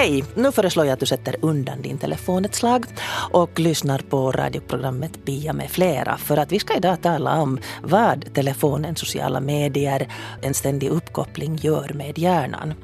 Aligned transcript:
Hej! 0.00 0.24
Nu 0.34 0.52
föreslår 0.52 0.86
jag 0.86 0.92
att 0.92 1.00
du 1.00 1.06
sätter 1.06 1.36
undan 1.40 1.82
din 1.82 1.98
telefon 1.98 2.44
ett 2.44 2.54
slag 2.54 2.84
och 3.32 3.60
lyssnar 3.60 3.98
på 3.98 4.32
radioprogrammet 4.32 5.24
Pia 5.24 5.52
med 5.52 5.70
flera. 5.70 6.16
För 6.16 6.36
att 6.36 6.52
vi 6.52 6.58
ska 6.58 6.76
idag 6.76 7.02
tala 7.02 7.40
om 7.42 7.58
vad 7.82 8.34
telefonen, 8.34 8.96
sociala 8.96 9.40
medier, 9.40 10.08
en 10.42 10.54
ständig 10.54 10.88
uppkoppling 10.88 11.56
gör 11.56 11.92
med 11.94 12.18
hjärnan. 12.18 12.74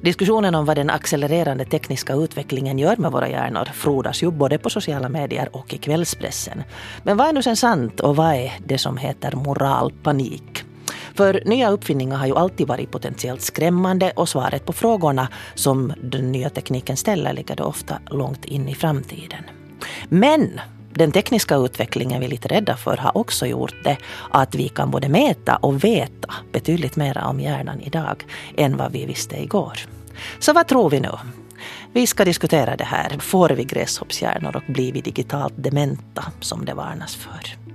Diskussionen 0.00 0.54
om 0.54 0.64
vad 0.64 0.76
den 0.76 0.90
accelererande 0.90 1.64
tekniska 1.64 2.14
utvecklingen 2.14 2.78
gör 2.78 2.96
med 2.96 3.12
våra 3.12 3.28
hjärnor 3.28 3.64
frodas 3.74 4.22
ju 4.22 4.30
både 4.30 4.58
på 4.58 4.70
sociala 4.70 5.08
medier 5.08 5.48
och 5.52 5.74
i 5.74 5.78
kvällspressen. 5.78 6.62
Men 7.02 7.16
vad 7.16 7.28
är 7.28 7.32
nu 7.32 7.42
sen 7.42 7.56
sant 7.56 8.00
och 8.00 8.16
vad 8.16 8.34
är 8.34 8.52
det 8.66 8.78
som 8.78 8.96
heter 8.96 9.32
moralpanik? 9.32 10.65
För 11.16 11.42
nya 11.44 11.70
uppfinningar 11.70 12.16
har 12.16 12.26
ju 12.26 12.36
alltid 12.36 12.66
varit 12.66 12.90
potentiellt 12.90 13.42
skrämmande 13.42 14.12
och 14.16 14.28
svaret 14.28 14.66
på 14.66 14.72
frågorna 14.72 15.28
som 15.54 15.92
den 16.02 16.32
nya 16.32 16.50
tekniken 16.50 16.96
ställer 16.96 17.32
ligger 17.32 17.56
då 17.56 17.64
ofta 17.64 17.98
långt 18.10 18.44
in 18.44 18.68
i 18.68 18.74
framtiden. 18.74 19.44
Men 20.08 20.60
den 20.92 21.12
tekniska 21.12 21.56
utvecklingen 21.56 22.20
vi 22.20 22.26
är 22.26 22.30
lite 22.30 22.48
rädda 22.48 22.76
för 22.76 22.96
har 22.96 23.18
också 23.18 23.46
gjort 23.46 23.84
det 23.84 23.96
att 24.30 24.54
vi 24.54 24.68
kan 24.68 24.90
både 24.90 25.08
mäta 25.08 25.56
och 25.56 25.84
veta 25.84 26.34
betydligt 26.52 26.96
mer 26.96 27.18
om 27.18 27.40
hjärnan 27.40 27.80
idag 27.80 28.24
än 28.56 28.76
vad 28.76 28.92
vi 28.92 29.06
visste 29.06 29.42
igår. 29.42 29.78
Så 30.38 30.52
vad 30.52 30.66
tror 30.66 30.90
vi 30.90 31.00
nu? 31.00 31.12
Vi 31.92 32.06
ska 32.06 32.24
diskutera 32.24 32.76
det 32.76 32.84
här. 32.84 33.18
Får 33.18 33.48
vi 33.48 33.64
gräshoppshjärnor 33.64 34.56
och 34.56 34.72
blir 34.72 34.92
vi 34.92 35.00
digitalt 35.00 35.54
dementa 35.56 36.24
som 36.40 36.64
det 36.64 36.74
varnas 36.74 37.14
för? 37.14 37.65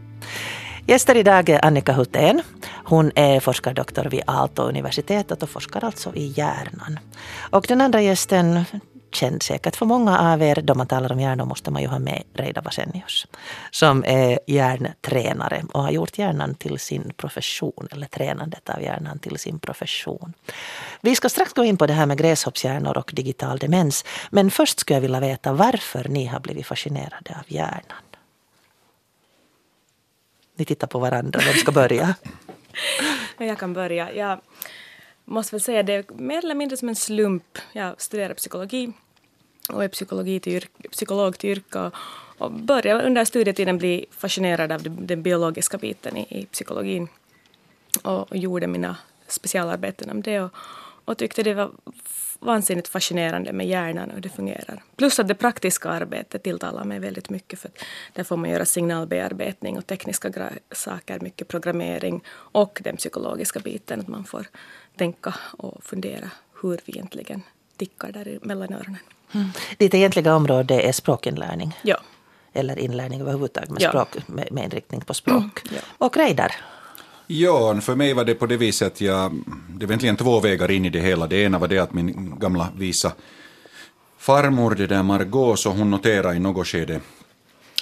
Gäster 0.91 1.17
idag 1.17 1.49
är 1.49 1.65
Annika 1.65 1.93
Hutén. 1.93 2.41
Hon 2.85 3.11
är 3.15 3.39
forskardoktor 3.39 4.05
vid 4.05 4.21
Aalto-universitetet 4.27 5.43
och 5.43 5.49
forskar 5.49 5.83
alltså 5.83 6.15
i 6.15 6.27
hjärnan. 6.27 6.99
Och 7.39 7.65
den 7.67 7.81
andra 7.81 8.01
gästen, 8.01 8.65
känd 9.11 9.43
säkert 9.43 9.75
för 9.75 9.85
många 9.85 10.19
av 10.19 10.41
er, 10.41 10.61
då 10.63 10.75
man 10.75 10.87
talar 10.87 11.11
om 11.11 11.19
hjärnor 11.19 11.45
måste 11.45 11.71
man 11.71 11.81
ju 11.81 11.87
ha 11.87 11.99
med 11.99 12.23
Reidar 12.33 12.61
Vasenius. 12.61 13.27
Som 13.71 14.03
är 14.07 14.39
hjärntränare 14.47 15.63
och 15.73 15.83
har 15.83 15.91
gjort 15.91 16.17
hjärnan 16.17 16.55
till 16.55 16.79
sin 16.79 17.13
profession, 17.17 17.87
eller 17.91 18.07
tränandet 18.07 18.69
av 18.69 18.81
hjärnan 18.81 19.19
till 19.19 19.39
sin 19.39 19.59
profession. 19.59 20.33
Vi 21.01 21.15
ska 21.15 21.29
strax 21.29 21.53
gå 21.53 21.63
in 21.63 21.77
på 21.77 21.87
det 21.87 21.93
här 21.93 22.05
med 22.05 22.17
gräshoppshjärnor 22.17 22.97
och 22.97 23.11
digital 23.13 23.57
demens. 23.57 24.05
Men 24.29 24.51
först 24.51 24.79
skulle 24.79 24.95
jag 24.95 25.01
vilja 25.01 25.19
veta 25.19 25.53
varför 25.53 26.09
ni 26.09 26.25
har 26.25 26.39
blivit 26.39 26.65
fascinerade 26.65 27.35
av 27.39 27.45
hjärnan. 27.47 28.01
Ni 30.55 30.65
tittar 30.65 30.87
på 30.87 30.99
varandra, 30.99 31.39
vem 31.45 31.53
ska 31.53 31.71
börja? 31.71 32.15
Jag 33.37 33.59
kan 33.59 33.73
börja. 33.73 34.13
Jag 34.13 34.39
måste 35.25 35.55
väl 35.55 35.61
säga 35.61 35.83
det 35.83 35.93
är 35.93 36.05
mer 36.13 36.37
eller 36.37 36.55
mindre 36.55 36.77
som 36.77 36.89
en 36.89 36.95
slump. 36.95 37.57
Jag 37.73 38.01
studerar 38.01 38.33
psykologi 38.33 38.93
och 39.69 39.83
är 39.83 39.87
psykologi 39.87 40.39
till 40.39 40.65
psykolog 40.91 41.37
till 41.37 41.49
yrke 41.49 41.79
och, 41.79 41.93
och 42.37 42.51
började 42.51 43.03
under 43.03 43.25
studietiden 43.25 43.77
bli 43.77 44.05
fascinerad 44.11 44.71
av 44.71 44.81
den 44.83 45.23
biologiska 45.23 45.77
biten 45.77 46.17
i, 46.17 46.39
i 46.39 46.45
psykologin 46.45 47.07
och, 48.03 48.31
och 48.31 48.37
gjorde 48.37 48.67
mina 48.67 48.97
specialarbeten 49.27 50.09
om 50.09 50.21
det 50.21 50.39
och, 50.39 50.51
och 51.05 51.17
tyckte 51.17 51.43
det 51.43 51.53
var 51.53 51.71
vansinnigt 52.41 52.87
fascinerande 52.87 53.53
med 53.53 53.67
hjärnan 53.67 54.09
och 54.09 54.15
hur 54.15 54.21
det 54.21 54.29
fungerar. 54.29 54.83
Plus 54.95 55.19
att 55.19 55.27
det 55.27 55.35
praktiska 55.35 55.89
arbetet 55.89 56.43
tilltalar 56.43 56.83
mig 56.83 56.99
väldigt 56.99 57.29
mycket 57.29 57.59
för 57.59 57.71
där 58.13 58.23
får 58.23 58.37
man 58.37 58.49
göra 58.49 58.65
signalbearbetning 58.65 59.77
och 59.77 59.87
tekniska 59.87 60.49
saker, 60.71 61.19
mycket 61.19 61.47
programmering 61.47 62.23
och 62.31 62.81
den 62.83 62.97
psykologiska 62.97 63.59
biten, 63.59 63.99
att 63.99 64.07
man 64.07 64.23
får 64.23 64.45
tänka 64.97 65.33
och 65.57 65.83
fundera 65.83 66.29
hur 66.61 66.79
vi 66.85 66.93
egentligen 66.93 67.41
tickar 67.77 68.11
där 68.11 68.39
mellan 68.41 68.73
öronen. 68.73 69.01
Mm. 69.31 69.47
Ditt 69.77 69.93
egentliga 69.93 70.35
område 70.35 70.81
är 70.81 70.91
språkinlärning? 70.91 71.77
Ja. 71.81 71.97
Eller 72.53 72.79
inlärning 72.79 73.21
överhuvudtaget 73.21 73.69
med, 73.69 73.81
språk, 73.81 74.07
ja. 74.15 74.21
med, 74.27 74.51
med 74.51 74.63
inriktning 74.63 75.01
på 75.01 75.13
språk. 75.13 75.37
Mm, 75.37 75.75
ja. 75.75 75.81
Och 75.97 76.17
Reidar? 76.17 76.55
Ja, 77.33 77.81
för 77.81 77.95
mig 77.95 78.13
var 78.13 78.25
det 78.25 78.35
på 78.35 78.45
det 78.45 78.57
viset, 78.57 79.01
jag, 79.01 79.43
det 79.69 79.85
var 79.85 79.91
egentligen 79.91 80.15
två 80.15 80.39
vägar 80.39 80.71
in 80.71 80.85
i 80.85 80.89
det 80.89 80.99
hela. 80.99 81.27
Det 81.27 81.43
ena 81.43 81.59
var 81.59 81.67
det 81.67 81.79
att 81.79 81.93
min 81.93 82.39
gamla 82.39 82.67
visa 82.77 83.13
farmor, 84.17 84.75
det 84.75 84.87
där 84.87 85.03
Margot, 85.03 85.59
så 85.59 85.69
hon 85.69 85.91
noterade 85.91 86.35
i 86.35 86.39
något 86.39 86.67
skede 86.67 87.01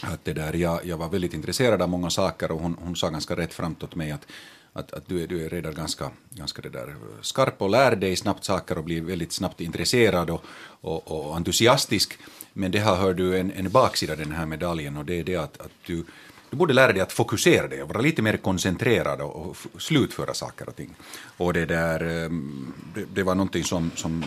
att 0.02 0.26
det 0.26 0.34
där, 0.34 0.54
jag, 0.54 0.86
jag 0.86 0.98
var 0.98 1.10
väldigt 1.10 1.34
intresserad 1.34 1.82
av 1.82 1.90
många 1.90 2.10
saker 2.10 2.52
och 2.52 2.60
hon, 2.60 2.78
hon 2.82 2.96
sa 2.96 3.10
ganska 3.10 3.36
rätt 3.36 3.54
framåt 3.54 3.84
åt 3.84 3.96
mig 3.96 4.12
att, 4.12 4.28
att, 4.74 4.94
att 4.94 5.08
du, 5.08 5.24
är, 5.24 5.28
du 5.28 5.46
är 5.46 5.50
redan 5.50 5.74
ganska, 5.74 6.12
ganska 6.30 6.62
det 6.62 6.70
där 6.70 6.96
skarp 7.22 7.62
och 7.62 7.70
lär 7.70 7.96
dig 7.96 8.16
snabbt 8.16 8.44
saker 8.44 8.78
och 8.78 8.84
blir 8.84 9.02
väldigt 9.02 9.32
snabbt 9.32 9.62
intresserad 9.62 10.30
och, 10.30 10.44
och, 10.82 11.12
och 11.12 11.36
entusiastisk. 11.36 12.18
Men 12.54 12.72
det 12.72 12.80
här 12.80 12.96
hör 12.96 13.14
du 13.14 13.40
en, 13.40 13.52
en 13.52 13.70
baksida 13.70 14.16
den 14.16 14.32
här 14.32 14.46
medaljen 14.46 14.98
och 14.98 15.06
det 15.06 15.20
är 15.20 15.24
det 15.24 15.36
att, 15.36 15.62
att 15.62 15.72
du 15.86 16.06
du 16.50 16.58
borde 16.58 16.74
lära 16.74 16.94
dig 16.94 17.02
att 17.02 17.12
fokusera 17.12 17.68
dig 17.68 17.84
och 17.84 17.90
vara 17.90 18.02
lite 18.02 18.22
mer 18.22 18.38
koncentrerad 18.38 19.22
och, 19.22 19.58
slutföra 19.78 20.34
saker 20.34 20.70
och 20.70 20.76
ting. 20.76 20.96
Och 21.38 21.54
det 21.54 21.66
där, 21.66 22.26
ehm, 22.26 22.74
det, 23.14 23.24
var 23.24 23.36
någonting 23.36 23.64
som, 23.64 23.92
som 23.96 24.24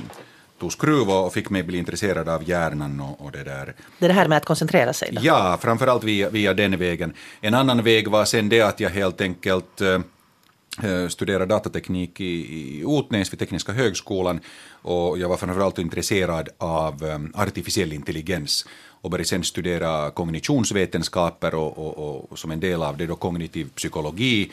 tog 0.59 0.73
skruv 0.73 1.11
och 1.11 1.33
fick 1.33 1.51
mig 1.51 1.63
bli 1.63 1.79
intresserad 1.79 2.29
av 2.29 2.49
hjärnan 2.49 3.01
och, 3.01 3.21
och, 3.21 3.33
det 3.33 3.45
där. 3.45 3.75
Det 3.99 4.07
är 4.07 4.09
det 4.09 4.15
här 4.15 4.29
med 4.29 4.39
att 4.39 4.45
koncentrera 4.45 4.93
sig? 4.93 5.13
Då? 5.13 5.21
Ja, 5.25 5.59
framförallt 5.63 6.05
via, 6.05 6.31
via 6.31 6.55
den 6.55 6.79
vägen. 6.79 7.13
En 7.41 7.55
annan 7.55 7.83
väg 7.83 8.09
var 8.09 8.25
sen 8.25 8.49
det 8.49 8.61
att 8.61 8.81
jag 8.81 8.91
helt 8.91 9.21
enkelt 9.21 9.81
äh, 9.81 11.09
studerade 11.09 11.47
datateknik 11.47 12.21
i, 12.21 12.25
i 12.25 12.85
Otnäs 12.85 13.33
vid 13.33 13.39
Tekniska 13.39 13.73
högskolan 13.73 14.41
och 14.83 15.19
jag 15.19 15.29
var 15.29 15.37
framförallt 15.37 15.79
intresserad 15.79 16.49
av 16.59 17.05
ähm, 17.05 17.33
artificiell 17.35 17.93
intelligens 17.93 18.67
och 19.03 19.11
började 19.11 19.29
sen 19.29 19.45
studera 19.45 20.11
kognitionsvetenskaper 20.11 21.55
och, 21.55 21.79
och, 21.79 22.33
och, 22.33 22.39
som 22.39 22.51
en 22.51 22.61
del 22.61 22.83
av 22.83 22.97
det 22.97 23.07
då 23.07 23.17
kognitiv 23.17 23.71
psykologi. 23.75 24.51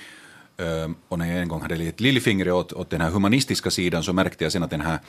Ehm, 0.57 0.95
och 1.07 1.19
när 1.19 1.31
jag 1.33 1.41
en 1.41 1.47
gång 1.47 1.61
hade 1.61 1.75
lite 1.75 2.03
lillfingret 2.03 2.53
åt, 2.53 2.73
åt 2.73 2.89
den 2.89 3.01
här 3.01 3.09
humanistiska 3.09 3.71
sidan 3.71 4.03
så 4.03 4.13
märkte 4.13 4.43
jag 4.43 4.51
sen 4.51 4.63
att 4.63 4.69
den 4.69 4.81
här 4.81 4.99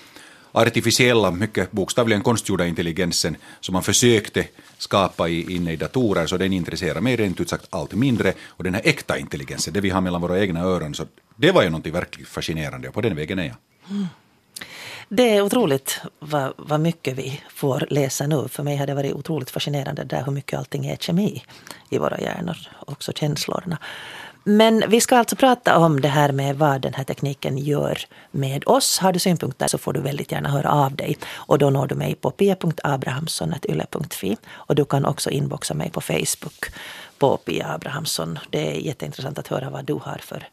artificiella, 0.53 1.31
mycket 1.31 1.73
bokstavligen 1.73 2.23
konstgjorda 2.23 2.67
intelligensen 2.67 3.37
som 3.61 3.73
man 3.73 3.83
försökte 3.83 4.47
skapa 4.79 5.29
i, 5.29 5.55
inne 5.55 5.73
i 5.73 5.77
datorer, 5.77 6.27
så 6.27 6.37
den 6.37 6.53
intresserar 6.53 7.01
mig 7.01 7.17
rent 7.17 7.41
ut 7.41 7.49
sagt 7.49 7.67
allt 7.71 7.95
mindre. 7.95 8.33
Och 8.47 8.65
den 8.65 8.75
här 8.75 8.83
äkta 8.85 9.19
intelligensen, 9.19 9.75
det 9.75 9.81
vi 9.81 9.91
har 9.91 10.01
mellan 10.01 10.21
våra 10.21 10.41
egna 10.41 10.61
öron, 10.61 10.95
så 10.95 11.07
det 11.37 11.53
var 11.53 11.63
ju 11.63 11.71
någonting 11.71 11.93
verkligt 11.93 12.29
fascinerande 12.29 12.89
och 12.89 12.95
på 12.95 13.01
den 13.01 13.17
vägen 13.17 13.39
är 13.39 13.45
jag. 13.45 13.57
Det 15.13 15.37
är 15.37 15.43
otroligt 15.43 16.01
vad, 16.19 16.53
vad 16.57 16.81
mycket 16.81 17.19
vi 17.19 17.43
får 17.49 17.87
läsa 17.91 18.27
nu. 18.27 18.49
För 18.49 18.63
mig 18.63 18.77
har 18.77 18.87
det 18.87 18.95
varit 18.95 19.13
otroligt 19.13 19.51
fascinerande 19.51 20.05
där 20.05 20.25
hur 20.25 20.33
mycket 20.33 20.59
allting 20.59 20.87
är 20.87 20.97
kemi 20.97 21.43
i 21.89 21.99
våra 21.99 22.21
hjärnor, 22.21 22.57
också 22.87 23.13
känslorna. 23.13 23.79
Men 24.45 24.85
vi 24.89 25.01
ska 25.01 25.17
alltså 25.17 25.37
prata 25.37 25.79
om 25.79 26.01
det 26.01 26.09
här 26.09 26.33
med 26.33 26.57
vad 26.57 26.81
den 26.81 26.95
här 26.95 27.05
tekniken 27.05 27.59
gör 27.59 27.99
med 28.31 28.63
oss. 28.67 28.99
Har 28.99 29.13
du 29.13 29.19
synpunkter 29.19 29.67
så 29.67 29.79
får 29.79 29.93
du 29.93 30.01
väldigt 30.01 30.33
gärna 30.33 30.49
höra 30.49 30.71
av 30.71 30.97
dig. 30.97 31.19
Och 31.33 31.59
då 31.59 31.71
når 31.71 31.87
du 31.87 31.95
mig 31.95 32.15
på 32.15 32.31
pia.abrahamsson.yle.fi. 32.31 34.37
Och 34.53 34.75
du 34.75 34.85
kan 34.85 35.05
också 35.05 35.31
inboxa 35.31 35.75
mig 35.75 35.91
på 35.91 36.01
Facebook 36.01 36.65
på 37.19 37.37
Pia 37.37 37.75
Abrahamsson. 37.75 38.39
Det 38.51 38.77
är 38.77 38.81
jätteintressant 38.81 39.39
att 39.39 39.49
höra 39.49 39.71
vad 39.71 39.85
du 39.85 39.95
har 39.95 40.21
för 40.23 40.49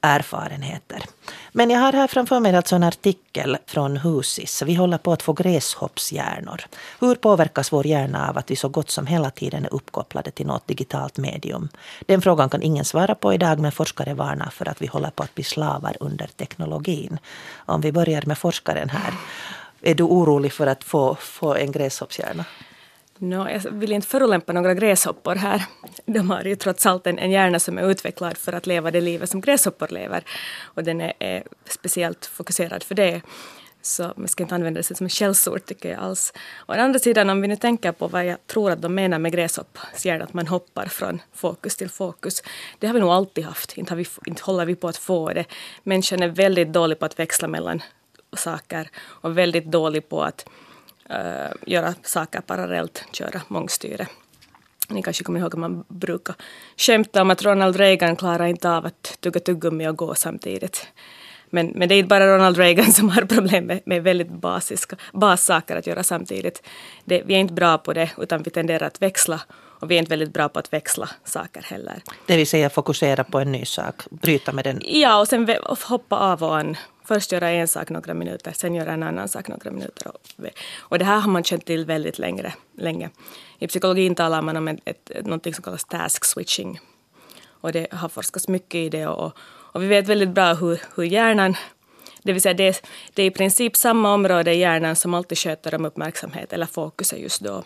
erfarenheter. 0.00 1.04
Men 1.52 1.70
jag 1.70 1.80
har 1.80 1.92
här 1.92 2.06
framför 2.06 2.40
mig 2.40 2.56
alltså 2.56 2.76
en 2.76 2.82
artikel 2.82 3.56
från 3.66 3.96
Husis. 3.96 4.62
Vi 4.62 4.74
håller 4.74 4.98
på 4.98 5.12
att 5.12 5.22
få 5.22 5.32
gräshoppshjärnor. 5.32 6.60
Hur 7.00 7.14
påverkas 7.14 7.72
vår 7.72 7.86
hjärna 7.86 8.28
av 8.28 8.38
att 8.38 8.50
vi 8.50 8.56
så 8.56 8.68
gott 8.68 8.90
som 8.90 9.06
hela 9.06 9.30
tiden 9.30 9.64
är 9.64 9.74
uppkopplade 9.74 10.30
till 10.30 10.46
något 10.46 10.66
digitalt 10.66 11.18
medium? 11.18 11.68
Den 12.06 12.22
frågan 12.22 12.50
kan 12.50 12.62
ingen 12.62 12.84
svara 12.84 13.14
på 13.14 13.34
idag 13.34 13.58
men 13.58 13.72
forskare 13.72 14.14
varnar 14.14 14.50
för 14.50 14.68
att 14.68 14.82
vi 14.82 14.86
håller 14.86 15.10
på 15.10 15.22
att 15.22 15.34
bli 15.34 15.44
slavar 15.44 15.96
under 16.00 16.26
teknologin. 16.26 17.18
Om 17.56 17.80
vi 17.80 17.92
börjar 17.92 18.22
med 18.26 18.38
forskaren 18.38 18.88
här. 18.88 19.12
Är 19.82 19.94
du 19.94 20.02
orolig 20.02 20.52
för 20.52 20.66
att 20.66 20.84
få, 20.84 21.14
få 21.14 21.54
en 21.54 21.72
gräshoppshjärna? 21.72 22.44
No, 23.18 23.50
jag 23.50 23.70
vill 23.70 23.92
inte 23.92 24.06
förolämpa 24.06 24.52
några 24.52 24.74
gräshoppor 24.74 25.34
här. 25.34 25.64
De 26.06 26.30
har 26.30 26.42
ju 26.42 26.56
trots 26.56 26.86
allt 26.86 27.06
en, 27.06 27.18
en 27.18 27.30
hjärna 27.30 27.58
som 27.58 27.78
är 27.78 27.90
utvecklad 27.90 28.36
för 28.36 28.52
att 28.52 28.66
leva 28.66 28.90
det 28.90 29.00
livet 29.00 29.30
som 29.30 29.40
gräshoppor 29.40 29.88
lever. 29.88 30.24
Och 30.62 30.84
den 30.84 31.00
är, 31.00 31.12
är 31.18 31.42
speciellt 31.64 32.26
fokuserad 32.26 32.82
för 32.82 32.94
det. 32.94 33.20
Så 33.82 34.12
man 34.16 34.28
ska 34.28 34.42
inte 34.42 34.54
använda 34.54 34.78
det 34.78 34.96
som 34.96 35.04
en 35.04 35.10
källsord 35.10 35.64
tycker 35.64 35.90
jag 35.90 35.98
alls. 35.98 36.32
Å 36.66 36.72
andra 36.72 36.98
sidan 36.98 37.30
om 37.30 37.40
vi 37.40 37.48
nu 37.48 37.56
tänker 37.56 37.92
på 37.92 38.08
vad 38.08 38.26
jag 38.26 38.46
tror 38.46 38.70
att 38.70 38.82
de 38.82 38.94
menar 38.94 39.18
med 39.18 39.32
gräshopphjärna, 39.32 40.24
att 40.24 40.34
man 40.34 40.46
hoppar 40.46 40.86
från 40.86 41.22
fokus 41.34 41.76
till 41.76 41.88
fokus. 41.88 42.42
Det 42.78 42.86
har 42.86 42.94
vi 42.94 43.00
nog 43.00 43.10
alltid 43.10 43.44
haft, 43.44 43.78
inte, 43.78 43.94
vi, 43.94 44.06
inte 44.26 44.42
håller 44.42 44.64
vi 44.64 44.74
på 44.74 44.88
att 44.88 44.96
få 44.96 45.32
det. 45.32 45.44
Människan 45.82 46.22
är 46.22 46.28
väldigt 46.28 46.72
dålig 46.72 46.98
på 46.98 47.04
att 47.04 47.18
växla 47.18 47.48
mellan 47.48 47.82
saker 48.36 48.90
och 48.96 49.38
väldigt 49.38 49.64
dålig 49.64 50.08
på 50.08 50.22
att 50.22 50.48
uh, 51.10 51.52
göra 51.66 51.94
saker 52.02 52.40
parallellt, 52.40 53.04
köra 53.12 53.40
mångstyre. 53.48 54.06
Ni 54.88 55.02
kanske 55.02 55.24
kommer 55.24 55.40
ihåg 55.40 55.54
att 55.54 55.60
man 55.60 55.84
brukar 55.88 56.34
skämta 56.76 57.22
om 57.22 57.30
att 57.30 57.42
Ronald 57.42 57.76
Reagan 57.76 58.16
klarar 58.16 58.46
inte 58.46 58.70
av 58.70 58.86
att 58.86 59.16
tugga 59.20 59.40
tuggummi 59.40 59.88
och 59.88 59.96
gå 59.96 60.14
samtidigt. 60.14 60.86
Men, 61.50 61.66
men 61.66 61.88
det 61.88 61.94
är 61.94 61.98
inte 61.98 62.08
bara 62.08 62.34
Ronald 62.36 62.56
Reagan 62.56 62.92
som 62.92 63.08
har 63.08 63.22
problem 63.22 63.64
med, 63.64 63.80
med 63.84 64.02
väldigt 64.02 64.30
basiska 64.30 64.96
bassaker 65.12 65.76
att 65.76 65.86
göra 65.86 66.02
samtidigt. 66.02 66.62
Det, 67.04 67.22
vi 67.26 67.34
är 67.34 67.38
inte 67.38 67.54
bra 67.54 67.78
på 67.78 67.92
det, 67.92 68.10
utan 68.18 68.42
vi 68.42 68.50
tenderar 68.50 68.86
att 68.86 69.02
växla 69.02 69.40
och 69.80 69.90
vi 69.90 69.94
är 69.94 69.98
inte 69.98 70.10
väldigt 70.10 70.32
bra 70.32 70.48
på 70.48 70.58
att 70.58 70.72
växla 70.72 71.08
saker 71.24 71.62
heller. 71.62 72.02
Det 72.26 72.36
vill 72.36 72.46
säga 72.46 72.70
fokusera 72.70 73.24
på 73.24 73.38
en 73.38 73.52
ny 73.52 73.64
sak, 73.64 73.94
bryta 74.10 74.52
med 74.52 74.64
den. 74.64 74.80
Ja, 74.84 75.20
och 75.20 75.28
sen 75.28 75.48
hoppa 75.88 76.16
av 76.16 76.42
och 76.42 76.56
an. 76.56 76.76
Först 77.08 77.32
göra 77.32 77.50
en 77.50 77.68
sak 77.68 77.90
några 77.90 78.14
minuter, 78.14 78.52
sen 78.52 78.74
göra 78.74 78.92
en 78.92 79.02
annan 79.02 79.28
sak 79.28 79.48
några 79.48 79.70
minuter. 79.70 80.12
Och 80.78 80.98
det 80.98 81.04
här 81.04 81.20
har 81.20 81.30
man 81.30 81.44
känt 81.44 81.64
till 81.64 81.84
väldigt 81.84 82.18
längre, 82.18 82.54
länge. 82.78 83.10
I 83.58 83.66
psykologin 83.66 84.14
talar 84.14 84.42
man 84.42 84.56
om 84.56 84.68
ett, 84.68 84.80
ett, 84.84 85.26
något 85.26 85.54
som 85.54 85.62
kallas 85.62 85.84
task 85.84 86.24
switching. 86.24 86.80
Och 87.60 87.72
det 87.72 87.92
har 87.92 88.08
forskats 88.08 88.48
mycket 88.48 88.74
i 88.74 88.88
det 88.88 89.06
och, 89.06 89.32
och 89.72 89.82
vi 89.82 89.86
vet 89.86 90.08
väldigt 90.08 90.28
bra 90.28 90.54
hur, 90.54 90.80
hur 90.96 91.04
hjärnan 91.04 91.56
det 92.22 92.32
vill 92.32 92.42
säga 92.42 92.54
det, 92.54 92.84
det 93.14 93.22
är 93.22 93.26
i 93.26 93.30
princip 93.30 93.76
samma 93.76 94.14
område 94.14 94.54
i 94.54 94.58
hjärnan 94.58 94.96
som 94.96 95.14
alltid 95.14 95.38
sköter 95.38 95.74
om 95.74 95.84
uppmärksamhet 95.84 96.52
eller 96.52 96.66
fokus 96.66 97.12
just 97.12 97.40
då. 97.40 97.62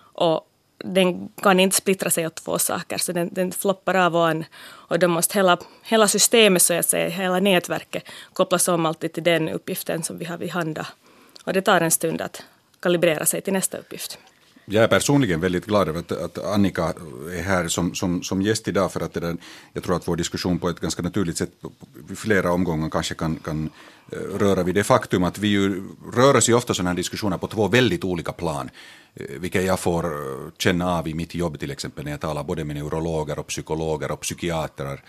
Och 0.00 0.49
den 0.84 1.28
kan 1.42 1.60
inte 1.60 1.76
splittra 1.76 2.10
sig 2.10 2.26
åt 2.26 2.34
två 2.34 2.58
saker, 2.58 2.98
så 2.98 3.12
den, 3.12 3.28
den 3.32 3.52
floppar 3.52 3.94
av 3.94 4.16
och 4.16 4.28
an. 4.28 4.44
Och 4.62 4.98
då 4.98 5.08
måste 5.08 5.38
hela, 5.38 5.58
hela 5.82 6.08
systemet, 6.08 6.62
så 6.62 6.74
att 6.74 6.88
säga, 6.88 7.08
hela 7.08 7.40
nätverket 7.40 8.02
kopplas 8.32 8.68
om 8.68 8.86
alltid 8.86 9.12
till 9.12 9.22
den 9.22 9.48
uppgiften 9.48 10.02
som 10.02 10.18
vi 10.18 10.24
har 10.24 10.38
vid 10.38 10.50
handa. 10.50 10.86
Och 11.44 11.52
det 11.52 11.62
tar 11.62 11.80
en 11.80 11.90
stund 11.90 12.20
att 12.20 12.42
kalibrera 12.80 13.26
sig 13.26 13.40
till 13.40 13.52
nästa 13.52 13.78
uppgift. 13.78 14.18
Jag 14.72 14.84
är 14.84 14.88
personligen 14.88 15.40
väldigt 15.40 15.66
glad 15.66 15.88
över 15.88 16.00
att, 16.00 16.12
att 16.12 16.38
Annika 16.38 16.92
är 17.38 17.42
här 17.42 17.68
som, 17.68 17.94
som, 17.94 18.22
som 18.22 18.42
gäst 18.42 18.68
idag 18.68 18.92
för 18.92 19.00
att 19.00 19.12
det 19.12 19.20
där, 19.20 19.36
jag 19.72 19.82
tror 19.82 19.96
att 19.96 20.08
vår 20.08 20.16
diskussion 20.16 20.58
på 20.58 20.68
ett 20.68 20.80
ganska 20.80 21.02
naturligt 21.02 21.36
sätt 21.36 21.50
i 22.10 22.16
flera 22.16 22.52
omgångar 22.52 22.90
kanske 22.90 23.14
kan, 23.14 23.36
kan 23.36 23.70
eh, 24.12 24.18
röra 24.18 24.62
vid 24.62 24.74
det 24.74 24.84
faktum 24.84 25.24
att 25.24 25.38
vi 25.38 25.48
ju 25.48 25.82
rör 26.14 26.36
oss 26.36 26.48
ju 26.48 26.54
ofta 26.54 26.74
sådana 26.74 26.90
här 26.90 26.96
diskussioner 26.96 27.38
på 27.38 27.46
två 27.46 27.68
väldigt 27.68 28.04
olika 28.04 28.32
plan, 28.32 28.70
Eh, 29.14 29.40
vilket 29.40 29.64
jag 29.64 29.80
får 29.80 30.04
eh, 30.04 30.50
känna 30.58 30.98
av 30.98 31.08
i 31.08 31.14
mitt 31.14 31.34
jobb 31.34 31.58
till 31.58 31.70
exempel 31.70 32.04
när 32.04 32.10
jag 32.10 32.20
talar 32.20 32.44
både 32.44 32.64
med 32.64 32.76
neurologer 32.76 33.38
och 33.38 33.46
psykologer 33.46 34.10
och 34.10 34.20
psykiatrer 34.20 35.00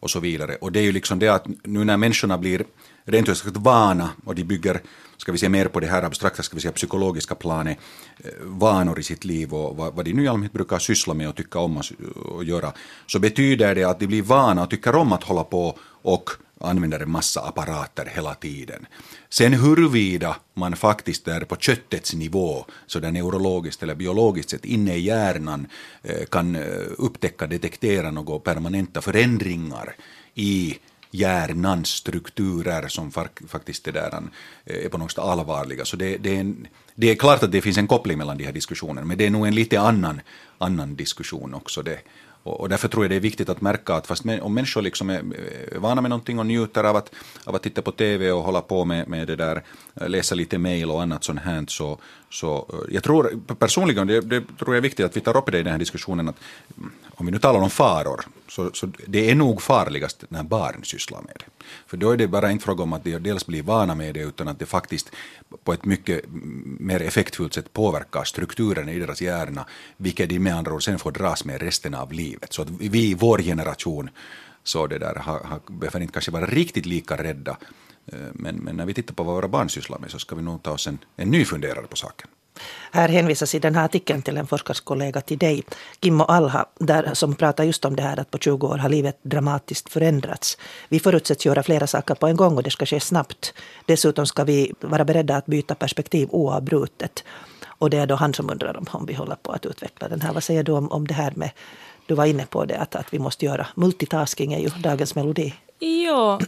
och 0.00 0.10
så 0.10 0.20
vidare. 0.20 0.56
Och 0.60 0.72
det 0.72 0.80
är 0.80 0.82
ju 0.82 0.92
liksom 0.92 1.18
det 1.18 1.28
att 1.28 1.46
nu 1.62 1.84
när 1.84 1.96
människorna 1.96 2.38
blir 2.38 2.64
rent 3.04 3.28
ut 3.28 3.38
sagt 3.38 3.56
vana 3.56 4.10
och 4.24 4.34
de 4.34 4.44
bygger, 4.44 4.82
ska 5.16 5.32
vi 5.32 5.38
säga 5.38 5.50
mer 5.50 5.68
på 5.68 5.80
det 5.80 5.86
här 5.86 6.02
abstrakta, 6.02 6.42
ska 6.42 6.54
vi 6.54 6.60
säga 6.60 6.72
psykologiska 6.72 7.34
planet, 7.34 7.78
eh, 8.18 8.30
vanor 8.42 8.98
i 8.98 9.02
sitt 9.02 9.24
liv 9.24 9.54
och 9.54 9.76
vad, 9.76 9.94
vad 9.94 10.04
de 10.04 10.12
nu 10.12 10.24
i 10.24 10.28
allmänhet 10.28 10.52
brukar 10.52 10.78
syssla 10.78 11.14
med 11.14 11.28
och 11.28 11.36
tycka 11.36 11.58
om 11.58 11.78
att 11.78 12.46
göra, 12.46 12.72
så 13.06 13.18
betyder 13.18 13.74
det 13.74 13.84
att 13.84 14.00
de 14.00 14.06
blir 14.06 14.22
vana 14.22 14.62
och 14.62 14.70
tycker 14.70 14.94
om 14.94 15.12
att 15.12 15.24
hålla 15.24 15.44
på 15.44 15.78
och 16.02 16.30
använder 16.60 17.00
en 17.00 17.10
massa 17.10 17.40
apparater 17.40 18.12
hela 18.14 18.34
tiden. 18.34 18.86
Sen 19.28 19.52
huruvida 19.52 20.36
man 20.54 20.76
faktiskt 20.76 21.28
är 21.28 21.40
på 21.40 21.56
köttets 21.56 22.14
nivå, 22.14 22.64
så 22.86 22.98
där 22.98 23.10
neurologiskt 23.10 23.82
eller 23.82 23.94
biologiskt 23.94 24.50
sett 24.50 24.64
inne 24.64 24.94
i 24.94 25.00
hjärnan 25.00 25.66
eh, 26.02 26.24
kan 26.26 26.56
eh, 26.56 26.62
upptäcka, 26.98 27.46
detektera 27.46 28.10
några 28.10 28.38
permanenta 28.38 29.00
förändringar 29.00 29.96
i 30.34 30.78
hjärnans 31.10 31.88
strukturer 31.88 32.88
som 32.88 33.12
faktiskt 33.48 33.88
är, 33.88 33.92
där, 33.92 34.22
eh, 34.64 34.84
är 34.84 34.88
på 34.88 34.98
något 34.98 35.10
sätt 35.10 35.18
allvarliga. 35.18 35.84
Så 35.84 35.96
det, 35.96 36.16
det, 36.16 36.36
är 36.36 36.40
en, 36.40 36.66
det 36.94 37.10
är 37.10 37.14
klart 37.14 37.42
att 37.42 37.52
det 37.52 37.62
finns 37.62 37.78
en 37.78 37.86
koppling 37.86 38.18
mellan 38.18 38.38
de 38.38 38.44
här 38.44 38.52
diskussionerna, 38.52 39.06
men 39.06 39.18
det 39.18 39.26
är 39.26 39.30
nog 39.30 39.46
en 39.46 39.54
lite 39.54 39.80
annan, 39.80 40.20
annan 40.58 40.96
diskussion 40.96 41.54
också. 41.54 41.82
Det. 41.82 41.98
Och, 42.46 42.60
och 42.60 42.68
därför 42.68 42.88
tror 42.88 43.04
jag 43.04 43.10
det 43.10 43.16
är 43.16 43.20
viktigt 43.20 43.48
att 43.48 43.60
märka 43.60 43.94
att 43.94 44.06
fast 44.06 44.24
om 44.40 44.54
människor 44.54 44.82
liksom 44.82 45.10
är 45.10 45.22
vana 45.78 46.00
med 46.00 46.10
någonting 46.10 46.38
och 46.38 46.46
njuter 46.46 46.84
av 46.84 46.96
att, 46.96 47.10
av 47.44 47.54
att 47.54 47.62
titta 47.62 47.82
på 47.82 47.92
TV 47.92 48.32
och 48.32 48.42
hålla 48.42 48.60
på 48.60 48.84
med, 48.84 49.08
med 49.08 49.26
det 49.26 49.36
där, 49.36 49.62
läsa 49.94 50.34
lite 50.34 50.58
mail 50.58 50.90
och 50.90 51.02
annat 51.02 51.24
sånt 51.24 51.40
här, 51.40 51.64
så, 51.68 51.98
så 52.30 52.66
eh, 52.72 52.94
jag 52.94 53.02
tror 53.02 53.40
personligen, 53.58 54.06
det, 54.06 54.20
det 54.20 54.40
tror 54.40 54.74
jag 54.74 54.76
är 54.76 54.80
viktigt 54.80 55.06
att 55.06 55.16
vi 55.16 55.20
tar 55.20 55.36
upp 55.36 55.52
det 55.52 55.58
i 55.58 55.62
den 55.62 55.72
här 55.72 55.78
diskussionen, 55.78 56.28
att 56.28 56.36
mm, 56.78 56.92
om 57.06 57.26
vi 57.26 57.32
nu 57.32 57.38
talar 57.38 57.60
om 57.60 57.70
faror, 57.70 58.20
så, 58.48 58.70
så 58.72 58.88
det 59.06 59.30
är 59.30 59.34
nog 59.34 59.62
farligast 59.62 60.24
när 60.28 60.42
barn 60.42 60.84
sysslar 60.84 61.22
med 61.22 61.36
det. 61.38 61.64
För 61.86 61.96
då 61.96 62.10
är 62.10 62.16
det 62.16 62.26
bara 62.26 62.50
inte 62.50 62.64
fråga 62.64 62.82
om 62.82 62.92
att 62.92 63.04
de 63.04 63.18
dels 63.18 63.46
blir 63.46 63.62
vana 63.62 63.94
med 63.94 64.14
det, 64.14 64.20
utan 64.20 64.48
att 64.48 64.58
det 64.58 64.66
faktiskt 64.66 65.10
på 65.64 65.72
ett 65.72 65.84
mycket 65.84 66.24
mm, 66.24 66.76
mer 66.80 67.02
effektfullt 67.02 67.54
sätt 67.54 67.72
påverkar 67.72 68.24
strukturen 68.24 68.88
i 68.88 68.98
deras 68.98 69.22
hjärna, 69.22 69.66
vilket 69.96 70.28
de 70.28 70.38
med 70.38 70.56
andra 70.56 70.72
ord 70.72 70.84
sen 70.84 70.98
får 70.98 71.12
dras 71.12 71.44
med 71.44 71.62
resten 71.62 71.94
av 71.94 72.12
livet. 72.12 72.52
Så 72.52 72.62
att 72.62 72.70
vi 72.70 73.10
i 73.10 73.14
vår 73.14 73.38
generation 73.38 74.10
så 74.66 74.86
det 74.86 74.98
där 74.98 75.14
har, 75.14 75.40
har, 75.40 75.60
behöver 75.66 76.00
inte 76.00 76.12
kanske 76.12 76.30
vara 76.30 76.46
riktigt 76.46 76.86
lika 76.86 77.16
rädda, 77.16 77.56
Eh, 78.12 78.18
men, 78.34 78.56
men 78.56 78.76
när 78.76 78.86
vi 78.86 78.94
tittar 78.94 79.14
på 79.14 79.22
vad 79.22 79.34
våra 79.34 79.48
barn 79.48 79.70
sysslar 79.70 79.98
med 79.98 80.10
så 80.10 80.18
ska 80.18 80.36
vi 80.36 80.42
nog 80.42 80.62
ta 80.62 80.70
oss 80.70 80.86
en, 80.86 80.98
en 81.16 81.30
ny 81.30 81.44
funderare 81.44 81.86
på 81.86 81.96
saken. 81.96 82.28
Här 82.90 83.08
hänvisas 83.08 83.54
i 83.54 83.58
den 83.58 83.74
här 83.74 83.84
artikeln 83.84 84.22
till 84.22 84.36
en 84.36 84.46
forskarkollega 84.46 85.20
till 85.20 85.38
dig, 85.38 85.62
Kimmo 86.02 86.24
Alha, 86.24 86.66
där, 86.78 87.14
som 87.14 87.34
pratar 87.34 87.64
just 87.64 87.84
om 87.84 87.96
det 87.96 88.02
här 88.02 88.20
att 88.20 88.30
på 88.30 88.38
20 88.38 88.66
år 88.66 88.78
har 88.78 88.88
livet 88.88 89.18
dramatiskt 89.22 89.92
förändrats. 89.92 90.58
Vi 90.88 91.00
förutsätts 91.00 91.46
göra 91.46 91.62
flera 91.62 91.86
saker 91.86 92.14
på 92.14 92.26
en 92.26 92.36
gång 92.36 92.56
och 92.56 92.62
det 92.62 92.70
ska 92.70 92.86
ske 92.86 93.00
snabbt. 93.00 93.54
Dessutom 93.86 94.26
ska 94.26 94.44
vi 94.44 94.72
vara 94.80 95.04
beredda 95.04 95.36
att 95.36 95.46
byta 95.46 95.74
perspektiv 95.74 96.28
oavbrutet. 96.30 97.24
Och 97.78 97.90
det 97.90 97.96
är 97.96 98.06
då 98.06 98.14
han 98.14 98.34
som 98.34 98.50
undrar 98.50 98.76
om, 98.76 98.86
om 98.90 99.06
vi 99.06 99.14
håller 99.14 99.36
på 99.36 99.52
att 99.52 99.66
utveckla 99.66 100.08
den 100.08 100.20
här. 100.20 100.32
Vad 100.32 100.42
säger 100.42 100.62
du 100.62 100.72
om, 100.72 100.92
om 100.92 101.06
det 101.06 101.14
här 101.14 101.32
med, 101.36 101.50
du 102.06 102.14
var 102.14 102.26
inne 102.26 102.46
på 102.46 102.64
det, 102.64 102.78
att, 102.78 102.94
att 102.94 103.14
vi 103.14 103.18
måste 103.18 103.44
göra, 103.44 103.66
multitasking 103.74 104.52
är 104.52 104.58
ju 104.58 104.68
dagens 104.68 105.14
melodi. 105.14 105.54
Ja, 105.78 106.40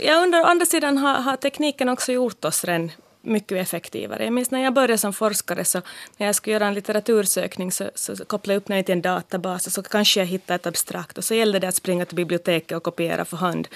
jag 0.00 0.22
undrar, 0.22 0.40
å 0.40 0.44
andra 0.44 0.66
sidan 0.66 0.98
har, 0.98 1.14
har 1.14 1.36
tekniken 1.36 1.88
också 1.88 2.12
gjort 2.12 2.44
oss 2.44 2.64
redan 2.64 2.90
mycket 3.26 3.58
effektivare. 3.58 4.24
Jag 4.24 4.32
minns 4.32 4.50
när 4.50 4.62
jag 4.62 4.74
började 4.74 4.98
som 4.98 5.12
forskare 5.12 5.64
så 5.64 5.82
när 6.16 6.26
jag 6.26 6.34
skulle 6.34 6.54
göra 6.54 6.66
en 6.66 6.74
litteratursökning 6.74 7.72
så, 7.72 7.90
så 7.94 8.24
kopplade 8.24 8.54
jag 8.54 8.60
upp 8.60 8.68
mig 8.68 8.84
till 8.84 8.92
en 8.92 9.02
databas 9.02 9.66
och 9.66 9.72
så 9.72 9.82
kanske 9.82 10.20
jag 10.20 10.26
hittade 10.26 10.54
ett 10.54 10.66
abstrakt 10.66 11.18
och 11.18 11.24
så 11.24 11.34
gällde 11.34 11.58
det 11.58 11.68
att 11.68 11.74
springa 11.74 12.04
till 12.04 12.16
biblioteket 12.16 12.76
och 12.76 12.82
kopiera 12.82 13.24
för 13.24 13.36
hand. 13.36 13.68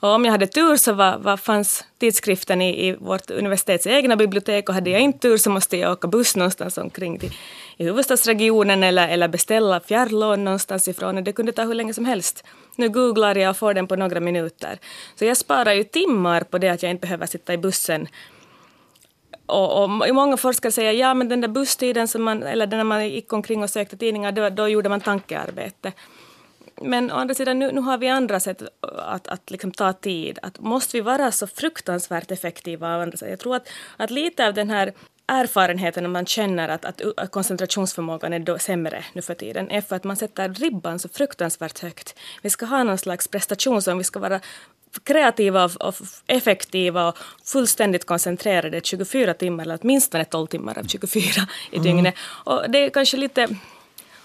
Och 0.00 0.08
om 0.08 0.24
jag 0.24 0.32
hade 0.32 0.46
tur 0.46 0.76
så 0.76 0.92
var, 0.92 1.18
var 1.18 1.36
fanns 1.36 1.84
tidskriften 1.98 2.62
i, 2.62 2.88
i 2.88 2.92
vårt 2.92 3.30
universitets 3.30 3.86
egna 3.86 4.16
bibliotek 4.16 4.68
och 4.68 4.74
hade 4.74 4.90
jag 4.90 5.00
inte 5.00 5.18
tur 5.18 5.36
så 5.36 5.50
måste 5.50 5.76
jag 5.76 5.92
åka 5.92 6.08
buss 6.08 6.36
någonstans 6.36 6.78
omkring 6.78 7.18
till, 7.18 7.32
i 7.76 7.84
huvudstadsregionen 7.84 8.82
eller, 8.82 9.08
eller 9.08 9.28
beställa 9.28 9.80
fjärrlån 9.80 10.44
någonstans 10.44 10.88
ifrån 10.88 11.16
och 11.16 11.22
det 11.22 11.32
kunde 11.32 11.52
ta 11.52 11.62
hur 11.62 11.74
länge 11.74 11.94
som 11.94 12.04
helst. 12.04 12.44
Nu 12.78 12.88
googlar 12.88 13.34
jag 13.34 13.50
och 13.50 13.56
får 13.56 13.74
den 13.74 13.86
på 13.86 13.96
några 13.96 14.20
minuter. 14.20 14.78
Så 15.14 15.24
jag 15.24 15.36
sparar 15.36 15.72
ju 15.72 15.84
timmar 15.84 16.40
på 16.40 16.58
det 16.58 16.68
att 16.68 16.82
jag 16.82 16.90
inte 16.90 17.00
behöver 17.00 17.26
sitta 17.26 17.52
i 17.52 17.58
bussen 17.58 18.08
och, 19.48 19.82
och, 19.82 20.14
många 20.14 20.36
forskare 20.36 20.72
säger 20.72 20.92
ja 20.92 21.14
men 21.14 21.28
den 21.28 21.40
där 21.40 21.48
busstiden 21.48 22.08
som 22.08 22.22
man, 22.22 22.42
eller 22.42 22.66
när 22.66 22.84
man 22.84 23.08
gick 23.08 23.32
omkring 23.32 23.62
och 23.62 23.70
sökte 23.70 23.96
tidningar, 23.96 24.32
då, 24.32 24.48
då 24.48 24.68
gjorde 24.68 24.88
man 24.88 25.00
tankearbete. 25.00 25.92
Men 26.82 27.12
å 27.12 27.14
andra 27.14 27.34
sidan, 27.34 27.58
nu, 27.58 27.72
nu 27.72 27.80
har 27.80 27.98
vi 27.98 28.08
andra 28.08 28.40
sätt 28.40 28.62
att, 28.96 29.28
att 29.28 29.50
liksom 29.50 29.72
ta 29.72 29.92
tid. 29.92 30.38
Att 30.42 30.60
måste 30.60 30.96
vi 30.96 31.00
vara 31.00 31.32
så 31.32 31.46
fruktansvärt 31.46 32.30
effektiva? 32.30 33.10
Jag 33.20 33.38
tror 33.38 33.56
att, 33.56 33.68
att 33.96 34.10
lite 34.10 34.46
av 34.46 34.54
den 34.54 34.70
här 34.70 34.92
erfarenheten 35.28 36.02
när 36.02 36.10
man 36.10 36.26
känner 36.26 36.68
att, 36.68 36.84
att, 36.84 37.02
att 37.16 37.30
koncentrationsförmågan 37.30 38.32
är 38.32 38.58
sämre 38.58 39.04
nu 39.12 39.22
för 39.22 39.34
tiden 39.34 39.70
är 39.70 39.80
för 39.80 39.96
att 39.96 40.04
man 40.04 40.16
sätter 40.16 40.48
ribban 40.48 40.98
så 40.98 41.08
fruktansvärt 41.08 41.78
högt. 41.78 42.14
Vi 42.42 42.50
ska 42.50 42.66
ha 42.66 42.82
någon 42.84 42.98
slags 42.98 43.28
prestation 43.28 43.82
som 43.82 43.98
vi 43.98 44.04
ska 44.04 44.18
vara 44.18 44.40
kreativa 45.04 45.64
och 45.64 45.94
effektiva 46.26 47.08
och 47.08 47.18
fullständigt 47.44 48.04
koncentrerade 48.04 48.80
24 48.84 49.34
timmar 49.34 49.64
eller 49.64 49.78
åtminstone 49.82 50.24
12 50.24 50.46
timmar 50.46 50.78
av 50.78 50.84
24 50.84 51.22
i 51.70 51.76
mm. 51.76 51.82
dygnet. 51.82 52.14
Och 52.44 52.70
det 52.70 52.78
är 52.78 52.90
kanske 52.90 53.16
lite 53.16 53.48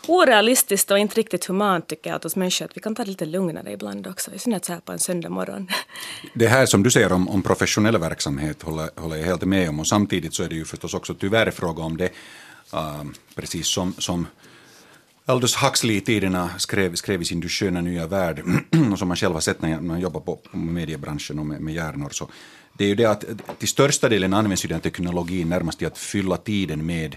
orealistiskt 0.07 0.91
och 0.91 0.99
inte 0.99 1.15
riktigt 1.15 1.45
humant 1.45 1.87
tycker 1.87 2.09
jag 2.09 2.15
att 2.15 2.25
oss 2.25 2.35
människor 2.35 2.65
att 2.65 2.77
vi 2.77 2.81
kan 2.81 2.95
ta 2.95 3.03
det 3.03 3.09
lite 3.09 3.25
lugnare 3.25 3.71
ibland 3.71 4.07
också, 4.07 4.33
i 4.33 4.39
synnerhet 4.39 4.65
så 4.65 4.73
här 4.73 4.79
på 4.79 4.91
en 4.91 4.99
söndag 4.99 5.29
morgon. 5.29 5.67
Det 6.33 6.47
här 6.47 6.65
som 6.65 6.83
du 6.83 6.91
säger 6.91 7.11
om, 7.11 7.29
om 7.29 7.41
professionell 7.41 7.97
verksamhet 7.97 8.61
håller, 8.61 8.89
håller 8.95 9.15
jag 9.15 9.25
helt 9.25 9.45
med 9.45 9.69
om 9.69 9.79
och 9.79 9.87
samtidigt 9.87 10.33
så 10.33 10.43
är 10.43 10.49
det 10.49 10.55
ju 10.55 10.65
förstås 10.65 10.93
också 10.93 11.13
tyvärr 11.13 11.51
fråga 11.51 11.83
om 11.83 11.97
det, 11.97 12.09
uh, 12.73 13.03
precis 13.35 13.67
som, 13.67 13.93
som 13.97 14.27
Aldous 15.25 15.55
Huxley 15.55 15.97
i 15.97 16.01
tiderna 16.01 16.49
skrev, 16.57 16.95
skrev 16.95 17.21
i 17.21 17.25
sin 17.25 17.39
Du 17.39 17.49
sköna 17.49 17.81
nya 17.81 18.07
värld, 18.07 18.43
och 18.91 18.99
som 18.99 19.07
man 19.07 19.17
själv 19.17 19.33
har 19.33 19.41
sett 19.41 19.61
när 19.61 19.81
man 19.81 19.99
jobbar 19.99 20.21
på, 20.21 20.39
mediebranschen 20.51 21.39
och 21.39 21.45
med, 21.45 21.61
med 21.61 21.73
hjärnor, 21.73 22.09
så 22.11 22.29
det 22.77 22.83
är 22.83 22.87
ju 22.87 22.95
det 22.95 23.05
att 23.05 23.25
till 23.59 23.67
största 23.67 24.09
delen 24.09 24.33
används 24.33 24.65
ju 24.65 24.67
den 24.67 24.79
teknologin 24.79 25.49
närmast 25.49 25.77
till 25.77 25.87
att 25.87 25.97
fylla 25.97 26.37
tiden 26.37 26.85
med 26.85 27.15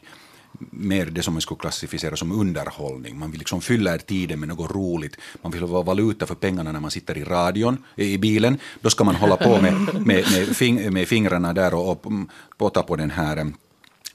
mer 0.59 1.07
det 1.07 1.23
som 1.23 1.35
man 1.35 1.41
skulle 1.41 1.59
klassificera 1.59 2.17
som 2.17 2.33
underhållning. 2.33 3.19
Man 3.19 3.31
vill 3.31 3.39
liksom 3.39 3.61
fylla 3.61 3.99
tiden 3.99 4.41
med 4.41 4.49
något 4.49 4.71
roligt. 4.71 5.17
Man 5.43 5.53
vill 5.53 5.63
ha 5.63 5.83
valuta 5.83 6.27
för 6.27 6.35
pengarna 6.35 6.73
när 6.73 6.81
man 6.81 6.91
sitter 6.91 7.19
i 7.19 7.25
radion, 7.25 7.85
i 7.97 8.19
bilen. 8.19 8.59
Då 8.81 8.91
ska 8.91 9.05
man 9.05 9.15
hålla 9.15 9.37
på 9.37 9.61
med, 9.61 9.73
med, 9.95 10.25
med, 10.33 10.57
fing, 10.57 10.93
med 10.93 11.09
fingrarna 11.09 11.53
där 11.53 11.75
och, 11.75 11.91
och 11.91 12.13
påta 12.59 12.83
på 12.83 12.97
den 12.97 13.11
här 13.11 13.37
eh, 13.37 13.47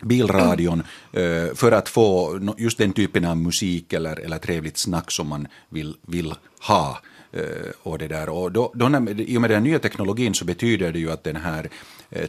bilradion 0.01 0.83
eh, 1.13 1.55
för 1.55 1.71
att 1.71 1.89
få 1.89 2.39
just 2.57 2.77
den 2.77 2.93
typen 2.93 3.25
av 3.25 3.37
musik 3.37 3.93
eller, 3.93 4.19
eller 4.19 4.37
trevligt 4.37 4.77
snack 4.77 5.11
som 5.11 5.27
man 5.27 5.47
vill, 5.69 5.95
vill 6.01 6.33
ha. 6.67 7.01
Eh, 7.33 7.71
och 7.83 7.97
det 7.97 8.07
där. 8.07 8.29
Och 8.29 8.51
då, 8.51 8.71
då 8.75 8.89
när, 8.89 9.21
I 9.21 9.37
och 9.37 9.41
med 9.41 9.49
den 9.49 9.63
nya 9.63 9.79
teknologin 9.79 10.33
så 10.33 10.45
betyder 10.45 10.91
det 10.91 10.99
ju 10.99 11.11
att 11.11 11.23
den 11.23 11.35
här 11.35 11.69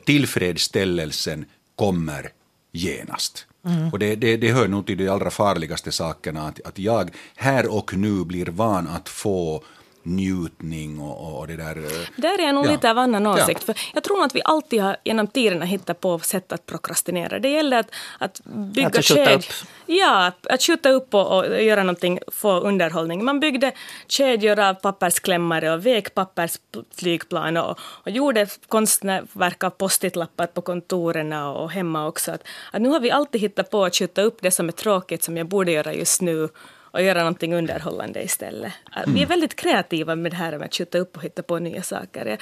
tillfredsställelsen 0.05 1.45
kommer 1.77 2.31
genast. 2.73 3.47
Mm. 3.67 3.89
Och 3.93 3.99
det, 3.99 4.17
det, 4.17 4.37
det 4.37 4.53
hör 4.53 4.69
nog 4.69 4.87
till 4.87 4.99
de 4.99 5.09
allra 5.09 5.31
farligaste 5.31 5.93
sakerna, 5.93 6.49
att, 6.49 6.61
att 6.65 6.79
jag 6.79 7.11
här 7.37 7.75
och 7.75 7.95
nu 7.95 8.25
blir 8.25 8.47
van 8.47 8.89
att 8.89 9.09
få 9.09 9.65
njutning 10.03 11.01
och, 11.01 11.41
och 11.41 11.47
det 11.47 11.57
där. 11.57 11.77
Eh, 11.77 12.09
där 12.17 12.39
är 12.39 12.47
jag 12.47 12.55
nog 12.55 12.67
ja. 12.67 12.71
lite 12.71 12.91
av 12.91 12.99
annan 12.99 13.27
åsikt. 13.27 13.65
Ja. 13.67 13.75
För 13.75 13.83
jag 13.95 14.03
tror 14.03 14.25
att 14.25 14.35
vi 14.35 14.41
alltid 14.45 14.83
har 14.83 14.97
genom 15.05 15.27
tiderna 15.27 15.65
hittat 15.65 16.01
på 16.01 16.19
sätt 16.19 16.53
att 16.53 16.67
prokrastinera. 16.67 17.39
Det 17.39 17.49
gäller 17.49 17.79
att, 17.79 17.91
att 18.19 18.41
bygga 18.45 18.89
att 18.89 19.05
kedjor. 19.05 19.45
Ja, 19.87 20.33
att 20.51 20.63
skjuta 20.63 20.89
upp 20.89 21.15
och, 21.15 21.39
och, 21.39 21.63
göra 21.63 21.83
någonting, 21.83 22.19
få 22.33 22.61
underhållning. 22.61 23.25
Man 23.25 23.41
byggde 23.41 23.73
kedjor 24.09 24.59
av 24.59 24.75
pappersklämmare 24.75 25.73
och 25.73 25.87
vek 25.87 26.15
pappersflygplan 26.15 27.57
och, 27.57 27.79
och 27.81 28.11
gjorde 28.11 28.47
konstverk 28.69 29.65
av 29.65 29.71
postitlappar 29.71 30.47
på 30.47 30.61
kontoren 30.61 31.33
och 31.33 31.71
hemma 31.71 32.07
också. 32.07 32.33
Att, 32.33 32.43
att 32.73 32.83
nu 32.83 32.89
har 32.89 33.01
vi 33.01 33.11
alltid 33.11 33.41
hittat 33.41 33.71
på 33.71 33.85
att 33.85 33.95
skjuta 33.95 34.23
upp 34.23 34.39
det 34.41 34.51
som 34.51 34.69
är 34.69 34.73
tråkigt 34.73 35.23
som 35.23 35.37
jag 35.37 35.47
borde 35.47 35.73
göra 35.73 35.95
just 35.95 36.21
nu 36.21 36.49
och 36.93 37.03
göra 37.03 37.19
någonting 37.19 37.55
underhållande 37.55 38.23
istället. 38.23 38.73
Mm. 38.97 39.15
Vi 39.15 39.23
är 39.23 39.27
väldigt 39.27 39.57
kreativa 39.57 40.17
med 40.17 40.33
det 40.33 40.37
här 40.37 40.59
med 40.59 40.67
att 40.67 40.75
skjuta 40.75 40.99
upp 40.99 41.17
och 41.17 41.23
hitta 41.23 41.43
på 41.43 41.59
nya 41.59 41.83
saker. 41.83 42.27
Jag 42.27 42.39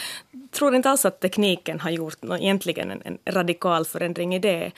tror 0.50 0.74
inte 0.74 0.90
alls 0.90 1.04
att 1.04 1.20
tekniken 1.20 1.80
har 1.80 1.90
gjort 1.90 2.22
någon, 2.22 2.40
egentligen 2.40 2.90
en, 2.90 3.02
en 3.04 3.18
radikal 3.26 3.84
förändring 3.84 4.34
i 4.34 4.38
det. 4.38 4.72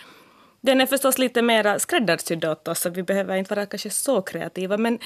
Den 0.60 0.80
är 0.80 0.86
förstås 0.86 1.18
lite 1.18 1.42
mer 1.42 1.78
skräddarsydd 1.78 2.44
åt 2.44 2.68
oss, 2.68 2.80
så 2.80 2.90
vi 2.90 3.02
behöver 3.02 3.36
inte 3.36 3.54
vara 3.54 3.66
kanske 3.66 3.90
så 3.90 4.22
kreativa. 4.22 4.76
Men 4.76 4.98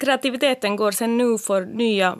kreativiteten 0.00 0.76
går 0.76 0.90
sen 0.90 1.18
nu 1.18 1.38
för 1.38 1.60
nya 1.66 2.18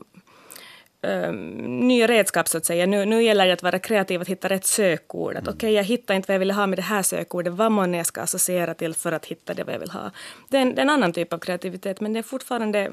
um, 1.03 1.47
nya 1.89 2.07
redskap 2.07 2.49
så 2.49 2.59
att 2.59 2.65
säga. 2.65 2.87
Nu, 2.87 3.05
nu 3.05 3.23
gäller 3.23 3.47
det 3.47 3.53
att 3.53 3.63
vara 3.63 3.79
kreativ 3.79 4.21
att 4.21 4.29
hitta 4.29 4.49
rätt 4.49 4.65
sökord. 4.65 5.37
Att 5.37 5.43
mm. 5.43 5.55
okej, 5.55 5.67
okay, 5.69 5.77
jag 5.77 5.85
hittar 5.85 6.15
inte 6.15 6.27
vad 6.29 6.35
jag 6.35 6.41
vill 6.41 6.51
ha 6.51 6.67
med 6.67 6.79
det 6.79 6.83
här 6.83 7.03
sökordet. 7.03 7.53
Vad 7.53 7.73
månne 7.73 7.97
jag 7.97 8.07
ska 8.07 8.21
associera 8.21 8.75
till 8.75 8.95
för 8.95 9.13
att 9.13 9.27
hitta 9.27 9.55
det 9.55 9.65
vad 9.65 9.75
jag 9.75 9.81
vill 9.81 9.91
ha. 9.91 10.11
Det 10.49 10.57
är 10.57 10.63
en, 10.63 10.75
det 10.75 10.81
är 10.81 10.83
en 10.83 10.91
annan 10.91 11.13
typ 11.13 11.33
av 11.33 11.39
kreativitet, 11.39 12.01
men 12.01 12.13
det 12.13 12.19
är 12.19 12.23
fortfarande 12.23 12.93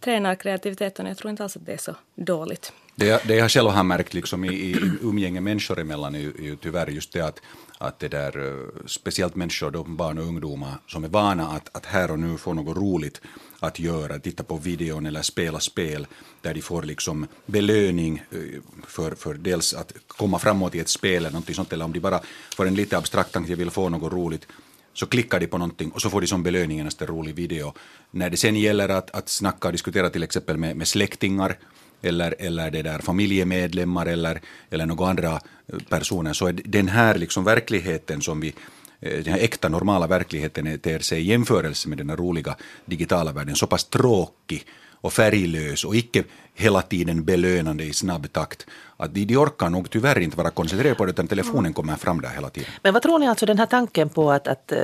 tränar 0.00 0.34
kreativiteten. 0.34 1.06
Jag 1.06 1.16
tror 1.16 1.30
inte 1.30 1.42
alls 1.42 1.56
att 1.56 1.66
det 1.66 1.72
är 1.72 1.78
så 1.78 1.94
dåligt. 2.14 2.72
Det, 2.96 3.24
det 3.28 3.34
jag 3.34 3.50
själv 3.50 3.70
har 3.70 3.84
märkt 3.84 4.14
liksom 4.14 4.44
i, 4.44 4.48
i 4.48 4.76
umgänge 5.02 5.40
människor 5.40 5.80
emellan 5.80 6.14
är 6.14 6.18
ju 6.18 6.56
tyvärr 6.56 6.86
just 6.86 7.12
det 7.12 7.20
att, 7.20 7.40
att 7.78 7.98
det 7.98 8.08
där, 8.08 8.38
eh, 8.48 8.86
speciellt 8.86 9.34
människor, 9.34 9.70
då, 9.70 9.84
barn 9.84 10.18
och 10.18 10.24
ungdomar, 10.24 10.74
som 10.86 11.04
är 11.04 11.08
vana 11.08 11.46
att, 11.46 11.76
att 11.76 11.86
här 11.86 12.10
och 12.10 12.18
nu 12.18 12.38
få 12.38 12.52
något 12.54 12.76
roligt 12.76 13.20
att 13.66 13.78
göra, 13.78 14.18
titta 14.18 14.42
på 14.42 14.56
videon 14.56 15.06
eller 15.06 15.22
spela 15.22 15.60
spel 15.60 16.06
där 16.42 16.54
de 16.54 16.62
får 16.62 16.82
liksom 16.82 17.26
belöning 17.46 18.22
eh, 18.30 18.60
för, 18.86 19.14
för 19.14 19.34
dels 19.34 19.74
att 19.74 19.92
komma 20.06 20.38
framåt 20.38 20.74
i 20.74 20.80
ett 20.80 20.88
spel 20.88 21.16
eller 21.16 21.30
någonting 21.30 21.54
sånt, 21.54 21.72
eller 21.72 21.84
om 21.84 21.92
de 21.92 22.00
bara 22.00 22.20
får 22.56 22.66
en 22.66 22.74
lite 22.74 22.98
abstrakt 22.98 23.32
tanke, 23.32 23.52
jag 23.52 23.56
vill 23.56 23.70
få 23.70 23.88
något 23.88 24.12
roligt, 24.12 24.46
så 24.92 25.06
klickar 25.06 25.40
de 25.40 25.46
på 25.46 25.58
någonting 25.58 25.90
och 25.90 26.02
så 26.02 26.10
får 26.10 26.20
de 26.20 26.26
som 26.26 26.42
belöning 26.42 26.78
en 26.80 26.90
rolig 27.00 27.34
video. 27.34 27.74
När 28.10 28.30
det 28.30 28.36
sen 28.36 28.56
gäller 28.56 28.88
att, 28.88 29.10
att 29.10 29.28
snacka 29.28 29.68
och 29.68 29.72
diskutera 29.72 30.10
till 30.10 30.22
exempel 30.22 30.56
med, 30.56 30.76
med 30.76 30.88
släktingar 30.88 31.58
eller, 32.02 32.34
eller 32.38 32.70
det 32.70 32.82
där 32.82 32.98
familjemedlemmar 32.98 34.06
eller, 34.06 34.40
eller 34.70 34.86
några 34.86 35.08
andra 35.08 35.40
personer 35.88 36.32
så 36.32 36.46
är 36.46 36.52
den 36.52 36.88
här 36.88 37.18
liksom 37.18 37.44
verkligheten 37.44 38.22
som 38.22 38.40
vi 38.40 38.54
Eh, 39.00 39.24
den 39.24 39.32
här 39.32 39.40
äkta 39.40 39.68
normala 39.68 40.06
verkligheten 40.06 40.78
ter 40.78 40.98
sig 40.98 41.20
i 41.20 41.24
jämförelse 41.24 41.88
med 41.88 41.98
den 41.98 42.10
här 42.10 42.16
roliga 42.16 42.56
digitala 42.84 43.32
världen 43.32 43.56
så 43.56 43.66
pass 43.66 43.84
tråkig 43.84 44.66
och 45.04 45.12
färglös 45.12 45.84
och 45.84 45.96
icke 45.96 46.24
hela 46.54 46.82
tiden 46.82 47.24
belönande 47.24 47.84
i 47.84 47.92
snabb 47.92 48.32
takt. 48.32 48.66
Att 48.96 49.14
de, 49.14 49.24
de 49.24 49.36
orkar 49.36 49.70
nog 49.70 49.90
tyvärr 49.90 50.18
inte 50.18 50.36
vara 50.36 50.50
koncentrerade 50.50 50.94
på 50.94 51.04
det 51.04 51.10
utan 51.10 51.28
telefonen 51.28 51.72
kommer 51.72 51.96
fram 51.96 52.20
där 52.20 52.28
hela 52.28 52.50
tiden. 52.50 52.70
Men 52.82 52.92
vad 52.92 53.02
tror 53.02 53.18
ni 53.18 53.28
alltså 53.28 53.46
den 53.46 53.58
här 53.58 53.66
tanken 53.66 54.08
på 54.08 54.30
att, 54.30 54.48
att 54.48 54.72
eh, 54.72 54.78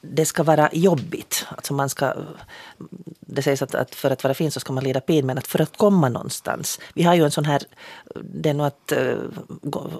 det 0.00 0.26
ska 0.26 0.42
vara 0.42 0.68
jobbigt. 0.72 1.46
Alltså 1.56 1.74
man 1.74 1.88
ska, 1.88 2.14
det 3.20 3.42
sägs 3.42 3.62
att, 3.62 3.74
att, 3.74 3.94
för 3.94 4.10
att 4.10 4.24
vara 4.24 4.34
fin 4.34 4.50
så 4.50 4.60
ska 4.60 4.72
man 4.72 4.84
lida 4.84 5.00
pin, 5.00 5.26
men 5.26 5.38
att 5.38 5.46
för 5.46 5.60
att 5.60 5.76
komma 5.76 6.08
någonstans. 6.08 6.80
Vi 6.94 7.02
har 7.02 7.14
ju 7.14 7.24
en 7.24 7.30
sån 7.30 7.44
här, 7.44 7.62
det 8.14 8.50
är 8.50 8.54
nog 8.54 8.66
att 8.66 8.92
uh, 8.96 9.16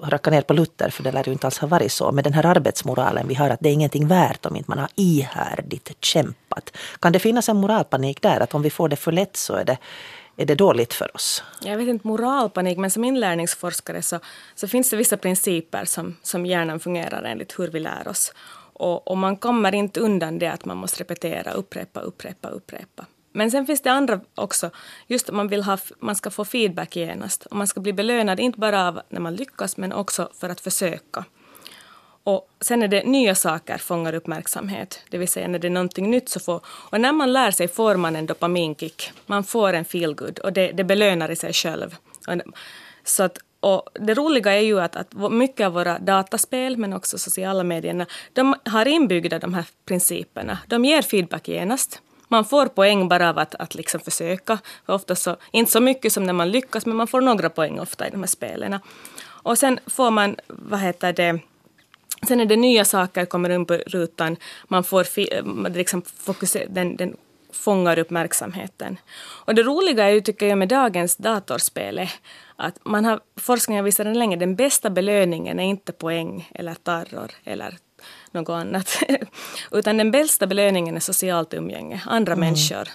racka 0.03 0.31
ner 0.31 0.41
på 0.41 0.53
Luther, 0.53 0.89
för 0.89 1.03
det 1.03 1.11
lär 1.11 1.23
ju 1.23 1.31
inte 1.31 1.47
alls 1.47 1.59
ha 1.59 1.67
varit 1.67 1.91
så. 1.91 2.11
Men 2.11 2.23
den 2.23 2.33
här 2.33 2.45
arbetsmoralen 2.45 3.27
vi 3.27 3.35
har, 3.35 3.49
att 3.49 3.59
det 3.59 3.69
är 3.69 3.73
ingenting 3.73 4.07
värt 4.07 4.45
om 4.45 4.55
inte 4.55 4.71
man 4.71 4.79
har 4.79 4.89
ihärdigt 4.95 5.91
kämpat. 5.99 6.77
Kan 6.99 7.11
det 7.11 7.19
finnas 7.19 7.49
en 7.49 7.57
moralpanik 7.57 8.21
där, 8.21 8.39
att 8.39 8.53
om 8.53 8.61
vi 8.61 8.69
får 8.69 8.89
det 8.89 8.95
för 8.95 9.11
lätt 9.11 9.37
så 9.37 9.53
är 9.53 9.65
det 9.65 9.77
är 10.37 10.45
det 10.45 10.55
dåligt 10.55 10.93
för 10.93 11.15
oss? 11.15 11.43
Jag 11.61 11.77
vet 11.77 11.87
inte 11.87 12.07
moralpanik, 12.07 12.77
men 12.77 12.91
som 12.91 13.03
inlärningsforskare 13.03 14.01
så, 14.01 14.19
så 14.55 14.67
finns 14.67 14.89
det 14.89 14.97
vissa 14.97 15.17
principer 15.17 15.85
som, 15.85 16.15
som 16.23 16.45
hjärnan 16.45 16.79
fungerar 16.79 17.23
enligt 17.23 17.59
hur 17.59 17.67
vi 17.67 17.79
lär 17.79 18.07
oss. 18.07 18.33
Och, 18.81 19.07
och, 19.07 19.17
man 19.17 19.37
kommer 19.37 19.75
inte 19.75 19.99
undan 19.99 20.39
det 20.39 20.47
att 20.47 20.65
man 20.65 20.77
måste 20.77 20.99
repetera, 20.99 21.51
upprepa, 21.51 21.99
upprepa, 21.99 22.49
upprepa. 22.49 23.05
Men 23.33 23.51
sen 23.51 23.65
finns 23.65 23.81
det 23.81 23.91
andra 23.91 24.19
också. 24.35 24.69
Just 25.07 25.29
att 25.29 25.35
man 25.35 25.47
vill 25.47 25.63
ha, 25.63 25.77
man 25.99 26.15
ska 26.15 26.29
få 26.29 26.45
feedback 26.45 26.95
genast. 26.95 27.45
Och 27.45 27.55
man 27.55 27.67
ska 27.67 27.81
bli 27.81 27.93
belönad, 27.93 28.39
inte 28.39 28.59
bara 28.59 28.87
av 28.87 29.01
när 29.09 29.19
man 29.19 29.35
lyckas, 29.35 29.77
men 29.77 29.93
också 29.93 30.29
för 30.39 30.49
att 30.49 30.61
försöka. 30.61 31.25
Och 32.23 32.49
sen 32.61 32.83
är 32.83 32.87
det 32.87 33.03
nya 33.03 33.35
saker 33.35 33.77
fångar 33.77 34.13
uppmärksamhet. 34.13 34.99
Det 35.09 35.17
vill 35.17 35.27
säga 35.27 35.47
när 35.47 35.59
det 35.59 35.67
är 35.67 35.69
någonting 35.69 36.11
nytt 36.11 36.29
så 36.29 36.39
får... 36.39 36.61
Och 36.65 37.01
när 37.01 37.11
man 37.11 37.33
lär 37.33 37.51
sig 37.51 37.67
får 37.67 37.95
man 37.95 38.15
en 38.15 38.25
dopaminkick. 38.25 39.11
Man 39.25 39.43
får 39.43 39.73
en 39.73 39.85
feelgood 39.85 40.39
och 40.39 40.53
det, 40.53 40.71
det 40.71 40.83
belönar 40.83 41.31
i 41.31 41.35
sig 41.35 41.53
själv. 41.53 41.95
Så 43.03 43.23
att 43.23 43.37
och 43.61 43.89
det 43.93 44.13
roliga 44.13 44.53
är 44.53 44.61
ju 44.61 44.79
att, 44.79 44.95
att 44.95 45.31
mycket 45.31 45.65
av 45.65 45.73
våra 45.73 45.99
dataspel, 45.99 46.77
men 46.77 46.93
också 46.93 47.17
sociala 47.17 47.63
medierna, 47.63 48.05
de 48.33 48.55
har 48.65 48.87
inbyggda 48.87 49.39
de 49.39 49.53
här 49.53 49.65
principerna. 49.85 50.57
De 50.67 50.85
ger 50.85 51.01
feedback 51.01 51.47
genast. 51.47 52.01
Man 52.27 52.45
får 52.45 52.65
poäng 52.65 53.07
bara 53.07 53.29
av 53.29 53.37
att, 53.37 53.55
att 53.55 53.75
liksom 53.75 53.99
försöka. 53.99 54.59
Ofta 54.85 55.15
så, 55.15 55.37
inte 55.51 55.71
så 55.71 55.79
mycket 55.79 56.13
som 56.13 56.23
när 56.23 56.33
man 56.33 56.51
lyckas, 56.51 56.85
men 56.85 56.95
man 56.95 57.07
får 57.07 57.21
några 57.21 57.49
poäng 57.49 57.79
ofta 57.79 58.07
i 58.07 58.11
de 58.11 58.19
här 58.19 58.27
spelen. 58.27 58.79
Och 59.23 59.57
sen 59.57 59.79
får 59.87 60.11
man, 60.11 60.35
vad 60.47 60.79
heter 60.79 61.13
det, 61.13 61.39
Sen 62.27 62.39
är 62.39 62.45
det 62.45 62.55
nya 62.55 62.85
saker 62.85 63.25
kommer 63.25 63.49
in 63.49 63.65
på 63.65 63.73
rutan. 63.73 64.37
Man 64.67 64.83
får 64.83 65.05
eh, 65.17 65.43
liksom 65.73 66.01
fokusera, 66.01 66.65
den, 66.69 66.95
den 66.95 67.17
fångar 67.53 67.99
uppmärksamheten. 67.99 68.97
Och 69.45 69.55
det 69.55 69.63
roliga 69.63 70.05
är 70.05 70.09
ju, 70.09 70.21
tycker 70.21 70.45
jag, 70.47 70.57
med 70.57 70.67
dagens 70.67 71.15
datorspel 71.15 72.07
att 72.55 72.85
man 72.85 73.05
har, 73.05 73.19
forskningen 73.35 73.85
visar 73.85 74.03
sedan 74.03 74.19
länge 74.19 74.35
den 74.35 74.55
bästa 74.55 74.89
belöningen 74.89 75.59
är 75.59 75.63
inte 75.63 75.91
poäng 75.91 76.49
eller 76.55 76.73
terror 76.73 77.31
eller 77.43 77.77
något 78.31 78.49
annat. 78.49 79.03
Utan 79.71 79.97
den 79.97 80.11
bästa 80.11 80.47
belöningen 80.47 80.95
är 80.95 80.99
socialt 80.99 81.53
umgänge, 81.53 82.01
andra 82.05 82.33
mm. 82.33 82.45
människor. 82.45 82.87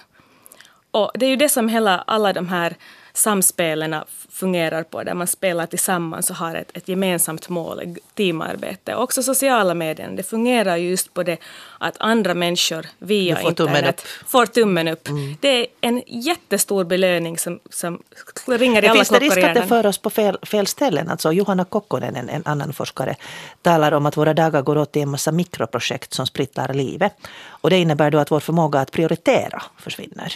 Och 0.91 1.11
det 1.15 1.25
är 1.25 1.29
ju 1.29 1.35
det 1.35 1.49
som 1.49 1.69
hela, 1.69 1.97
alla 1.97 2.33
de 2.33 2.47
här 2.47 2.75
samspelen 3.17 3.95
fungerar 4.29 4.83
på, 4.83 5.03
där 5.03 5.13
man 5.13 5.27
spelar 5.27 5.65
tillsammans 5.65 6.29
och 6.29 6.35
har 6.35 6.55
ett, 6.55 6.77
ett 6.77 6.87
gemensamt 6.87 7.49
mål, 7.49 7.95
teamarbete. 8.13 8.95
Och 8.95 9.03
också 9.03 9.23
sociala 9.23 9.73
medier, 9.73 10.09
det 10.11 10.23
fungerar 10.23 10.77
just 10.77 11.13
på 11.13 11.23
det 11.23 11.37
att 11.79 11.95
andra 11.99 12.33
människor 12.33 12.85
via 12.99 13.35
får 13.35 13.49
internet 13.49 13.75
tummen 13.75 13.93
får 14.25 14.45
tummen 14.45 14.87
upp. 14.87 15.07
Mm. 15.07 15.37
Det 15.41 15.49
är 15.49 15.67
en 15.81 16.03
jättestor 16.07 16.83
belöning 16.83 17.37
som, 17.37 17.59
som 17.69 18.01
ringer 18.45 18.83
i 18.83 18.87
alla 18.87 18.95
Finns 18.95 19.09
det 19.09 19.19
risk 19.19 19.37
att 19.37 19.53
det 19.53 19.67
för 19.67 19.85
oss 19.85 19.97
på 19.97 20.09
fel, 20.09 20.37
fel 20.43 20.67
ställen? 20.67 21.09
Alltså 21.09 21.31
Johanna 21.31 21.65
Kokkonen, 21.65 22.15
en, 22.15 22.29
en 22.29 22.43
annan 22.45 22.73
forskare, 22.73 23.15
talar 23.61 23.91
om 23.91 24.05
att 24.05 24.17
våra 24.17 24.33
dagar 24.33 24.61
går 24.61 24.77
åt 24.77 24.95
i 24.95 25.01
en 25.01 25.09
massa 25.09 25.31
mikroprojekt 25.31 26.13
som 26.13 26.25
splittrar 26.25 26.73
livet. 26.73 27.13
Och 27.47 27.69
det 27.69 27.77
innebär 27.77 28.11
då 28.11 28.17
att 28.17 28.31
vår 28.31 28.39
förmåga 28.39 28.79
att 28.79 28.91
prioritera 28.91 29.63
försvinner. 29.77 30.33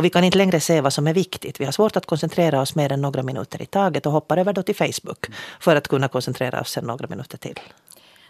Och 0.00 0.04
vi 0.04 0.10
kan 0.10 0.24
inte 0.24 0.38
längre 0.38 0.60
se 0.60 0.80
vad 0.80 0.92
som 0.92 1.06
är 1.06 1.14
viktigt. 1.14 1.60
Vi 1.60 1.64
har 1.64 1.72
svårt 1.72 1.96
att 1.96 2.06
koncentrera 2.06 2.60
oss 2.60 2.74
mer 2.74 2.92
än 2.92 3.00
några 3.00 3.22
minuter 3.22 3.62
i 3.62 3.66
taget 3.66 4.06
och 4.06 4.12
hoppar 4.12 4.36
över 4.36 4.52
då 4.52 4.62
till 4.62 4.74
Facebook 4.74 5.26
för 5.60 5.76
att 5.76 5.88
kunna 5.88 6.08
koncentrera 6.08 6.60
oss 6.60 6.76
en 6.76 6.84
några 6.84 7.06
minuter 7.06 7.38
till. 7.38 7.60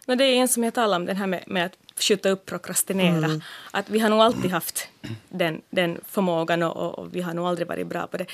No, 0.07 0.15
det 0.15 0.25
är 0.25 0.35
en 0.35 0.49
som 0.49 0.65
jag 0.65 0.75
talar 0.75 0.97
om, 0.97 1.07
den 1.07 1.17
här 1.17 1.27
med, 1.27 1.45
med 1.47 1.67
att 1.67 1.73
skjuta 2.03 2.29
upp, 2.31 2.47
prokrastinera. 2.47 3.17
Mm. 3.17 3.43
Att 3.71 3.91
vi 3.91 3.99
har 3.99 4.09
nog 4.09 4.21
alltid 4.21 4.51
haft 4.51 4.89
den, 5.29 5.63
den 5.71 6.01
förmågan 6.07 6.63
och, 6.63 6.99
och, 6.99 7.15
vi 7.15 7.21
har 7.21 7.35
nog 7.35 7.47
aldrig 7.47 7.69
varit 7.69 7.87
bra 7.87 8.07
på 8.07 8.17
det. 8.17 8.27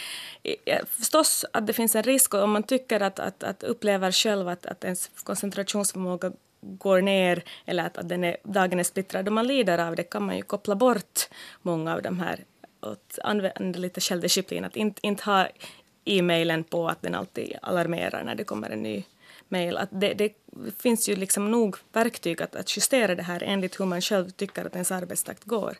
Förstås 0.88 1.44
att 1.52 1.66
det 1.66 1.72
finns 1.72 1.94
en 1.94 2.02
risk 2.02 2.34
och 2.34 2.42
om 2.42 2.50
man 2.50 2.62
tycker 2.62 3.00
att, 3.00 3.18
att, 3.18 3.42
att 3.42 3.62
upplever 3.62 4.12
själv 4.12 4.48
att, 4.48 4.66
att 4.66 4.84
ens 4.84 5.10
koncentrationsförmåga 5.24 6.32
går 6.60 7.00
ner 7.00 7.42
eller 7.66 7.86
att, 7.86 7.96
att 7.96 8.08
den 8.08 8.24
är, 8.24 8.36
dagen 8.42 8.80
är 8.80 8.84
splittrad 8.84 9.26
och 9.26 9.32
man 9.32 9.46
lider 9.46 9.78
av 9.78 9.96
det 9.96 10.02
kan 10.02 10.22
man 10.22 10.36
ju 10.36 10.42
koppla 10.42 10.74
bort 10.74 11.28
många 11.62 11.94
av 11.94 12.02
de 12.02 12.20
här 12.20 12.44
och 12.90 12.98
använda 13.24 13.78
lite 13.78 14.00
självdisciplin. 14.00 14.64
Att 14.64 14.76
inte, 14.76 15.06
inte 15.06 15.24
ha 15.24 15.48
e-mailen 16.04 16.64
på 16.64 16.88
att 16.88 17.02
den 17.02 17.14
alltid 17.14 17.56
alarmerar 17.62 18.24
när 18.24 18.34
det 18.34 18.44
kommer 18.44 18.70
en 18.70 18.82
ny 18.82 19.04
mejl. 19.48 19.76
Att 19.76 19.88
det, 19.92 20.14
det, 20.14 20.32
finns 20.78 21.08
ju 21.08 21.16
liksom 21.16 21.50
nog 21.50 21.76
verktyg 21.92 22.42
att, 22.42 22.56
att 22.56 22.76
justera 22.76 23.14
det 23.14 23.22
här 23.22 23.42
enligt 23.42 23.80
hur 23.80 23.84
man 23.84 24.00
själv 24.00 24.30
tycker 24.30 24.64
att 24.64 24.74
ens 24.74 24.92
arbetstakt 24.92 25.44
går. 25.44 25.76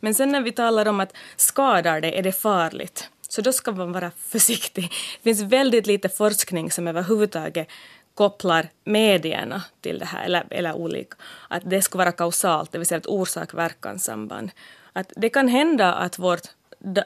Men 0.00 0.14
sen 0.14 0.32
när 0.32 0.40
vi 0.40 0.52
talar 0.52 0.88
om 0.88 1.00
att 1.00 1.12
skadar 1.36 2.00
det, 2.00 2.18
är 2.18 2.22
det 2.22 2.32
farligt? 2.32 3.10
Så 3.28 3.42
då 3.42 3.52
ska 3.52 3.72
man 3.72 3.92
vara 3.92 4.10
försiktig. 4.10 4.84
Det 5.22 5.22
finns 5.22 5.52
väldigt 5.52 5.86
lite 5.86 6.08
forskning 6.08 6.70
som 6.70 6.88
överhuvudtaget 6.88 7.68
kopplar 8.14 8.68
medierna 8.84 9.62
till 9.80 9.98
det 9.98 10.04
här, 10.04 10.24
eller, 10.24 10.46
eller 10.50 10.72
olika, 10.72 11.16
att 11.48 11.62
det 11.70 11.82
ska 11.82 11.98
vara 11.98 12.12
kausalt, 12.12 12.72
det 12.72 12.78
vill 12.78 12.86
säga 12.86 12.98
ett 12.98 13.06
orsak-verkan-samband. 13.06 14.50
Att 14.96 15.12
det 15.16 15.28
kan 15.28 15.48
hända 15.48 15.92
att 15.92 16.18
vårt 16.18 16.48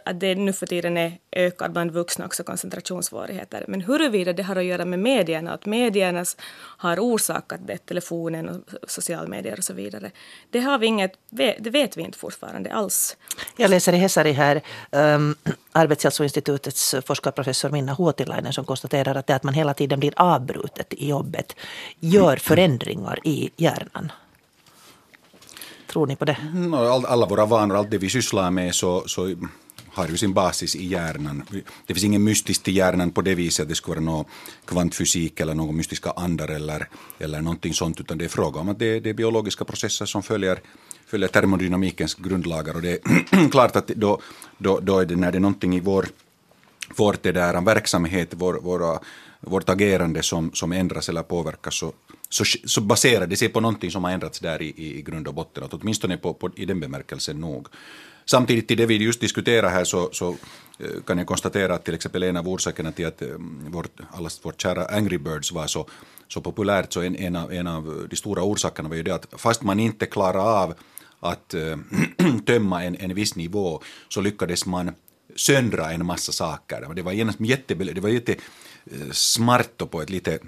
att 0.04 0.20
det 0.20 0.34
nu 0.34 0.52
för 0.52 0.66
tiden 0.66 0.96
är 0.96 1.18
ökad 1.32 1.72
bland 1.72 1.90
vuxna 1.90 2.26
också 2.26 2.44
koncentrationssvårigheter. 2.44 3.64
Men 3.68 3.80
huruvida 3.80 4.32
det 4.32 4.42
har 4.42 4.56
att 4.56 4.64
göra 4.64 4.84
med 4.84 4.98
medierna, 4.98 5.52
att 5.52 5.66
medierna 5.66 6.24
har 6.56 6.98
orsakat 6.98 7.60
det, 7.66 7.78
telefonen 7.78 8.48
och 8.48 8.90
sociala 8.90 9.28
medier 9.28 9.58
och 9.58 9.64
så 9.64 9.72
vidare, 9.74 10.10
det, 10.50 10.60
har 10.60 10.78
vi 10.78 10.86
inget, 10.86 11.12
det 11.30 11.70
vet 11.70 11.96
vi 11.96 12.02
inte 12.02 12.18
fortfarande 12.18 12.72
alls. 12.72 13.16
Jag 13.56 13.70
läser 13.70 13.92
i 13.92 13.96
Hesari 13.96 14.32
här 14.32 14.60
um, 14.90 15.36
Arbetshälsoinstitutets 15.72 16.94
forskarprofessor 17.06 17.70
Minna 17.70 17.94
Huotilainen 17.94 18.52
som 18.52 18.64
konstaterar 18.64 19.14
att 19.14 19.26
det 19.26 19.34
att 19.34 19.42
man 19.42 19.54
hela 19.54 19.74
tiden 19.74 20.00
blir 20.00 20.12
avbrutet 20.16 20.92
i 20.92 21.08
jobbet 21.08 21.56
gör 22.00 22.36
förändringar 22.36 23.18
i 23.24 23.50
hjärnan. 23.56 24.12
Tror 25.90 26.06
ni 26.06 26.16
på 26.16 26.24
det? 26.24 26.36
Alla 27.08 27.26
våra 27.26 27.46
vanor, 27.46 27.76
allt 27.76 27.90
det 27.90 27.98
vi 27.98 28.08
sysslar 28.08 28.50
med 28.50 28.74
så, 28.74 29.02
så 29.06 29.34
har 29.92 30.08
ju 30.08 30.16
sin 30.16 30.32
basis 30.32 30.76
i 30.76 30.86
hjärnan. 30.86 31.42
Det 31.86 31.94
finns 31.94 32.04
ingen 32.04 32.24
mystiskt 32.24 32.68
i 32.68 32.72
hjärnan 32.72 33.10
på 33.10 33.22
det 33.22 33.34
viset 33.34 33.62
att 33.62 33.68
det 33.68 33.74
skulle 33.74 34.00
vara 34.00 34.04
någon 34.04 34.24
kvantfysik 34.64 35.40
eller 35.40 35.54
någon 35.54 35.76
mystiska 35.76 36.10
andar 36.10 36.48
eller, 36.48 36.88
eller 37.18 37.40
någonting 37.40 37.74
sånt, 37.74 38.00
utan 38.00 38.18
det 38.18 38.24
är 38.24 38.28
fråga 38.28 38.60
om 38.60 38.68
att 38.68 38.78
det, 38.78 39.00
det 39.00 39.10
är 39.10 39.14
biologiska 39.14 39.64
processer 39.64 40.06
som 40.06 40.22
följer, 40.22 40.60
följer 41.06 41.28
termodynamikens 41.28 42.14
grundlagar 42.14 42.74
och 42.74 42.82
det 42.82 42.90
är 42.90 43.50
klart 43.50 43.76
att 43.76 43.86
då, 43.86 44.20
då, 44.58 44.80
då 44.80 44.98
är 44.98 45.06
det 45.06 45.16
när 45.16 45.32
det 45.32 45.38
är 45.38 45.40
någonting 45.40 45.76
i 45.76 45.80
vår, 45.80 46.06
vårt 46.96 47.22
det 47.22 47.32
där, 47.32 47.60
verksamhet, 47.60 48.28
vår, 48.30 48.54
våra, 48.54 48.98
vårt 49.40 49.68
agerande 49.68 50.22
som, 50.22 50.52
som 50.52 50.72
ändras 50.72 51.08
eller 51.08 51.22
påverkas 51.22 51.74
så, 51.74 51.92
så, 52.28 52.44
så 52.44 52.80
baserar 52.80 53.26
det 53.26 53.36
sig 53.36 53.48
på 53.48 53.60
någonting 53.60 53.90
som 53.90 54.04
har 54.04 54.10
ändrats 54.10 54.40
där 54.40 54.62
i, 54.62 54.74
i 54.76 55.02
grund 55.02 55.28
och 55.28 55.34
botten, 55.34 55.64
att 55.64 55.74
åtminstone 55.74 56.16
på, 56.16 56.34
på, 56.34 56.50
i 56.56 56.64
den 56.64 56.80
bemärkelsen 56.80 57.40
nog. 57.40 57.68
Samtidigt 58.24 58.68
till 58.68 58.76
det 58.76 58.86
vi 58.86 58.96
just 58.96 59.20
diskuterar 59.20 59.70
här 59.70 59.84
så, 59.84 60.08
så 60.12 60.30
eh, 60.78 61.02
kan 61.06 61.18
jag 61.18 61.26
konstatera 61.26 61.74
att 61.74 61.84
till 61.84 61.94
exempel 61.94 62.22
en 62.22 62.36
av 62.36 62.48
orsakerna 62.48 62.92
till 62.92 63.06
att 63.06 63.22
eh, 63.22 63.28
vårt, 63.68 64.00
allas 64.10 64.40
vårt 64.44 64.62
kära 64.62 64.84
Angry 64.84 65.18
Birds 65.18 65.52
var 65.52 65.66
så, 65.66 65.86
så 66.28 66.40
populärt, 66.40 66.92
så 66.92 67.00
en, 67.00 67.16
en, 67.16 67.36
av, 67.36 67.52
en 67.52 67.66
av 67.66 68.06
de 68.10 68.16
stora 68.16 68.42
orsakerna 68.42 68.88
var 68.88 68.96
ju 68.96 69.02
det 69.02 69.14
att 69.14 69.26
fast 69.36 69.62
man 69.62 69.80
inte 69.80 70.06
klarar 70.06 70.62
av 70.62 70.74
att 71.20 71.54
äh, 71.54 71.78
tömma 72.46 72.84
en, 72.84 72.96
en 72.96 73.14
viss 73.14 73.36
nivå 73.36 73.82
så 74.08 74.20
lyckades 74.20 74.66
man 74.66 74.92
söndra 75.36 75.92
en 75.92 76.06
massa 76.06 76.32
saker. 76.32 76.94
Det 76.94 77.02
var, 77.02 77.12
genast 77.12 77.40
jätte, 77.40 77.74
det 77.74 78.00
var 78.00 78.08
jätte 78.08 78.36
smart 79.12 79.82
och 79.82 79.90
på 79.90 80.02
ett 80.02 80.10
lite 80.10 80.38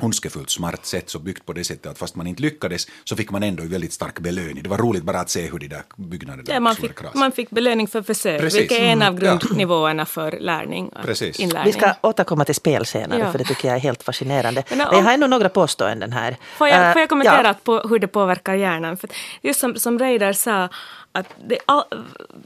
ondskefullt 0.00 0.50
smart 0.50 0.86
sätt 0.86 1.10
så 1.10 1.18
byggt 1.18 1.46
på 1.46 1.52
det 1.52 1.64
sättet 1.64 1.86
att 1.86 1.98
fast 1.98 2.16
man 2.16 2.26
inte 2.26 2.42
lyckades 2.42 2.86
så 3.04 3.16
fick 3.16 3.30
man 3.30 3.42
ändå 3.42 3.62
väldigt 3.64 3.92
stark 3.92 4.20
belöning. 4.20 4.62
Det 4.62 4.68
var 4.68 4.78
roligt 4.78 5.02
bara 5.02 5.20
att 5.20 5.30
se 5.30 5.50
hur 5.50 5.58
de 5.58 5.68
där 5.68 5.82
byggnaderna 5.96 6.54
ja, 6.54 6.60
man, 6.60 6.76
fick, 6.76 7.14
man 7.14 7.32
fick 7.32 7.50
belöning 7.50 7.88
för 7.88 8.02
försök, 8.02 8.40
Precis. 8.40 8.60
vilket 8.60 8.78
är 8.78 8.84
en 8.84 9.02
av 9.02 9.08
mm. 9.08 9.38
grundnivåerna 9.38 10.06
för 10.06 10.38
lärning. 10.40 10.90
Precis. 11.02 11.40
Inlärning. 11.40 11.72
Vi 11.72 11.78
ska 11.78 11.94
återkomma 12.00 12.44
till 12.44 12.54
spel 12.54 12.86
senare 12.86 13.20
ja. 13.20 13.32
för 13.32 13.38
det 13.38 13.44
tycker 13.44 13.68
jag 13.68 13.76
är 13.76 13.80
helt 13.80 14.02
fascinerande. 14.02 14.64
Men, 14.70 14.80
om, 14.80 14.86
jag 14.92 15.02
har 15.02 15.12
ändå 15.12 15.26
några 15.26 15.48
påståenden 15.48 16.12
här. 16.12 16.36
Får 16.56 16.68
jag, 16.68 16.92
får 16.92 17.00
jag 17.00 17.08
kommentera 17.08 17.46
ja. 17.46 17.54
på 17.64 17.88
hur 17.88 17.98
det 17.98 18.08
påverkar 18.08 18.54
hjärnan? 18.54 18.96
För 18.96 19.10
just 19.42 19.60
som, 19.60 19.76
som 19.76 19.98
Reidar 19.98 20.32
sa, 20.32 20.68
att 21.16 21.34
det, 21.48 21.58
all, 21.66 21.84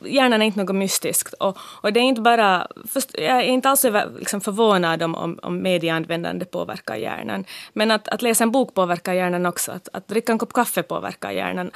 hjärnan 0.04 0.42
är 0.42 0.46
inte 0.46 0.59
något 0.59 0.76
mystiskt. 0.76 1.33
Och, 1.33 1.59
och 1.83 1.92
det 1.92 2.00
är 2.00 2.04
inte 2.04 2.20
bara, 2.20 2.66
först, 2.88 3.11
jag 3.18 3.38
är 3.38 3.42
inte 3.42 3.68
alls 3.68 3.85
liksom 4.18 4.40
förvånad 4.40 5.02
om, 5.02 5.14
om, 5.14 5.38
om 5.42 5.62
medieanvändande 5.62 6.44
påverkar 6.44 6.96
hjärnan. 6.96 7.44
Men 7.72 7.90
att, 7.90 8.09
att 8.09 8.22
läsa 8.22 8.44
en 8.44 8.50
bok 8.50 8.74
påverkar 8.74 9.12
hjärnan 9.12 9.46
också. 9.46 9.72
Att, 9.72 9.88
att 9.92 10.09
dricka 10.09 10.33
en 10.33 10.38
kopp 10.38 10.52
kaffe 10.52 10.83
påverkar 10.83 11.30
hjärnan. 11.30 11.70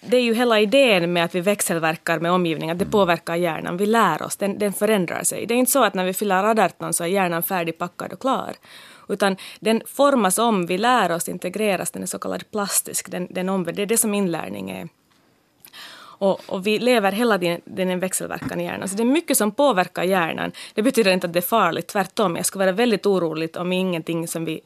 Det 0.00 0.16
är 0.16 0.22
ju 0.22 0.34
hela 0.34 0.60
idén 0.60 1.12
med 1.12 1.24
att 1.24 1.34
vi 1.34 1.40
växelverkar 1.40 2.18
med 2.18 2.32
omgivningen, 2.32 2.74
att 2.74 2.78
det 2.78 2.90
påverkar 2.90 3.36
hjärnan. 3.36 3.76
Vi 3.76 3.86
lär 3.86 4.22
oss, 4.22 4.36
den, 4.36 4.58
den 4.58 4.72
förändrar 4.72 5.22
sig. 5.22 5.46
Det 5.46 5.54
är 5.54 5.58
inte 5.58 5.72
så 5.72 5.84
att 5.84 5.94
när 5.94 6.04
vi 6.04 6.14
fyller 6.14 6.60
18 6.60 6.92
så 6.92 7.04
är 7.04 7.08
hjärnan 7.08 7.42
färdigpackad 7.42 8.12
och 8.12 8.20
klar. 8.20 8.52
Utan 9.08 9.36
den 9.60 9.82
formas 9.86 10.38
om, 10.38 10.66
vi 10.66 10.78
lär 10.78 11.12
oss, 11.12 11.28
integreras, 11.28 11.90
den 11.90 12.02
är 12.02 12.06
så 12.06 12.18
kallad 12.18 12.50
plastisk. 12.50 13.10
Den, 13.10 13.26
den 13.30 13.64
det 13.64 13.82
är 13.82 13.86
det 13.86 13.98
som 13.98 14.14
inlärning 14.14 14.70
är. 14.70 14.88
Och, 16.24 16.40
och, 16.46 16.66
vi 16.66 16.78
lever 16.78 17.12
hela 17.12 17.38
tiden 17.38 17.90
en 17.90 18.00
växelverkan 18.00 18.60
i 18.60 18.64
hjärnan. 18.64 18.88
Så 18.88 18.96
det 18.96 19.02
är 19.02 19.04
mycket 19.04 19.36
som 19.36 19.52
påverkar 19.52 20.02
hjärnan. 20.02 20.52
Det 20.74 20.82
betyder 20.82 21.12
inte 21.12 21.26
att 21.26 21.32
det 21.32 21.38
är 21.38 21.40
farligt, 21.40 21.86
tvärtom. 21.86 22.36
Jag 22.36 22.46
skulle 22.46 22.64
vara 22.64 22.72
väldigt 22.72 23.06
orolig 23.06 23.56
om 23.56 23.72
ingenting 23.72 24.28
som 24.28 24.44
vi, 24.44 24.60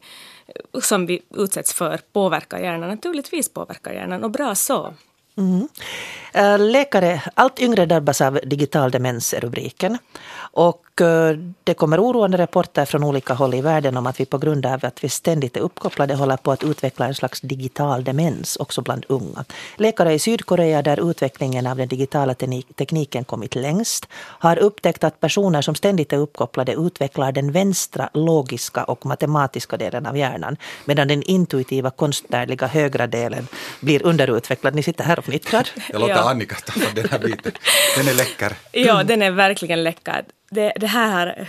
som 0.82 1.06
vi 1.06 1.22
utsätts 1.36 1.74
för 1.74 2.00
påverkar 2.12 2.58
hjärnan. 2.58 2.88
Naturligtvis 2.88 3.48
påverkar 3.48 3.92
hjärnan, 3.92 4.24
och 4.24 4.30
bra 4.30 4.54
så. 4.54 4.94
Mm. 5.38 5.68
Eh, 6.32 6.58
läkare, 6.58 7.22
allt 7.34 7.60
yngre 7.60 7.86
drabbas 7.86 8.20
av 8.20 8.40
digital 8.44 8.90
demens 8.90 9.34
är 9.34 9.40
rubriken. 9.40 9.98
Och 10.50 11.00
äh, 11.00 11.36
det 11.64 11.74
kommer 11.74 12.00
oroande 12.00 12.38
rapporter 12.38 12.84
från 12.84 13.04
olika 13.04 13.34
håll 13.34 13.54
i 13.54 13.60
världen 13.60 13.96
om 13.96 14.06
att 14.06 14.20
vi 14.20 14.26
på 14.26 14.38
grund 14.38 14.66
av 14.66 14.84
att 14.84 15.04
vi 15.04 15.08
ständigt 15.08 15.56
är 15.56 15.60
uppkopplade 15.60 16.14
håller 16.14 16.36
på 16.36 16.52
att 16.52 16.64
utveckla 16.64 17.06
en 17.06 17.14
slags 17.14 17.40
digital 17.40 18.04
demens 18.04 18.56
också 18.56 18.82
bland 18.82 19.04
unga. 19.08 19.44
Läkare 19.76 20.14
i 20.14 20.18
Sydkorea 20.18 20.82
där 20.82 21.10
utvecklingen 21.10 21.66
av 21.66 21.76
den 21.76 21.88
digitala 21.88 22.34
tekniken 22.74 23.24
kommit 23.24 23.54
längst 23.54 24.08
har 24.14 24.58
upptäckt 24.58 25.04
att 25.04 25.20
personer 25.20 25.62
som 25.62 25.74
ständigt 25.74 26.12
är 26.12 26.16
uppkopplade 26.16 26.72
utvecklar 26.72 27.32
den 27.32 27.52
vänstra 27.52 28.10
logiska 28.14 28.84
och 28.84 29.06
matematiska 29.06 29.76
delen 29.76 30.06
av 30.06 30.16
hjärnan 30.16 30.56
medan 30.84 31.08
den 31.08 31.22
intuitiva 31.22 31.90
konstnärliga 31.90 32.66
högra 32.66 33.06
delen 33.06 33.46
blir 33.80 34.06
underutvecklad. 34.06 34.74
Ni 34.74 34.82
sitter 34.82 35.04
här 35.04 35.18
och 35.18 35.24
fnittrar. 35.24 35.68
Jag 35.90 36.00
låter 36.00 36.14
ja. 36.14 36.30
Annika 36.30 36.56
ta 36.56 36.80
den 36.94 37.08
här 37.10 37.18
biten. 37.18 37.52
Den 37.96 38.08
är 38.08 38.14
läcker. 38.14 38.52
Ja, 38.72 39.02
den 39.02 39.22
är 39.22 39.30
verkligen 39.30 39.82
läcker. 39.84 40.24
Det, 40.50 40.72
det 40.76 40.86
här 40.86 41.48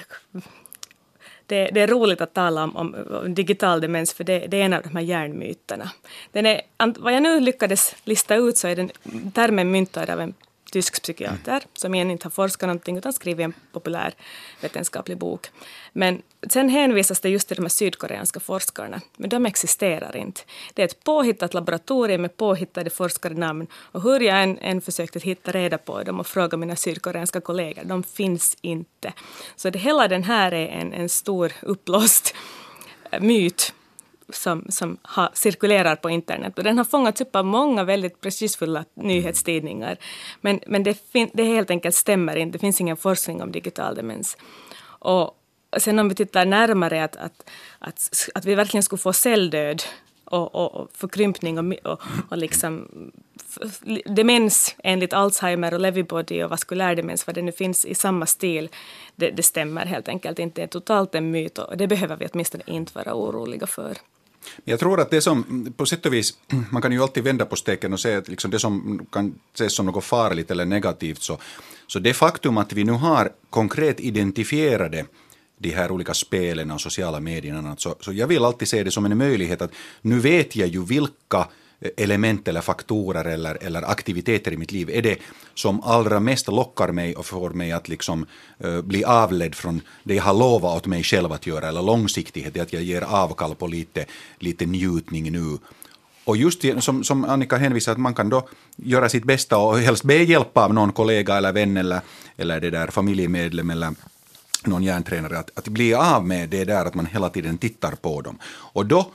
det, 1.46 1.70
det, 1.74 1.82
är 1.82 1.88
roligt 1.88 2.22
att 2.22 2.34
tala 2.34 2.64
om, 2.64 2.76
om, 2.76 2.96
om 3.10 3.34
digital 3.34 3.82
demens 3.82 4.14
för 4.14 4.24
det, 4.24 4.48
det, 4.48 4.62
är 4.62 4.66
en 4.66 4.74
av 4.74 4.84
de 4.84 4.96
här 4.96 5.02
hjärnmyterna. 5.02 5.92
Den 6.32 6.46
är, 6.46 6.62
vad 7.00 7.14
jag 7.14 7.24
nu 7.24 7.40
lyckades 7.40 7.96
lista 8.04 8.36
ut 8.36 8.58
så 8.58 8.68
är 8.68 8.76
den 8.76 8.92
termen 9.32 9.72
myntad 9.72 10.10
av 10.10 10.22
en 10.22 10.34
tysk 10.72 11.02
psykiater 11.02 11.64
som 11.74 11.96
egentligen 11.96 12.12
inte 12.12 12.26
har 12.26 12.32
forskat 12.32 12.68
någonting 12.68 12.98
utan 12.98 13.14
skrivit 13.14 13.44
en 13.44 13.54
populär 13.72 14.14
vetenskaplig 14.62 15.18
bok. 15.18 15.48
Men 15.94 16.22
sen 16.48 16.70
hänvisas 16.70 17.20
det 17.20 17.30
just 17.30 17.48
till 17.48 17.58
de 17.58 17.62
här 17.62 17.70
sydkoreanska 17.70 18.40
forskarna, 18.40 19.02
men 19.18 19.30
de 19.30 19.46
existerar 19.46 20.16
inte. 20.16 20.42
Det 20.74 20.82
är 20.82 20.86
ett 20.86 21.04
påhittat 21.04 21.54
laboratorium 21.54 22.22
med 22.22 22.38
påhittade 22.38 22.90
forskarnamn 22.90 23.68
och 23.74 24.02
hur 24.02 24.20
jag 24.20 24.44
än, 24.44 24.58
än 24.58 24.82
försökte 24.82 25.20
hitta 25.20 25.52
reda 25.52 25.78
på 25.78 26.04
dem 26.04 26.20
och 26.20 26.28
fråga 26.28 26.58
mina 26.58 26.76
sydkoreanska 26.76 27.42
kollegor, 27.42 27.84
de 27.84 28.04
finns 28.04 28.58
inte. 28.62 29.14
Så 29.56 29.70
det, 29.70 29.80
hela 29.80 30.08
den 30.08 30.24
här 30.24 30.52
är 30.52 30.68
en, 30.68 30.94
en 30.94 31.10
stor 31.10 31.52
uppblåst 31.62 32.36
eh, 33.12 33.22
myt 33.22 33.74
som, 34.30 34.66
som 34.70 34.98
ha, 35.04 35.32
cirkulerar 35.34 35.96
på 35.96 36.10
internet. 36.10 36.58
Och 36.58 36.64
den 36.64 36.78
har 36.78 36.86
fångats 36.86 37.22
upp 37.22 37.36
av 37.36 37.46
många 37.46 37.84
väldigt 37.84 38.22
prestigefulla 38.22 38.86
nyhetstidningar. 38.94 39.98
Men, 40.42 40.60
men 40.68 40.84
det, 40.84 41.12
fin, 41.12 41.30
det 41.34 41.44
helt 41.44 41.70
enkelt 41.70 41.96
stämmer 41.96 42.36
inte, 42.36 42.58
det 42.58 42.60
finns 42.60 42.82
ingen 42.82 42.98
forskning 42.98 43.42
om 43.42 43.52
digital 43.52 43.96
demens. 43.96 44.38
Och 45.00 45.39
sen 45.78 46.00
om 46.00 46.10
vi 46.10 46.16
tittar 46.16 46.46
närmare 46.46 47.04
att, 47.04 47.16
att, 47.16 47.50
att, 47.80 48.30
att 48.36 48.46
vi 48.46 48.56
verkligen 48.56 48.84
skulle 48.84 49.00
få 49.00 49.14
celldöd 49.14 49.84
och, 50.26 50.56
och, 50.56 50.76
och 50.76 50.90
förkrympning 50.94 51.60
och, 51.60 51.92
och, 51.92 52.02
och 52.30 52.38
liksom 52.38 52.88
demens 54.06 54.76
enligt 54.84 55.14
Alzheimer 55.14 55.74
och 55.74 55.80
Levy-body 55.80 56.44
och 56.44 56.50
vaskulär 56.50 56.96
demens, 56.96 57.28
vad 57.28 57.36
det 57.36 57.42
nu 57.42 57.52
finns 57.52 57.86
i 57.86 57.96
samma 57.96 58.26
stil, 58.26 58.70
det, 59.16 59.30
det 59.30 59.44
stämmer 59.44 59.86
helt 59.86 60.08
enkelt 60.08 60.40
inte. 60.40 60.62
Det 60.62 60.66
är 60.66 60.68
totalt 60.68 61.16
en 61.16 61.32
myt 61.32 61.58
och 61.58 61.78
det 61.78 61.88
behöver 61.88 62.18
vi 62.18 62.28
åtminstone 62.34 62.64
inte 62.68 62.92
vara 62.96 63.14
oroliga 63.14 63.68
för. 63.68 63.98
Jag 64.64 64.80
tror 64.80 65.00
att 65.00 65.10
det 65.10 65.22
som, 65.22 65.74
på 65.78 65.86
sätt 65.86 66.06
och 66.06 66.14
vis, 66.14 66.38
man 66.72 66.82
kan 66.82 66.92
ju 66.92 67.02
alltid 67.02 67.24
vända 67.24 67.46
på 67.46 67.56
steken 67.56 67.94
och 67.94 68.00
säga 68.00 68.18
att 68.18 68.28
liksom 68.28 68.52
det 68.52 68.60
som 68.60 69.06
kan 69.12 69.40
ses 69.54 69.76
som 69.76 69.86
något 69.86 70.04
farligt 70.04 70.52
eller 70.52 70.66
negativt, 70.66 71.22
så, 71.22 71.38
så 71.88 72.00
det 72.00 72.14
faktum 72.14 72.58
att 72.58 72.74
vi 72.74 72.84
nu 72.84 72.92
har 72.92 73.32
konkret 73.50 74.00
identifierade 74.00 75.06
de 75.62 75.70
här 75.70 75.92
olika 75.92 76.14
spelen 76.14 76.72
och 76.72 76.82
sociala 76.82 77.20
medierna, 77.20 77.76
så, 77.78 77.96
så 78.00 78.14
jag 78.14 78.28
vill 78.28 78.46
alltid 78.46 78.68
se 78.68 78.84
det 78.84 78.92
som 78.92 79.06
en 79.06 79.18
möjlighet 79.18 79.62
att 79.62 79.72
nu 80.02 80.20
vet 80.20 80.56
jag 80.56 80.68
ju 80.68 80.86
vilka 80.86 81.48
eh, 81.80 81.90
element 81.98 82.48
eller 82.48 82.62
faktorer 82.62 83.26
eller, 83.26 83.58
eller 83.62 83.92
aktiviteter 83.92 84.54
i 84.54 84.58
mitt 84.58 84.72
liv 84.72 84.90
är 84.90 85.02
det 85.02 85.18
som 85.54 85.82
allra 85.82 86.20
mest 86.20 86.48
lockar 86.48 86.92
mig 86.92 87.16
och 87.16 87.26
får 87.26 87.50
mig 87.50 87.72
att 87.72 87.90
liksom, 87.90 88.26
uh, 88.66 88.82
bli 88.82 89.04
avledd 89.04 89.56
från 89.56 89.82
det 90.04 90.16
jag 90.16 90.24
har 90.24 90.34
lovat 90.34 90.78
åt 90.78 90.88
mig 90.88 91.04
själv 91.04 91.32
att 91.32 91.48
göra, 91.48 91.68
eller 91.68 91.82
långsiktighet, 91.82 92.60
att 92.60 92.74
jag 92.74 92.84
ger 92.84 93.02
avkall 93.02 93.56
på 93.56 93.68
lite, 93.68 94.06
lite 94.40 94.66
njutning 94.66 95.32
nu. 95.32 95.58
Och 96.24 96.38
just 96.38 96.64
som, 96.80 97.04
som 97.04 97.26
Annika 97.26 97.58
hänvisar, 97.58 97.92
att 97.92 97.98
man 97.98 98.14
kan 98.14 98.30
då 98.30 98.48
göra 98.76 99.10
sitt 99.10 99.24
bästa 99.24 99.58
och 99.58 99.80
helst 99.80 100.04
be 100.04 100.24
hjälp 100.24 100.58
av 100.58 100.74
någon 100.74 100.92
kollega 100.92 101.38
eller 101.38 101.54
vän 101.54 101.78
eller, 101.78 102.02
eller 102.38 102.60
det 102.60 102.70
där 102.70 102.88
familjemedlem 102.88 103.70
eller 103.70 103.94
någon 104.70 104.84
hjärntränare, 104.84 105.40
att, 105.40 105.58
att 105.58 105.68
bli 105.68 105.94
av 105.94 106.28
med 106.28 106.50
det 106.50 106.66
där 106.66 106.86
att 106.86 106.96
man 106.96 107.06
hela 107.06 107.30
tiden 107.30 107.58
tittar 107.58 107.92
på 107.92 108.22
dem. 108.22 108.38
Och 108.46 108.86
då 108.86 109.12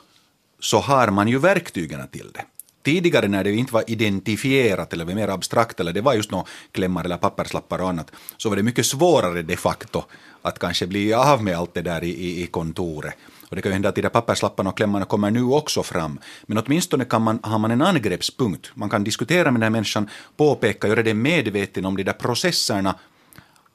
så 0.61 0.79
har 0.79 1.11
man 1.11 1.29
ju 1.29 1.38
verktygen 1.38 2.09
till 2.09 2.31
det. 2.33 2.45
Tidigare 2.85 3.29
när 3.29 3.45
det 3.45 3.53
inte 3.53 3.75
var 3.75 3.85
identifierat 3.87 4.93
eller 4.93 5.05
var 5.05 5.14
mer 5.14 5.29
abstrakt 5.29 5.81
eller 5.81 5.93
det 5.93 6.01
var 6.01 6.14
just 6.14 6.31
några 6.31 6.45
klämmar 6.73 7.05
eller 7.05 7.17
papperslappar 7.17 7.79
och 7.81 7.88
annat 7.88 8.11
så 8.37 8.49
var 8.49 8.57
det 8.57 8.62
mycket 8.62 8.87
svårare 8.87 9.43
de 9.43 9.57
facto 9.57 10.03
att 10.43 10.59
kanske 10.59 10.87
bli 10.87 11.14
av 11.14 11.43
med 11.43 11.57
allt 11.57 11.75
det 11.75 11.83
där 11.83 12.05
i, 12.05 12.11
i, 12.11 12.43
i 12.43 12.47
kontoret. 12.47 13.14
Och 13.49 13.57
det 13.57 13.62
kan 13.62 13.71
ju 13.71 13.73
hända 13.73 13.88
att 13.88 13.95
de 13.95 14.03
där 14.03 14.09
papperslapparna 14.09 14.71
och 14.71 14.77
klämmarna 14.77 15.05
kommer 15.05 15.31
nu 15.31 15.43
också 15.43 15.83
fram. 15.83 16.19
Men 16.47 16.59
åtminstone 16.59 17.05
kan 17.05 17.23
man, 17.23 17.38
har 17.43 17.59
man 17.59 17.71
en 17.71 17.83
angreppspunkt. 17.83 18.71
Man 18.75 18.90
kan 18.90 19.05
diskutera 19.05 19.45
med 19.51 19.55
den 19.55 19.62
här 19.62 19.71
människan, 19.71 20.09
påpeka, 20.37 20.88
göra 20.88 21.03
det 21.03 21.14
medveten 21.14 21.85
om 21.85 21.97
de 21.97 22.03
där 22.03 22.12
processerna 22.12 22.95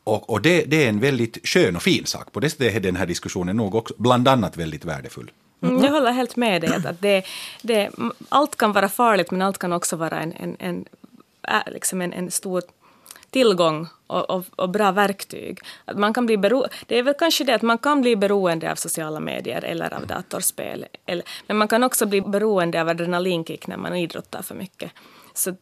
och, 0.09 0.29
och 0.29 0.41
det, 0.41 0.63
det, 0.63 0.85
är 0.85 0.89
en 0.89 0.99
väldigt 0.99 1.47
skön 1.47 1.75
och 1.75 1.83
fin 1.83 2.05
sak. 2.05 2.31
På 2.31 2.39
det 2.39 2.49
sättet 2.49 2.75
är 2.75 2.79
den 2.79 2.95
här 2.95 3.05
diskussionen 3.05 3.57
nog 3.57 3.75
också 3.75 3.93
bland 3.97 4.27
annat 4.27 4.57
väldigt 4.57 4.85
värdefull. 4.85 5.31
Mm, 5.61 5.83
jag 5.83 5.91
håller 5.91 6.11
helt 6.11 6.35
med 6.35 6.61
dig. 6.61 6.73
Att 6.85 7.01
det, 7.01 7.25
det, 7.61 7.89
allt 8.29 8.55
kan 8.55 8.71
vara 8.71 8.89
farligt 8.89 9.31
men 9.31 9.41
allt 9.41 9.57
kan 9.57 9.73
också 9.73 9.95
vara 9.95 10.19
en, 10.19 10.33
en, 10.33 10.55
en, 10.59 10.85
äh, 11.47 11.73
liksom 11.73 12.01
en, 12.01 12.13
en 12.13 12.31
stor 12.31 12.61
tillgång 13.29 13.87
och, 14.07 14.29
och, 14.29 14.45
och, 14.55 14.69
bra 14.69 14.91
verktyg. 14.91 15.59
Att 15.85 15.97
man 15.97 16.13
kan 16.13 16.25
bli 16.25 16.37
bero, 16.37 16.65
det 16.87 16.97
är 16.97 17.03
väl 17.03 17.13
kanske 17.19 17.43
det 17.43 17.55
att 17.55 17.61
man 17.61 17.77
kan 17.77 18.01
bli 18.01 18.15
beroende 18.15 18.71
av 18.71 18.75
sociala 18.75 19.19
medier 19.19 19.63
eller 19.63 19.93
av 19.93 20.07
datorspel. 20.07 20.85
Eller, 21.05 21.25
men 21.47 21.57
man 21.57 21.67
kan 21.67 21.83
också 21.83 22.05
bli 22.05 22.21
beroende 22.21 22.81
av 22.81 22.89
adrenalinkick 22.89 23.67
när 23.67 23.77
man 23.77 23.95
idrottar 23.95 24.41
för 24.41 24.55
mycket. 24.55 24.91
Så 25.33 25.55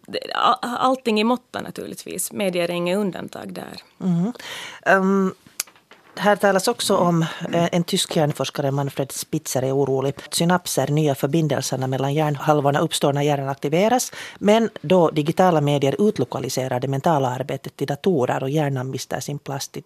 allting 0.61 1.19
i 1.19 1.23
måtta 1.23 1.61
naturligtvis. 1.61 2.31
Medier 2.31 2.63
är 2.63 2.73
inget 2.73 2.97
undantag 2.97 3.53
där. 3.53 3.81
Mm. 4.01 4.33
Um, 4.85 5.33
här 6.19 6.35
talas 6.35 6.67
också 6.67 6.97
om 6.97 7.21
eh, 7.53 7.69
en 7.71 7.83
tysk 7.83 8.15
hjärnforskare, 8.15 8.71
Manfred 8.71 9.11
Spitzer, 9.11 9.61
är 9.61 9.75
orolig. 9.75 10.13
Synapser, 10.31 10.87
nya 10.87 11.15
förbindelserna 11.15 11.87
mellan 11.87 12.13
hjärnhalvorna 12.13 12.79
uppstår 12.79 13.13
när 13.13 13.21
hjärnan 13.21 13.49
aktiveras. 13.49 14.11
Men 14.39 14.69
då 14.81 15.09
digitala 15.09 15.61
medier 15.61 15.95
utlokaliserar 16.07 16.79
det 16.79 16.87
mentala 16.87 17.27
arbetet 17.29 17.75
till 17.75 17.87
datorer 17.87 18.43
och 18.43 18.49
hjärnan 18.49 18.89
mister 18.89 19.19
sin 19.19 19.39
plastik 19.39 19.85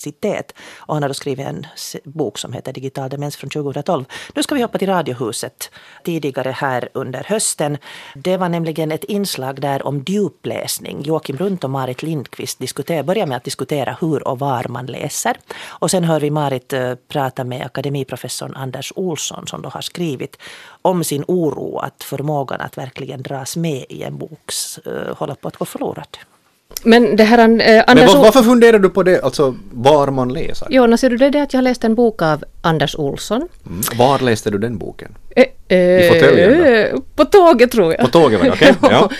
komplexitet. 0.00 0.52
Och 0.86 0.94
han 0.94 1.02
har 1.02 1.12
skrivit 1.12 1.46
en 1.46 1.66
bok 2.04 2.38
som 2.38 2.52
heter 2.52 2.72
Digital 2.72 3.10
demens 3.10 3.36
från 3.36 3.50
2012. 3.50 4.04
Nu 4.34 4.42
ska 4.42 4.54
vi 4.54 4.62
hoppa 4.62 4.78
till 4.78 4.88
Radiohuset 4.88 5.70
tidigare 6.04 6.50
här 6.50 6.88
under 6.94 7.24
hösten. 7.24 7.78
Det 8.14 8.36
var 8.36 8.48
nämligen 8.48 8.92
ett 8.92 9.04
inslag 9.04 9.60
där 9.60 9.86
om 9.86 10.04
djupläsning. 10.06 11.02
Joakim 11.02 11.36
Runt 11.36 11.64
och 11.64 11.70
Marit 11.70 12.02
Lindqvist 12.02 12.58
diskuterar, 12.58 13.02
börjar 13.02 13.26
med 13.26 13.36
att 13.36 13.44
diskutera 13.44 13.96
hur 14.00 14.28
och 14.28 14.38
var 14.38 14.68
man 14.68 14.86
läser. 14.86 15.36
Och 15.80 15.90
sen 15.90 16.04
hör 16.04 16.20
vi 16.20 16.30
Marit 16.30 16.72
eh, 16.72 16.94
prata 17.08 17.44
med 17.44 17.66
akademiprofessorn 17.66 18.54
Anders 18.56 18.92
Olsson 18.96 19.46
som 19.46 19.62
då 19.62 19.68
har 19.68 19.82
skrivit 19.82 20.36
om 20.82 21.04
sin 21.04 21.24
oro 21.28 21.78
att 21.78 22.02
förmågan 22.02 22.60
att 22.60 22.78
verkligen 22.78 23.22
dras 23.22 23.56
med 23.56 23.84
i 23.88 24.02
en 24.02 24.18
bok 24.18 24.52
eh, 24.86 25.16
håller 25.16 25.34
på 25.34 25.48
att 25.48 25.56
gå 25.56 25.64
förlorad. 25.64 26.18
Men 26.82 27.16
det 27.16 27.24
här 27.24 27.38
eh, 27.38 27.84
Anders... 27.86 28.06
Men 28.06 28.16
var, 28.16 28.24
varför 28.24 28.42
funderar 28.42 28.78
du 28.78 28.90
på 28.90 29.02
det, 29.02 29.22
alltså 29.22 29.54
var 29.72 30.10
man 30.10 30.32
läser? 30.32 30.68
Jo, 30.70 30.86
no, 30.86 30.96
ser 30.96 31.10
du 31.10 31.16
det 31.16 31.30
det 31.30 31.42
att 31.42 31.52
jag 31.52 31.58
har 31.58 31.62
läst 31.62 31.84
en 31.84 31.94
bok 31.94 32.22
av 32.22 32.44
Anders 32.62 32.94
Olsson. 32.96 33.48
Mm. 33.66 33.80
Var 33.94 34.18
läste 34.18 34.50
du 34.50 34.58
den 34.58 34.78
boken? 34.78 35.14
Eh, 35.36 35.46
I 35.78 36.08
fåtöljen 36.08 37.02
På 37.16 37.24
tåget 37.24 37.70
tror 37.72 37.92
jag. 37.92 38.00
På 38.00 38.08
tåget, 38.08 38.40
okej. 38.40 38.52
Okay. 38.52 38.74
ja. 38.90 39.10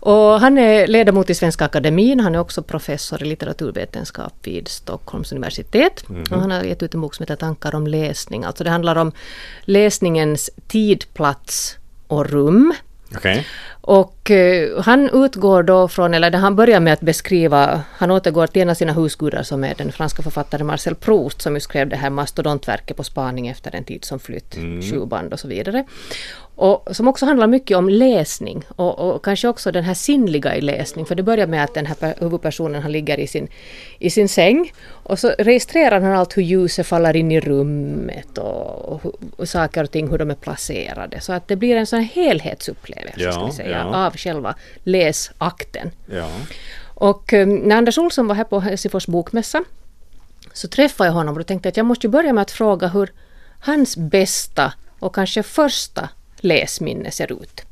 och 0.00 0.40
han 0.40 0.58
är 0.58 0.86
ledamot 0.86 1.30
i 1.30 1.34
Svenska 1.34 1.64
Akademin, 1.64 2.20
han 2.20 2.34
är 2.34 2.38
också 2.38 2.62
professor 2.62 3.22
i 3.22 3.26
litteraturvetenskap 3.26 4.34
vid 4.42 4.68
Stockholms 4.68 5.32
universitet. 5.32 6.08
Mm 6.08 6.24
-hmm. 6.24 6.32
Och 6.32 6.40
han 6.40 6.50
har 6.50 6.62
gett 6.62 6.82
ut 6.82 6.94
en 6.94 7.00
bok 7.00 7.14
som 7.14 7.22
heter 7.22 7.36
Tankar 7.36 7.74
om 7.74 7.86
läsning. 7.86 8.44
Alltså 8.44 8.64
det 8.64 8.70
handlar 8.70 8.96
om 8.96 9.12
läsningens 9.60 10.50
tid, 10.68 11.04
plats 11.14 11.76
och 12.06 12.30
rum. 12.30 12.74
Okay. 13.16 13.42
Och 13.88 14.30
uh, 14.30 14.80
han 14.80 15.10
utgår 15.24 15.62
då 15.62 15.88
från, 15.88 16.14
eller 16.14 16.32
han 16.32 16.56
börjar 16.56 16.80
med 16.80 16.92
att 16.92 17.00
beskriva, 17.00 17.82
han 17.92 18.10
återgår 18.10 18.46
till 18.46 18.62
en 18.62 18.70
av 18.70 18.74
sina 18.74 18.92
husgudar 18.92 19.42
som 19.42 19.64
är 19.64 19.74
den 19.74 19.92
franska 19.92 20.22
författaren 20.22 20.66
Marcel 20.66 20.94
Proust 20.94 21.42
som 21.42 21.54
ju 21.54 21.60
skrev 21.60 21.88
det 21.88 21.96
här 21.96 22.10
mastodontverket 22.10 22.96
på 22.96 23.04
spaning 23.04 23.48
efter 23.48 23.74
en 23.74 23.84
tid 23.84 24.04
som 24.04 24.18
flytt, 24.18 24.56
mm. 24.56 24.82
sju 24.82 25.06
band 25.06 25.32
och 25.32 25.40
så 25.40 25.48
vidare. 25.48 25.84
Och 26.58 26.88
som 26.96 27.08
också 27.08 27.26
handlar 27.26 27.46
mycket 27.46 27.76
om 27.76 27.88
läsning 27.88 28.64
och, 28.76 28.98
och, 28.98 29.24
kanske 29.24 29.48
också 29.48 29.72
den 29.72 29.84
här 29.84 29.94
sinnliga 29.94 30.56
i 30.56 30.60
läsning. 30.60 31.06
För 31.06 31.14
det 31.14 31.22
börjar 31.22 31.46
med 31.46 31.64
att 31.64 31.74
den 31.74 31.86
här 31.86 32.14
huvudpersonen 32.18 32.82
han 32.82 32.92
ligger 32.92 33.20
i 33.20 33.26
sin, 33.26 33.48
i 33.98 34.10
sin 34.10 34.28
säng 34.28 34.72
och 35.02 35.18
så 35.18 35.28
registrerar 35.38 36.00
han 36.00 36.12
allt 36.12 36.36
hur 36.36 36.42
ljuset 36.42 36.86
faller 36.86 37.16
in 37.16 37.32
i 37.32 37.40
rummet 37.40 38.38
och, 38.38 38.92
och, 38.92 39.14
och 39.36 39.48
saker 39.48 39.82
och 39.82 39.90
ting 39.90 40.08
hur 40.08 40.18
de 40.18 40.30
är 40.30 40.34
placerade. 40.34 41.20
Så 41.20 41.32
att 41.32 41.48
det 41.48 41.56
blir 41.56 41.76
en 41.76 41.86
sån 41.86 42.00
helhetsupplevelse 42.00 43.20
ja, 43.20 43.32
ska 43.32 43.46
vi 43.46 43.52
säga, 43.52 43.77
ja. 43.77 43.77
Av 43.84 44.16
själva 44.16 44.54
läsakten. 44.84 45.90
Ja. 46.06 46.30
Och 46.94 47.32
um, 47.32 47.54
när 47.54 47.76
Anders 47.76 47.98
Olsson 47.98 48.26
var 48.26 48.34
här 48.34 48.44
på 48.44 48.60
Helsingfors 48.60 49.06
bokmässa 49.06 49.64
så 50.52 50.68
träffade 50.68 51.08
jag 51.08 51.14
honom 51.14 51.36
och 51.36 51.46
tänkte 51.46 51.68
att 51.68 51.76
jag 51.76 51.86
måste 51.86 52.08
börja 52.08 52.32
med 52.32 52.42
att 52.42 52.50
fråga 52.50 52.88
hur 52.88 53.12
hans 53.60 53.96
bästa 53.96 54.72
och 54.98 55.14
kanske 55.14 55.42
första 55.42 56.08
läsminne 56.36 57.10
ser 57.10 57.32
ut? 57.42 57.62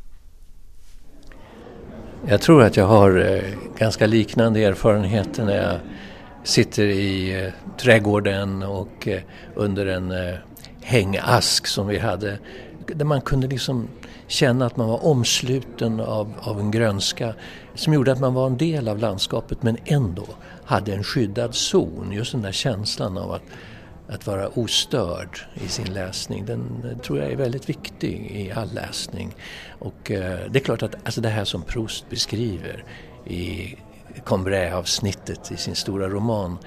Jag 2.28 2.40
tror 2.40 2.62
att 2.62 2.76
jag 2.76 2.86
har 2.86 3.18
eh, 3.18 3.42
ganska 3.78 4.06
liknande 4.06 4.64
erfarenheter 4.64 5.44
när 5.44 5.56
jag 5.56 5.80
sitter 6.44 6.84
i 6.84 7.44
eh, 7.44 7.52
trädgården 7.78 8.62
och 8.62 9.08
eh, 9.08 9.20
under 9.54 9.86
en 9.86 10.14
hängask 10.82 11.66
som 11.66 11.86
vi 11.86 11.98
hade 11.98 12.38
där 12.86 13.04
man 13.04 13.20
kunde 13.20 13.46
liksom 13.46 13.88
känna 14.26 14.66
att 14.66 14.76
man 14.76 14.88
var 14.88 15.04
omsluten 15.04 16.00
av, 16.00 16.32
av 16.40 16.60
en 16.60 16.70
grönska 16.70 17.34
som 17.74 17.94
gjorde 17.94 18.12
att 18.12 18.20
man 18.20 18.34
var 18.34 18.46
en 18.46 18.56
del 18.56 18.88
av 18.88 18.98
landskapet 18.98 19.62
men 19.62 19.76
ändå 19.84 20.26
hade 20.64 20.94
en 20.94 21.04
skyddad 21.04 21.54
zon. 21.54 22.12
Just 22.12 22.32
den 22.32 22.42
där 22.42 22.52
känslan 22.52 23.18
av 23.18 23.32
att 23.32 23.42
att 24.08 24.26
vara 24.26 24.48
ostörd 24.48 25.40
i 25.54 25.68
sin 25.68 25.92
läsning, 25.94 26.46
den 26.46 26.82
tror 27.02 27.18
jag 27.18 27.32
är 27.32 27.36
väldigt 27.36 27.68
viktig 27.68 28.30
i 28.30 28.52
all 28.52 28.74
läsning. 28.74 29.34
Och 29.78 30.10
eh, 30.10 30.50
det 30.50 30.58
är 30.58 30.64
klart 30.64 30.82
att 30.82 30.94
alltså 31.04 31.20
det 31.20 31.28
här 31.28 31.44
som 31.44 31.62
Proust 31.62 32.10
beskriver 32.10 32.84
i 33.26 33.74
Combray-avsnittet 34.24 35.52
i 35.52 35.56
sin 35.56 35.74
stora 35.74 36.08
roman, 36.08 36.58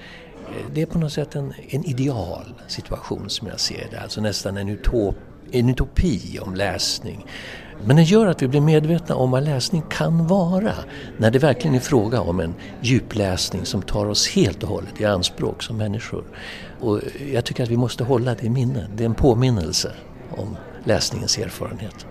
eh, 0.48 0.66
det 0.74 0.82
är 0.82 0.86
på 0.86 0.98
något 0.98 1.12
sätt 1.12 1.36
en, 1.36 1.54
en 1.68 1.84
ideal 1.84 2.54
situation 2.68 3.30
som 3.30 3.48
jag 3.48 3.60
ser 3.60 3.88
det, 3.90 4.00
alltså 4.00 4.20
nästan 4.20 4.56
en, 4.56 4.68
utop, 4.68 5.16
en 5.52 5.68
utopi 5.68 6.38
om 6.42 6.54
läsning. 6.54 7.26
Men 7.84 7.96
den 7.96 8.04
gör 8.04 8.26
att 8.26 8.42
vi 8.42 8.48
blir 8.48 8.60
medvetna 8.60 9.14
om 9.14 9.30
vad 9.30 9.42
läsning 9.42 9.82
kan 9.90 10.26
vara 10.26 10.72
när 11.16 11.30
det 11.30 11.38
verkligen 11.38 11.76
är 11.76 11.80
fråga 11.80 12.20
om 12.20 12.40
en 12.40 12.54
djupläsning 12.80 13.64
som 13.64 13.82
tar 13.82 14.06
oss 14.06 14.28
helt 14.28 14.62
och 14.62 14.68
hållet 14.68 15.00
i 15.00 15.04
anspråk 15.04 15.62
som 15.62 15.76
människor. 15.76 16.24
Och 16.80 17.00
jag 17.32 17.44
tycker 17.44 17.62
att 17.62 17.68
vi 17.68 17.76
måste 17.76 18.04
hålla 18.04 18.34
det 18.34 18.46
i 18.46 18.50
minne. 18.50 18.86
Det 18.96 19.04
är 19.04 19.06
en 19.06 19.14
påminnelse 19.14 19.92
om 20.30 20.56
läsningens 20.84 21.38
erfarenhet. 21.38 22.06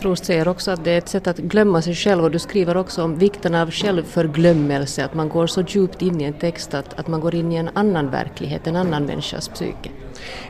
Proust 0.00 0.24
säger 0.24 0.48
också 0.48 0.70
att 0.70 0.84
det 0.84 0.90
är 0.90 0.98
ett 0.98 1.08
sätt 1.08 1.26
att 1.26 1.38
glömma 1.38 1.82
sig 1.82 1.94
själv 1.94 2.24
och 2.24 2.30
du 2.30 2.38
skriver 2.38 2.76
också 2.76 3.02
om 3.02 3.18
vikten 3.18 3.54
av 3.54 3.70
självförglömmelse, 3.70 5.04
att 5.04 5.14
man 5.14 5.28
går 5.28 5.46
så 5.46 5.62
djupt 5.68 6.02
in 6.02 6.20
i 6.20 6.24
en 6.24 6.32
text 6.32 6.74
att, 6.74 6.98
att 6.98 7.08
man 7.08 7.20
går 7.20 7.34
in 7.34 7.52
i 7.52 7.54
en 7.54 7.70
annan 7.74 8.10
verklighet, 8.10 8.66
en 8.66 8.76
annan 8.76 9.04
människas 9.04 9.48
psyke. 9.48 9.90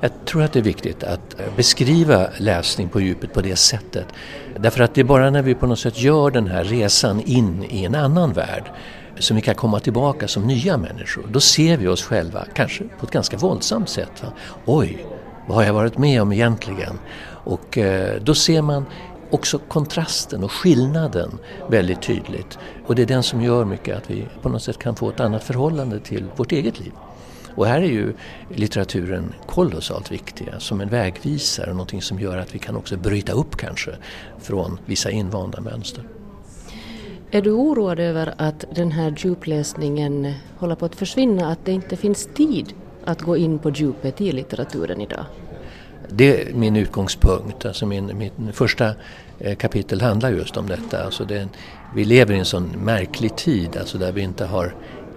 Jag 0.00 0.11
tror 0.24 0.42
att 0.42 0.52
det 0.52 0.58
är 0.58 0.62
viktigt 0.64 1.04
att 1.04 1.40
eh, 1.40 1.46
beskriva 1.56 2.26
läsning 2.38 2.88
på 2.88 3.00
djupet 3.00 3.32
på 3.32 3.40
det 3.40 3.56
sättet. 3.56 4.06
Därför 4.56 4.82
att 4.82 4.94
det 4.94 5.00
är 5.00 5.04
bara 5.04 5.30
när 5.30 5.42
vi 5.42 5.54
på 5.54 5.66
något 5.66 5.78
sätt 5.78 5.98
gör 5.98 6.30
den 6.30 6.46
här 6.46 6.64
resan 6.64 7.20
in 7.20 7.66
i 7.70 7.85
en 7.85 7.94
annan 7.94 8.32
värld 8.32 8.70
som 9.18 9.37
vi 9.37 9.42
kan 9.42 9.54
komma 9.54 9.80
tillbaka 9.80 10.28
som 10.28 10.46
nya 10.46 10.76
människor. 10.76 11.24
Då 11.30 11.40
ser 11.40 11.76
vi 11.76 11.88
oss 11.88 12.02
själva, 12.02 12.46
kanske 12.54 12.85
på 12.85 13.06
ett 13.06 13.12
ganska 13.12 13.37
våldsamt 13.37 13.88
sätt. 13.88 14.22
Va? 14.22 14.32
Oj, 14.64 15.06
vad 15.48 15.56
har 15.56 15.64
jag 15.64 15.74
varit 15.74 15.98
med 15.98 16.22
om 16.22 16.32
egentligen? 16.32 16.98
Och 17.44 17.78
eh, 17.78 18.20
då 18.22 18.35
ser 18.35 18.62
man 18.62 18.87
också 19.30 19.58
kontrasten 19.58 20.44
och 20.44 20.52
skillnaden 20.52 21.38
väldigt 21.68 22.02
tydligt. 22.02 22.58
Och 22.87 22.94
det 22.94 23.02
är 23.02 23.06
den 23.06 23.22
som 23.22 23.42
gör 23.42 23.64
mycket 23.64 23.96
att 23.96 24.11
vi 24.11 24.26
på 24.42 24.48
något 24.48 24.62
sätt 24.62 24.78
kan 24.78 24.96
få 24.96 25.08
ett 25.08 25.20
annat 25.20 25.44
förhållande 25.44 26.00
till 26.00 26.24
vårt 26.37 26.52
eget 26.52 26.80
liv. 26.80 26.92
Och 27.55 27.67
här 27.67 27.81
är 27.81 27.87
ju 27.87 28.12
litteraturen 28.49 29.35
kolossalt 29.47 30.12
viktig 30.12 30.49
som 30.59 30.81
en 30.81 30.88
vägvisare, 30.88 31.71
någonting 31.71 32.03
som 32.03 32.21
gör 32.21 32.38
att 32.38 32.55
vi 32.55 32.59
kan 32.59 32.77
också 32.77 32.97
bryta 32.97 33.33
upp 33.33 33.57
kanske 33.57 33.91
från 34.38 34.79
vissa 34.87 35.11
invanda 35.11 35.61
mönster. 35.61 36.05
Är 37.31 37.43
du 37.43 37.51
oroad 37.51 38.01
över 38.01 38.35
att 38.37 38.65
den 38.75 38.93
här 38.93 39.15
djupläsningen 39.19 40.35
håller 40.57 40.75
på 40.75 40.85
att 40.85 40.95
försvinna, 40.95 41.53
att 41.53 41.65
det 41.65 41.73
inte 41.73 41.97
finns 41.97 42.29
tid 42.35 42.75
att 43.05 43.23
gå 43.23 43.37
in 43.37 43.59
på 43.59 43.71
djupet 43.71 44.21
i 44.21 44.33
litteraturen 44.33 45.01
idag? 45.01 45.25
Det 46.09 46.43
är 46.43 46.55
min 46.55 46.77
utgångspunkt. 46.77 47.67
Alltså 47.67 47.87
min, 47.87 48.31
min 48.37 48.53
första 48.53 48.95
eh, 49.38 49.57
kapitel 49.57 50.01
handlar 50.01 50.31
just 50.31 50.57
om 50.57 50.67
detta. 50.67 51.05
Alltså 51.05 51.25
det, 51.25 51.49
vi 51.95 52.05
lever 52.05 52.35
i 52.35 52.38
en 52.38 52.45
sån 52.45 52.65
märklig 52.65 53.37
tid 53.37 53.77
alltså 53.77 53.99
där 53.99 54.12
vi 54.12 54.21
inte 54.21 54.45
har 54.45 54.75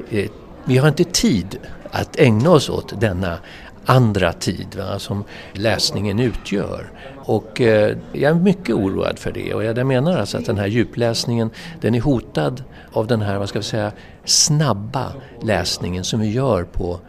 eh, 0.10 0.30
vi 0.66 0.78
har 0.78 0.88
inte 0.88 1.04
tid 1.04 1.58
att 1.96 2.20
ägna 2.20 2.50
oss 2.50 2.70
åt 2.70 3.02
denna 3.02 3.38
andra 3.86 4.34
tid 4.34 4.76
va, 4.78 5.00
som 5.00 5.24
läsningen 5.54 6.20
utgör. 6.20 6.92
Och 7.16 7.62
eh, 7.62 7.98
jag 8.14 8.32
är 8.32 8.36
mycket 8.36 8.76
oroad 8.76 9.20
för 9.20 9.32
det 9.32 9.54
och 9.54 9.64
jag 9.64 9.86
menar 9.88 10.18
alltså 10.18 10.38
att 10.38 10.46
den 10.46 10.58
här 10.58 10.68
djupläsningen 10.68 11.50
den 11.82 11.96
är 11.96 12.02
hotad 12.02 12.64
av 12.92 13.08
den 13.08 13.22
här, 13.22 13.38
vad 13.38 13.50
ska 13.50 13.60
vi 13.60 13.66
säga, 13.66 13.92
snabba 14.26 15.14
läsningen 15.42 16.04
som 16.04 16.20
vi 16.20 16.32
gör 16.32 16.64
på 16.64 17.00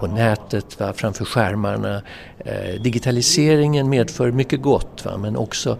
på 0.00 0.06
nätet, 0.06 0.80
va, 0.80 0.92
framför 0.92 1.24
skärmarna. 1.24 2.02
Eh, 2.38 2.82
digitaliseringen 2.82 3.88
medför 3.88 4.30
mycket 4.30 4.62
gott 4.62 5.06
men 5.18 5.36
också 5.36 5.78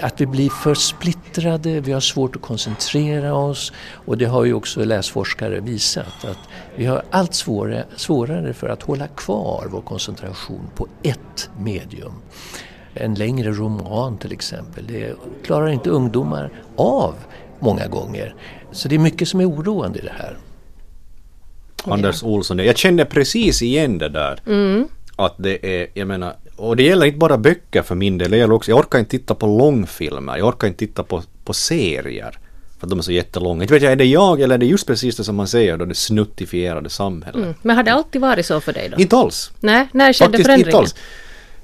att 0.00 0.20
vi 0.20 0.26
blir 0.26 0.50
för 0.50 0.74
splittrade, 0.74 1.80
vi 1.80 1.92
har 1.92 2.00
svårt 2.00 2.36
att 2.36 2.42
koncentrera 2.42 3.34
oss 3.34 3.72
och 4.04 4.18
det 4.18 4.24
har 4.24 4.44
ju 4.44 4.54
också 4.54 4.84
läsforskare 4.84 5.60
visat 5.60 6.24
att 6.24 6.38
vi 6.76 6.86
har 6.86 7.02
allt 7.10 7.34
svårare, 7.34 7.84
svårare 7.96 8.52
för 8.52 8.68
att 8.68 8.82
hålla 8.82 9.06
kvar 9.06 9.66
vår 9.70 9.80
koncentration 9.80 10.70
på 10.74 10.86
ett 11.02 11.50
medium. 11.58 12.12
En 12.94 13.14
längre 13.14 13.50
roman 13.50 14.18
till 14.18 14.32
exempel, 14.32 14.86
det 14.86 15.14
klarar 15.44 15.68
inte 15.68 15.90
ungdomar 15.90 16.50
av 16.76 17.14
många 17.58 17.86
gånger. 17.86 18.34
Så 18.72 18.88
det 18.88 18.94
är 18.94 18.98
mycket 18.98 19.28
som 19.28 19.40
är 19.40 19.48
oroande 19.48 19.98
i 19.98 20.02
det 20.02 20.12
här. 20.18 20.36
Anders 21.84 22.22
Olsson, 22.22 22.58
jag 22.58 22.76
kände 22.76 23.04
precis 23.04 23.62
igen 23.62 23.98
det 23.98 24.08
där. 24.08 24.40
Mm. 24.46 24.88
Att 25.16 25.34
det 25.38 25.82
är, 25.82 25.86
jag 25.94 26.08
menar, 26.08 26.34
och 26.56 26.76
det 26.76 26.82
gäller 26.82 27.06
inte 27.06 27.18
bara 27.18 27.38
böcker 27.38 27.82
för 27.82 27.94
min 27.94 28.18
del, 28.18 28.30
det 28.30 28.36
gäller 28.36 28.54
också, 28.54 28.70
jag 28.70 28.78
orkar 28.78 28.98
inte 28.98 29.10
titta 29.10 29.34
på 29.34 29.46
långfilmer, 29.46 30.36
jag 30.36 30.48
orkar 30.48 30.68
inte 30.68 30.78
titta 30.78 31.02
på, 31.02 31.22
på 31.44 31.52
serier. 31.52 32.38
För 32.78 32.86
att 32.86 32.90
de 32.90 32.98
är 32.98 33.02
så 33.02 33.12
jättelånga. 33.12 33.62
Inte 33.62 33.74
vet 33.74 33.82
jag, 33.82 33.92
är 33.92 33.96
det 33.96 34.04
jag 34.04 34.40
eller 34.40 34.54
är 34.54 34.58
det 34.58 34.66
just 34.66 34.86
precis 34.86 35.16
det 35.16 35.24
som 35.24 35.36
man 35.36 35.48
säger 35.48 35.76
då, 35.76 35.84
det 35.84 35.94
snuttifierade 35.94 36.90
samhället? 36.90 37.42
Mm. 37.42 37.54
Men 37.62 37.76
har 37.76 37.82
det 37.82 37.92
alltid 37.92 38.20
varit 38.20 38.46
så 38.46 38.60
för 38.60 38.72
dig 38.72 38.88
då? 38.88 39.02
Inte 39.02 39.16
alls. 39.16 39.50
Nej, 39.60 39.88
när 39.92 40.12
skedde 40.12 40.24
Faktiskt 40.24 40.46
förändringen? 40.46 40.68
inte 40.68 40.78
alls. 40.78 40.94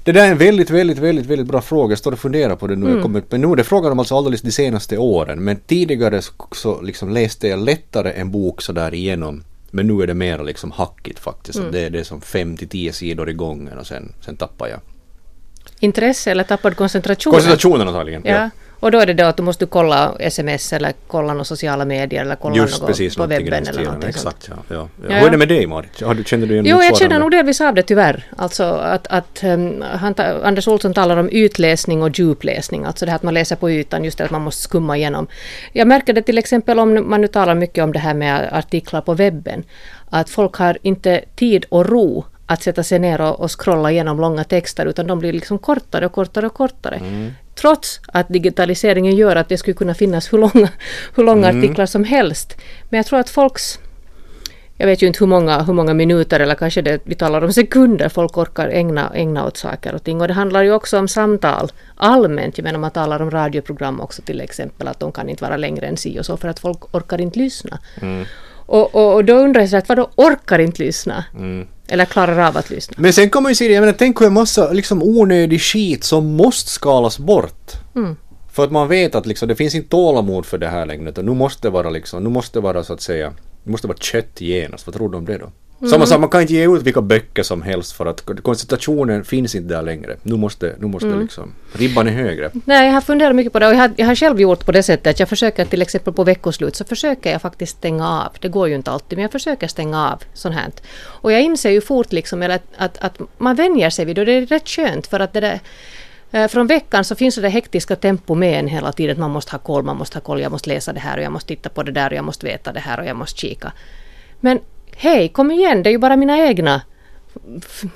Det 0.03 0.11
där 0.11 0.27
är 0.27 0.31
en 0.31 0.37
väldigt, 0.37 0.69
väldigt, 0.69 0.97
väldigt, 0.97 1.25
väldigt 1.25 1.47
bra 1.47 1.61
fråga. 1.61 1.91
Jag 1.91 1.99
står 1.99 2.11
och 2.11 2.19
funderar 2.19 2.55
på 2.55 2.67
det 2.67 2.75
nu. 2.75 2.89
Mm. 2.89 3.01
Kommer, 3.01 3.23
men 3.29 3.41
nu 3.41 3.47
är 3.47 3.55
det 3.55 3.63
frågan 3.63 3.91
om 3.91 3.99
alltså 3.99 4.17
alldeles 4.17 4.41
de 4.41 4.51
senaste 4.51 4.97
åren. 4.97 5.43
Men 5.43 5.55
tidigare 5.67 6.21
så, 6.21 6.33
så 6.51 6.81
liksom 6.81 7.13
läste 7.13 7.47
jag 7.47 7.59
lättare 7.59 8.11
en 8.11 8.31
bok 8.31 8.61
sådär 8.61 8.93
igenom. 8.93 9.43
Men 9.71 9.87
nu 9.87 10.03
är 10.03 10.07
det 10.07 10.13
mer 10.13 10.43
liksom 10.43 10.71
hackigt 10.71 11.19
faktiskt. 11.19 11.59
Mm. 11.59 11.71
Det, 11.71 11.79
är- 11.79 11.89
det 11.89 11.99
är 11.99 12.03
som 12.03 12.21
fem 12.21 12.57
till 12.57 12.69
tio 12.69 12.93
sidor 12.93 13.29
i 13.29 13.33
gången 13.33 13.77
och 13.77 13.87
sen, 13.87 14.13
sen 14.25 14.37
tappar 14.37 14.67
jag. 14.67 14.79
Intresse 15.79 16.31
eller 16.31 16.43
tappad 16.43 16.77
koncentration? 16.77 17.33
Koncentrationen 17.33 17.87
antagligen. 17.87 18.21
Ja. 18.25 18.49
Och 18.81 18.91
då 18.91 18.99
är 18.99 19.05
det 19.05 19.13
då 19.13 19.23
att 19.23 19.37
du 19.37 19.43
måste 19.43 19.65
kolla 19.65 20.15
sms 20.19 20.73
eller 20.73 20.93
kolla 21.07 21.33
några 21.33 21.43
sociala 21.43 21.85
medier 21.85 22.21
eller 22.21 22.35
kolla 22.35 22.55
Just 22.55 22.81
något 22.81 22.87
precis, 22.87 23.15
på 23.15 23.25
webben 23.25 23.53
eller 23.53 23.65
stilen. 23.65 23.83
någonting 23.83 24.13
sånt. 24.13 24.35
Exakt, 24.35 24.63
ja. 24.69 24.75
ja, 24.75 24.89
ja. 25.01 25.09
Ja, 25.09 25.15
Hur 25.19 25.27
är 25.27 25.31
det 25.31 25.37
med 25.37 25.47
dig 25.47 25.67
Marit? 25.67 26.01
Har 26.01 26.13
du, 26.13 26.23
känner 26.23 26.47
du 26.47 26.53
igen 26.53 26.65
Jo, 26.65 26.81
jag 26.81 26.97
känner 26.97 27.19
nog 27.19 27.31
delvis 27.31 27.61
av 27.61 27.75
det 27.75 27.83
tyvärr. 27.83 28.23
Alltså 28.37 28.63
att, 28.63 29.07
att 29.07 29.43
um, 29.43 29.81
han, 29.81 30.15
Anders 30.43 30.67
Olsson 30.67 30.93
talar 30.93 31.17
om 31.17 31.29
ytläsning 31.31 32.03
och 32.03 32.19
djupläsning, 32.19 32.85
alltså 32.85 33.05
det 33.05 33.11
här 33.11 33.15
att 33.15 33.23
man 33.23 33.33
läser 33.33 33.55
på 33.55 33.71
ytan, 33.71 34.03
just 34.03 34.17
det 34.17 34.23
att 34.23 34.31
man 34.31 34.41
måste 34.41 34.61
skumma 34.61 34.97
igenom. 34.97 35.27
Jag 35.73 35.87
märker 35.87 36.13
det 36.13 36.21
till 36.21 36.37
exempel 36.37 36.79
om 36.79 37.09
man 37.09 37.21
nu 37.21 37.27
talar 37.27 37.55
mycket 37.55 37.83
om 37.83 37.93
det 37.93 37.99
här 37.99 38.13
med 38.13 38.49
artiklar 38.51 39.01
på 39.01 39.13
webben, 39.13 39.63
att 40.09 40.29
folk 40.29 40.55
har 40.55 40.77
inte 40.81 41.21
tid 41.35 41.65
och 41.69 41.89
ro 41.89 42.25
att 42.53 42.63
sätta 42.63 42.83
sig 42.83 42.99
ner 42.99 43.21
och, 43.21 43.39
och 43.39 43.61
scrolla 43.61 43.91
igenom 43.91 44.19
långa 44.19 44.43
texter, 44.43 44.85
utan 44.85 45.07
de 45.07 45.19
blir 45.19 45.33
liksom 45.33 45.57
kortare 45.59 46.05
och 46.05 46.11
kortare 46.11 46.45
och 46.45 46.53
kortare. 46.53 46.95
Mm. 46.95 47.31
Trots 47.55 48.01
att 48.07 48.27
digitaliseringen 48.29 49.15
gör 49.15 49.35
att 49.35 49.49
det 49.49 49.57
skulle 49.57 49.75
kunna 49.75 49.93
finnas 49.93 50.33
hur 50.33 50.37
långa, 50.37 50.69
hur 51.15 51.23
långa 51.23 51.49
Mm. 51.49 51.59
artiklar 51.59 51.85
som 51.85 52.03
helst. 52.03 52.57
Men 52.89 52.97
jag 52.97 53.05
tror 53.05 53.19
att 53.19 53.29
folks 53.29 53.79
jag 54.77 54.87
vet 54.87 55.01
ju 55.03 55.07
inte 55.07 55.19
hur 55.19 55.27
många, 55.27 55.63
hur 55.63 55.73
många 55.73 55.93
minuter 55.93 56.39
eller 56.39 56.55
kanske 56.55 56.81
det, 56.81 57.01
vi 57.03 57.15
talar 57.15 57.43
om 57.43 57.53
sekunder 57.53 58.09
folk 58.09 58.37
orkar 58.37 58.67
ägna, 58.69 59.11
ägna 59.15 59.45
åt 59.45 59.57
saker 59.57 59.95
och 59.95 60.03
ting. 60.03 60.21
Och 60.21 60.27
det 60.27 60.33
handlar 60.33 60.63
ju 60.63 60.73
också 60.73 60.99
om 60.99 61.07
samtal 61.07 61.71
allmänt. 61.95 62.57
Jag 62.57 62.63
menar 62.63 62.79
man 62.79 62.91
talar 62.91 63.21
om 63.21 63.31
radioprogram 63.31 63.99
också 64.01 64.21
till 64.21 64.41
exempel 64.41 64.87
att 64.87 64.99
de 64.99 65.11
kan 65.11 65.29
inte 65.29 65.43
vara 65.43 65.57
längre 65.57 65.87
än 65.87 65.97
si 65.97 66.19
och 66.19 66.25
så 66.25 66.37
för 66.37 66.47
att 66.47 66.59
folk 66.59 66.95
orkar 66.95 67.21
inte 67.21 67.39
lyssna. 67.39 67.79
Och, 68.71 68.95
och, 68.95 69.13
och 69.13 69.25
då 69.25 69.33
undrar 69.33 69.61
jag 69.61 69.69
så 69.69 69.77
att 69.77 69.89
vadå 69.89 70.09
orkar 70.15 70.59
inte 70.59 70.83
lyssna? 70.83 71.25
Eller 71.87 72.05
klarar 72.05 72.47
av 72.47 72.57
att 72.57 72.69
lyssna? 72.69 72.95
Men 72.97 73.13
sen 73.13 73.29
kan 73.29 73.43
man 73.43 73.51
ju 73.51 73.55
se 73.55 73.67
det, 73.67 73.73
jag 73.73 73.81
menar 73.81 73.93
tänk 73.93 74.21
hur 74.21 74.27
en 74.27 74.33
massa 74.33 74.71
liksom 74.71 75.03
onödig 75.03 75.61
skit 75.61 76.03
som 76.03 76.35
måste 76.35 76.69
skalas 76.69 77.19
bort. 77.19 77.71
Mm. 77.95 78.15
För 78.51 78.63
att 78.63 78.71
man 78.71 78.87
vet 78.87 79.15
att 79.15 79.25
liksom, 79.25 79.47
det 79.47 79.55
finns 79.55 79.75
inte 79.75 79.89
tålamod 79.89 80.45
för 80.45 80.57
det 80.57 80.67
här 80.67 80.85
längre 80.85 81.13
nu 81.21 81.31
måste 81.31 81.67
det 81.67 81.71
vara 81.71 81.89
liksom, 81.89 82.23
nu 82.23 82.29
måste 82.29 82.59
det 82.59 82.63
vara 82.63 82.83
så 82.83 82.93
att 82.93 83.01
säga, 83.01 83.33
det 83.63 83.71
måste 83.71 83.87
vara 83.87 83.97
kött 83.97 84.41
genast. 84.41 84.87
Vad 84.87 84.95
tror 84.95 85.09
du 85.09 85.17
om 85.17 85.25
det 85.25 85.37
då? 85.37 85.51
Mm. 85.81 85.89
Samma 85.91 86.05
sak, 86.05 86.19
man 86.19 86.29
kan 86.29 86.41
inte 86.41 86.53
ge 86.53 86.75
ut 86.75 86.83
vilka 86.83 87.01
böcker 87.01 87.43
som 87.43 87.61
helst 87.61 87.91
för 87.91 88.05
att 88.05 88.25
koncentrationen 88.43 89.23
finns 89.23 89.55
inte 89.55 89.73
där 89.73 89.81
längre. 89.81 90.15
Nu 90.23 90.35
måste, 90.35 90.75
nu 90.79 90.87
måste 90.87 91.07
Mm. 91.07 91.19
liksom, 91.21 91.53
ribban 91.73 92.07
är 92.07 92.11
högre. 92.11 92.51
Nej, 92.65 92.85
jag 92.85 92.93
har 92.93 93.01
funderat 93.01 93.35
mycket 93.35 93.53
på 93.53 93.59
det 93.59 93.67
och 93.67 93.73
jag 93.73 93.77
har, 93.79 93.91
jag 93.95 94.05
har 94.05 94.15
själv 94.15 94.41
gjort 94.41 94.65
på 94.65 94.71
det 94.71 94.83
sättet 94.83 95.07
att 95.07 95.19
jag 95.19 95.29
försöker 95.29 95.65
till 95.65 95.81
exempel 95.81 96.13
på 96.13 96.23
veckoslut 96.23 96.75
så 96.75 96.85
försöker 96.85 97.31
jag 97.31 97.41
faktiskt 97.41 97.77
stänga 97.77 98.09
av. 98.09 98.29
Det 98.39 98.47
går 98.47 98.67
ju 98.69 98.75
inte 98.75 98.91
alltid 98.91 99.17
men 99.17 99.21
jag 99.21 99.31
försöker 99.31 99.67
stänga 99.67 100.11
av 100.11 100.23
sånt 100.33 100.55
här. 100.55 100.71
Och 101.03 101.31
jag 101.31 101.41
inser 101.41 101.69
ju 101.69 101.81
fort 101.81 102.11
liksom 102.11 102.41
att, 102.41 102.61
att, 102.77 102.97
att 102.97 103.19
man 103.37 103.55
vänjer 103.55 103.89
sig 103.89 104.05
vid 104.05 104.15
det 104.15 104.21
och 104.21 104.25
det 104.25 104.33
är 104.33 104.45
rätt 104.45 104.69
skönt 104.69 105.07
för 105.07 105.19
att 105.19 105.33
det 105.33 105.39
där 105.39 105.59
eh, 106.31 106.47
från 106.47 106.67
veckan 106.67 107.03
så 107.03 107.15
finns 107.15 107.35
det 107.35 107.49
hektiska 107.49 107.95
tempo 107.95 108.35
med 108.35 108.59
en 108.59 108.67
hela 108.67 108.91
tiden. 108.91 109.19
Man 109.19 109.31
måste 109.31 109.51
ha 109.51 109.59
koll, 109.59 109.83
man 109.83 109.97
måste 109.97 110.17
ha 110.17 110.21
koll, 110.21 110.41
jag 110.41 110.51
måste 110.51 110.69
läsa 110.69 110.93
det 110.93 110.99
här 110.99 111.17
och 111.17 111.23
jag 111.23 111.31
måste 111.31 111.47
titta 111.47 111.69
på 111.69 111.83
det 111.83 111.91
där 111.91 112.09
och 112.09 112.15
jag 112.17 112.25
måste 112.25 112.45
veta 112.45 112.71
det 112.71 112.79
här 112.79 112.99
och 112.99 113.05
jag 113.05 113.15
måste 113.15 113.39
kika. 113.39 113.71
Men 114.39 114.59
hej, 115.01 115.29
kom 115.29 115.51
igen, 115.51 115.83
det 115.83 115.89
är 115.89 115.91
ju 115.91 115.97
bara 115.97 116.15
mina 116.15 116.37
egna 116.37 116.81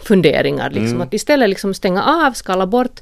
funderingar. 0.03 0.69
Liksom. 0.69 1.01
Att 1.01 1.13
istället 1.13 1.49
liksom 1.49 1.73
stänga 1.73 2.03
av, 2.03 2.31
skala 2.33 2.67
bort, 2.67 2.99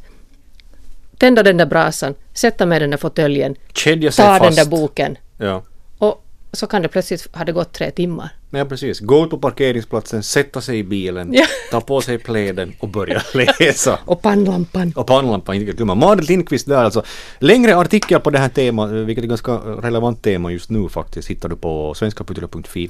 tända 1.17 1.43
den 1.43 1.57
där 1.57 1.65
brasan, 1.65 2.15
sätta 2.33 2.65
mig 2.65 2.75
i 2.77 2.79
den 2.79 2.89
där 2.89 2.97
fåtöljen, 2.97 3.55
ta 3.75 3.89
den 3.89 4.39
fast. 4.39 4.57
där 4.57 4.65
boken 4.65 5.17
Ja. 5.37 5.63
och 5.97 6.25
så 6.51 6.67
kan 6.67 6.81
det 6.81 6.87
plötsligt 6.87 7.35
ha 7.35 7.45
det 7.45 7.51
gått 7.51 7.73
tre 7.73 7.91
timmar. 7.91 8.29
Ja 8.55 8.65
precis. 8.65 8.99
Gå 8.99 9.23
ut 9.23 9.29
på 9.29 9.37
parkeringsplatsen, 9.37 10.23
sätta 10.23 10.61
sig 10.61 10.79
i 10.79 10.83
bilen, 10.83 11.33
Ja. 11.33 11.45
ta 11.71 11.81
på 11.81 12.01
sig 12.01 12.17
pläden 12.17 12.73
och 12.79 12.89
börja 12.89 13.21
läsa. 13.59 13.99
Och 14.05 14.21
pannlampan. 14.21 14.93
Och 14.95 15.07
pannlampan, 15.07 15.55
inte 15.55 15.71
glömma. 15.71 15.95
Marit 15.95 16.29
Lindqvist 16.29 16.67
där 16.67 16.83
alltså. 16.83 17.03
Längre 17.39 17.75
artikel 17.77 18.19
på 18.19 18.29
det 18.29 18.39
här 18.39 18.49
temat, 18.49 18.91
vilket 18.91 19.23
är 19.23 19.27
ganska 19.27 19.51
relevant 19.57 20.21
tema 20.23 20.51
just 20.51 20.69
nu 20.69 20.89
faktiskt, 20.89 21.27
hittar 21.29 21.49
du 21.49 21.55
på 21.55 21.93
svenskaputila.fi 21.93 22.89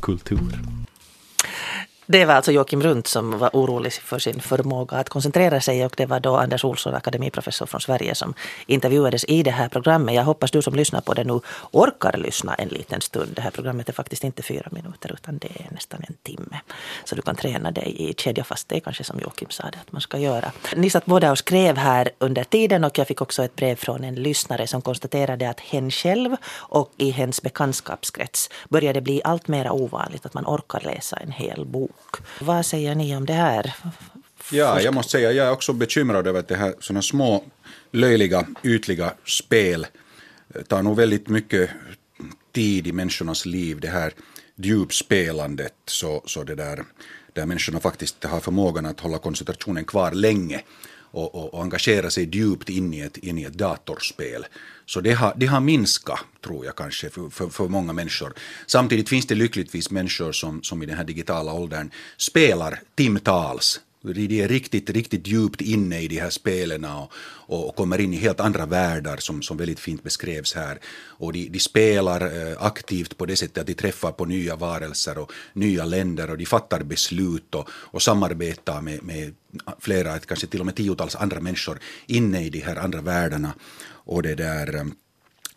kultur. 0.00 0.38
Det 2.12 2.24
var 2.24 2.34
alltså 2.34 2.52
Joakim 2.52 2.82
Runt 2.82 3.06
som 3.06 3.38
var 3.38 3.50
orolig 3.52 3.92
för 3.92 4.18
sin 4.18 4.40
förmåga 4.40 4.96
att 4.96 5.08
koncentrera 5.08 5.60
sig 5.60 5.84
och 5.84 5.94
det 5.96 6.06
var 6.06 6.20
då 6.20 6.36
Anders 6.36 6.64
Olsson, 6.64 6.94
akademiprofessor 6.94 7.66
från 7.66 7.80
Sverige, 7.80 8.14
som 8.14 8.34
intervjuades 8.66 9.24
i 9.28 9.42
det 9.42 9.50
här 9.50 9.68
programmet. 9.68 10.14
Jag 10.14 10.24
hoppas 10.24 10.50
du 10.50 10.62
som 10.62 10.74
lyssnar 10.74 11.00
på 11.00 11.14
det 11.14 11.24
nu 11.24 11.40
orkar 11.70 12.16
lyssna 12.16 12.54
en 12.54 12.68
liten 12.68 13.00
stund. 13.00 13.32
Det 13.34 13.42
här 13.42 13.50
programmet 13.50 13.88
är 13.88 13.92
faktiskt 13.92 14.24
inte 14.24 14.42
fyra 14.42 14.68
minuter 14.70 15.12
utan 15.12 15.38
det 15.38 15.48
är 15.48 15.68
nästan 15.70 16.00
en 16.08 16.14
timme. 16.22 16.60
Så 17.04 17.14
du 17.14 17.22
kan 17.22 17.36
träna 17.36 17.70
dig 17.70 18.10
i 18.10 18.14
kedja 18.14 18.44
fast 18.44 18.68
det 18.68 18.76
är 18.76 18.80
kanske 18.80 19.04
som 19.04 19.20
Joakim 19.20 19.50
sa 19.50 19.62
det 19.62 19.78
att 19.86 19.92
man 19.92 20.00
ska 20.00 20.18
göra. 20.18 20.52
Ni 20.76 20.90
satt 20.90 21.06
båda 21.06 21.30
och 21.30 21.38
skrev 21.38 21.76
här 21.76 22.10
under 22.18 22.44
tiden 22.44 22.84
och 22.84 22.98
jag 22.98 23.06
fick 23.06 23.20
också 23.20 23.44
ett 23.44 23.56
brev 23.56 23.76
från 23.76 24.04
en 24.04 24.14
lyssnare 24.14 24.66
som 24.66 24.82
konstaterade 24.82 25.50
att 25.50 25.60
hen 25.60 25.90
själv 25.90 26.36
och 26.54 26.92
i 26.96 27.10
hens 27.10 27.42
bekantskapskrets 27.42 28.50
började 28.68 29.00
bli 29.00 29.20
allt 29.24 29.48
mer 29.48 29.70
ovanligt 29.70 30.26
att 30.26 30.34
man 30.34 30.44
orkar 30.46 30.80
läsa 30.80 31.16
en 31.16 31.32
hel 31.32 31.64
bok. 31.66 31.99
Vad 32.40 32.66
säger 32.66 32.94
ni 32.94 33.16
om 33.16 33.26
det 33.26 33.32
här? 33.32 33.74
Ja, 34.52 34.80
jag 34.80 34.94
måste 34.94 35.12
säga 35.12 35.32
jag 35.32 35.46
är 35.46 35.52
också 35.52 35.72
bekymrad 35.72 36.26
över 36.26 36.40
att 36.40 36.48
det 36.48 36.56
här 36.56 36.74
sådana 36.80 37.02
små 37.02 37.44
löjliga, 37.90 38.46
ytliga 38.62 39.12
spel 39.24 39.86
eh, 40.54 40.62
tar 40.62 40.82
nog 40.82 40.96
väldigt 40.96 41.28
mycket 41.28 41.70
tid 42.52 42.86
i 42.86 42.92
människornas 42.92 43.46
liv. 43.46 43.80
Det 43.80 43.88
här 43.88 44.12
djupspelandet, 44.56 45.74
så, 45.86 46.22
så 46.26 46.44
det 46.44 46.54
där, 46.54 46.84
där 47.32 47.46
människorna 47.46 47.80
faktiskt 47.80 48.24
har 48.24 48.40
förmågan 48.40 48.86
att 48.86 49.00
hålla 49.00 49.18
koncentrationen 49.18 49.84
kvar 49.84 50.12
länge. 50.12 50.62
och, 51.12 51.34
och, 51.34 51.54
och 51.54 51.62
engagera 51.62 52.10
sig 52.10 52.28
djupt 52.36 52.68
in 52.68 52.94
i 52.94 53.00
ett, 53.00 53.16
in 53.16 53.38
i 53.38 53.44
ett 53.44 53.58
datorspel. 53.58 54.46
Så 54.90 55.00
det 55.00 55.12
har, 55.12 55.34
det 55.36 55.46
har 55.46 55.60
minskat, 55.60 56.20
tror 56.44 56.66
jag 56.66 56.76
kanske, 56.76 57.10
för, 57.10 57.30
för, 57.30 57.48
för 57.48 57.68
många 57.68 57.92
människor. 57.92 58.34
Samtidigt 58.66 59.08
finns 59.08 59.26
det 59.26 59.34
lyckligtvis 59.34 59.90
människor 59.90 60.32
som, 60.32 60.62
som 60.62 60.82
i 60.82 60.86
den 60.86 60.96
här 60.96 61.04
digitala 61.04 61.52
åldern 61.52 61.90
spelar 62.16 62.80
timtals 62.94 63.80
de 64.02 64.42
är 64.42 64.48
riktigt, 64.48 64.90
riktigt 64.90 65.26
djupt 65.26 65.60
inne 65.60 66.00
i 66.00 66.08
de 66.08 66.20
här 66.20 66.30
spelen 66.30 66.84
och, 66.84 67.12
och, 67.46 67.76
kommer 67.76 68.00
in 68.00 68.14
i 68.14 68.16
helt 68.16 68.40
andra 68.40 68.66
världar 68.66 69.16
som, 69.16 69.42
som 69.42 69.56
väldigt 69.56 69.80
fint 69.80 70.02
beskrevs 70.02 70.54
här. 70.54 70.78
Och 71.06 71.32
de, 71.32 71.48
de 71.48 71.58
spelar 71.60 72.20
eh, 72.20 72.62
aktivt 72.62 73.16
på 73.16 73.26
det 73.26 73.36
sättet 73.36 73.58
att 73.58 73.66
de 73.66 73.74
träffar 73.74 74.12
på 74.12 74.24
nya 74.24 74.56
varelser 74.56 75.18
och 75.18 75.32
nya 75.52 75.84
länder 75.84 76.30
och 76.30 76.38
de 76.38 76.46
fattar 76.46 76.82
beslut 76.82 77.54
och, 77.54 77.68
och 77.70 78.02
samarbetar 78.02 78.80
med, 78.80 79.02
med 79.02 79.34
flera, 79.78 80.18
kanske 80.18 80.46
till 80.46 80.60
och 80.60 80.66
med 80.66 80.76
tiotals 80.76 81.16
andra 81.16 81.40
människor 81.40 81.78
inne 82.06 82.44
i 82.44 82.50
de 82.50 82.60
här 82.60 82.76
andra 82.76 83.00
världarna. 83.00 83.54
Och 83.84 84.22
det 84.22 84.34
där 84.34 84.74
eh, 84.76 84.84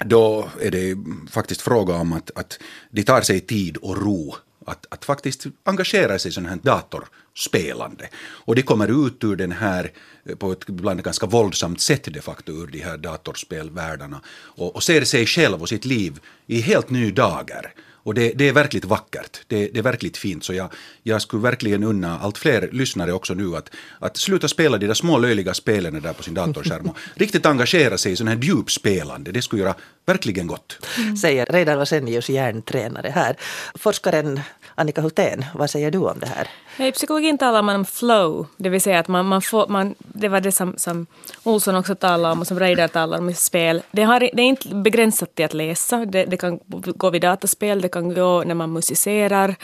då 0.06 0.50
är 0.62 0.72
det 0.72 0.98
faktiskt 1.32 1.62
fråga 1.62 1.96
om 1.96 2.14
att, 2.14 2.32
att 2.36 2.60
de 2.92 3.04
tar 3.04 3.22
sig 3.22 3.40
tid 3.40 3.78
och 3.78 3.98
ro 3.98 4.36
att, 4.66 4.86
att 4.90 5.06
faktiskt 5.06 5.46
engagera 5.64 6.20
sig 6.20 6.30
i 6.30 6.32
sådant 6.32 6.50
här 6.50 6.60
datorspelande. 6.64 8.10
Och 8.46 8.56
det 8.56 8.62
kommer 8.62 9.08
ut 9.08 9.24
ur 9.24 9.36
den 9.36 9.52
här, 9.52 9.92
eh, 10.26 10.36
på 10.36 10.52
ett 10.52 10.70
ibland 10.70 11.04
ganska 11.04 11.26
våldsamt 11.26 11.82
sätt 11.82 12.04
de 12.04 12.22
facto, 12.22 12.52
ur 12.52 12.68
de 12.68 12.80
här 12.80 12.98
datorspelvärldarna 12.98 14.22
och, 14.28 14.76
och 14.76 14.84
ser 14.84 15.04
sig 15.04 15.26
själv 15.26 15.62
och 15.62 15.70
sitt 15.70 15.86
liv 15.86 16.20
i 16.48 16.62
helt 16.62 16.90
ny 16.90 17.12
dagar. 17.12 17.74
Och 18.04 18.14
det, 18.14 18.34
det, 18.36 18.48
är 18.48 18.54
verkligt 18.54 18.86
vackert, 18.86 19.40
det, 19.48 19.68
det, 19.68 19.80
är 19.80 19.84
verkligt 19.84 20.18
fint. 20.18 20.44
Så 20.44 20.54
jag, 20.54 20.70
jag 21.04 21.22
skulle 21.22 21.44
verkligen 21.44 21.84
unna 21.84 22.20
allt 22.20 22.38
fler 22.38 22.70
lyssnare 22.72 23.14
också 23.14 23.34
nu 23.34 23.56
att, 23.56 23.70
att 24.00 24.18
sluta 24.18 24.48
spela 24.48 24.78
de 24.78 24.88
där 24.88 24.94
små 24.94 25.18
löjliga 25.18 25.54
spelen 25.54 26.02
där 26.02 26.14
på 26.14 26.24
sin 26.24 26.34
datorskärm 26.34 26.90
och 26.90 26.98
riktigt 27.16 27.46
engagera 27.46 27.98
sig 27.98 28.12
i 28.12 28.16
sån 28.16 28.28
här 28.28 28.36
djupspelande. 28.36 29.32
Det 29.32 29.42
skulle 29.42 29.62
göra 29.62 29.76
verkligen 30.06 30.48
gott. 30.48 30.88
Mm. 30.98 31.18
Säger 31.18 31.46
Reidar 31.46 31.76
Vasenius, 31.76 32.30
hjärntränare 32.30 33.10
här. 33.10 33.36
Forskaren 33.76 34.40
Annika 34.76 35.02
Hultén, 35.02 35.46
vad 35.54 35.70
säger 35.70 35.92
du 35.92 35.98
om 35.98 36.20
det 36.20 36.28
här? 36.28 36.48
I 36.78 36.92
psykologin 36.92 37.38
talar 37.38 37.62
man 37.62 37.76
om 37.76 37.86
flow, 37.86 38.48
det 38.58 38.70
vill 38.70 38.82
säga 38.82 39.00
att 39.00 39.08
man, 39.08 39.26
man 39.26 39.42
får, 39.42 39.68
man, 39.68 39.96
det 39.98 40.28
var 40.28 40.42
det 40.42 40.52
som, 40.52 40.74
som 40.78 41.06
Olsson 41.44 41.76
också 41.76 41.96
talade 41.96 42.34
om 42.34 42.40
och 42.40 42.48
som 42.48 42.60
Reidar 42.60 42.88
talar 42.88 43.18
om 43.18 43.30
i 43.30 43.34
spel. 43.34 43.82
Det, 43.92 44.04
har, 44.04 44.20
det 44.20 44.42
är 44.42 44.46
inte 44.46 44.76
begränsat 44.76 45.36
till 45.36 45.46
att 45.46 45.54
läsa, 45.54 46.06
det, 46.06 46.26
det, 46.26 46.38
kan 46.38 46.60
gå 46.68 47.10
vid 47.10 47.22
dataspel, 47.22 47.82
det 47.82 47.90
kan 47.90 48.14
gå 48.14 48.44
när 48.44 48.56
man 48.56 48.74
musicerar, 48.74 49.56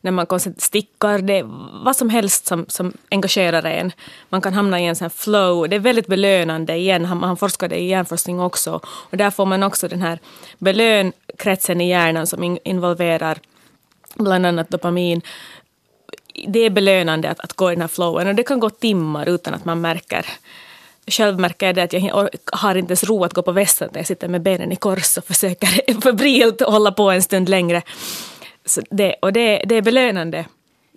när 0.00 0.10
man 0.10 0.26
stickar, 0.58 1.18
det 1.18 1.42
vad 1.84 1.96
som 1.96 2.10
helst 2.10 2.46
som, 2.46 2.64
som 2.68 2.92
engagerar 3.10 3.66
en. 3.66 3.92
Man 4.28 4.40
kan 4.40 4.54
hamna 4.54 4.80
i 4.80 4.84
en 4.84 4.96
sån 4.96 5.10
flow, 5.10 5.68
det 5.68 5.76
är 5.76 5.80
väldigt 5.80 6.06
belönande 6.06 6.74
igen, 6.74 7.04
han, 7.04 7.22
han 7.22 7.36
forskade 7.36 7.76
i 7.76 7.88
hjärnforskning 7.88 8.40
också 8.40 8.80
och 8.84 9.16
där 9.16 9.30
får 9.30 9.46
man 9.46 9.62
också 9.62 9.88
den 9.88 10.02
här 10.02 10.18
belönkretsen 10.58 11.80
i 11.80 11.88
hjärnan 11.88 12.26
som 12.26 12.42
in, 12.42 12.58
involverar 12.64 13.38
bland 14.16 14.46
annat 14.46 14.70
dopamin. 14.70 15.22
Det 16.48 16.58
är 16.58 16.70
belönande 16.70 17.30
att, 17.30 17.40
att 17.40 17.52
gå 17.52 17.70
i 17.70 17.74
den 17.74 17.80
här 17.80 17.88
flowen 17.88 18.28
och 18.28 18.34
det 18.34 18.42
kan 18.42 18.60
gå 18.60 18.70
timmar 18.70 19.28
utan 19.28 19.54
att 19.54 19.64
man 19.64 19.80
märker 19.80 20.26
själv 21.06 21.38
märker 21.38 21.66
jag 21.66 21.74
det 21.74 21.82
att 21.82 21.92
jag 21.92 22.28
har 22.52 22.74
inte 22.74 22.90
ens 22.90 23.04
ro 23.04 23.24
att 23.24 23.34
gå 23.34 23.42
på 23.42 23.52
vässan 23.52 23.88
när 23.92 23.98
jag 23.98 24.06
sitter 24.06 24.28
med 24.28 24.42
benen 24.42 24.72
i 24.72 24.76
kors 24.76 25.18
och 25.18 25.24
försöker 25.24 26.00
febrilt 26.00 26.60
hålla 26.60 26.92
på 26.92 27.10
en 27.10 27.22
stund 27.22 27.48
längre. 27.48 27.82
Så 28.64 28.82
det, 28.90 29.14
och 29.22 29.32
det, 29.32 29.64
det 29.66 29.74
är 29.74 29.82
belönande. 29.82 30.44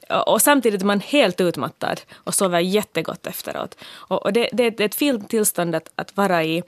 Och, 0.09 0.27
och 0.27 0.41
samtidigt 0.41 0.81
är 0.81 0.85
man 0.85 0.99
helt 0.99 1.41
utmattad 1.41 2.01
och 2.13 2.35
sover 2.35 2.59
jättegott 2.59 3.27
efteråt. 3.27 3.77
Och, 3.85 4.25
och 4.25 4.33
det, 4.33 4.49
det, 4.51 4.69
det, 4.69 4.83
är 4.83 4.85
ett 4.85 4.95
fint 4.95 5.29
tillstånd 5.29 5.75
att, 5.75 5.89
att 5.95 6.17
vara 6.17 6.43
i. 6.43 6.63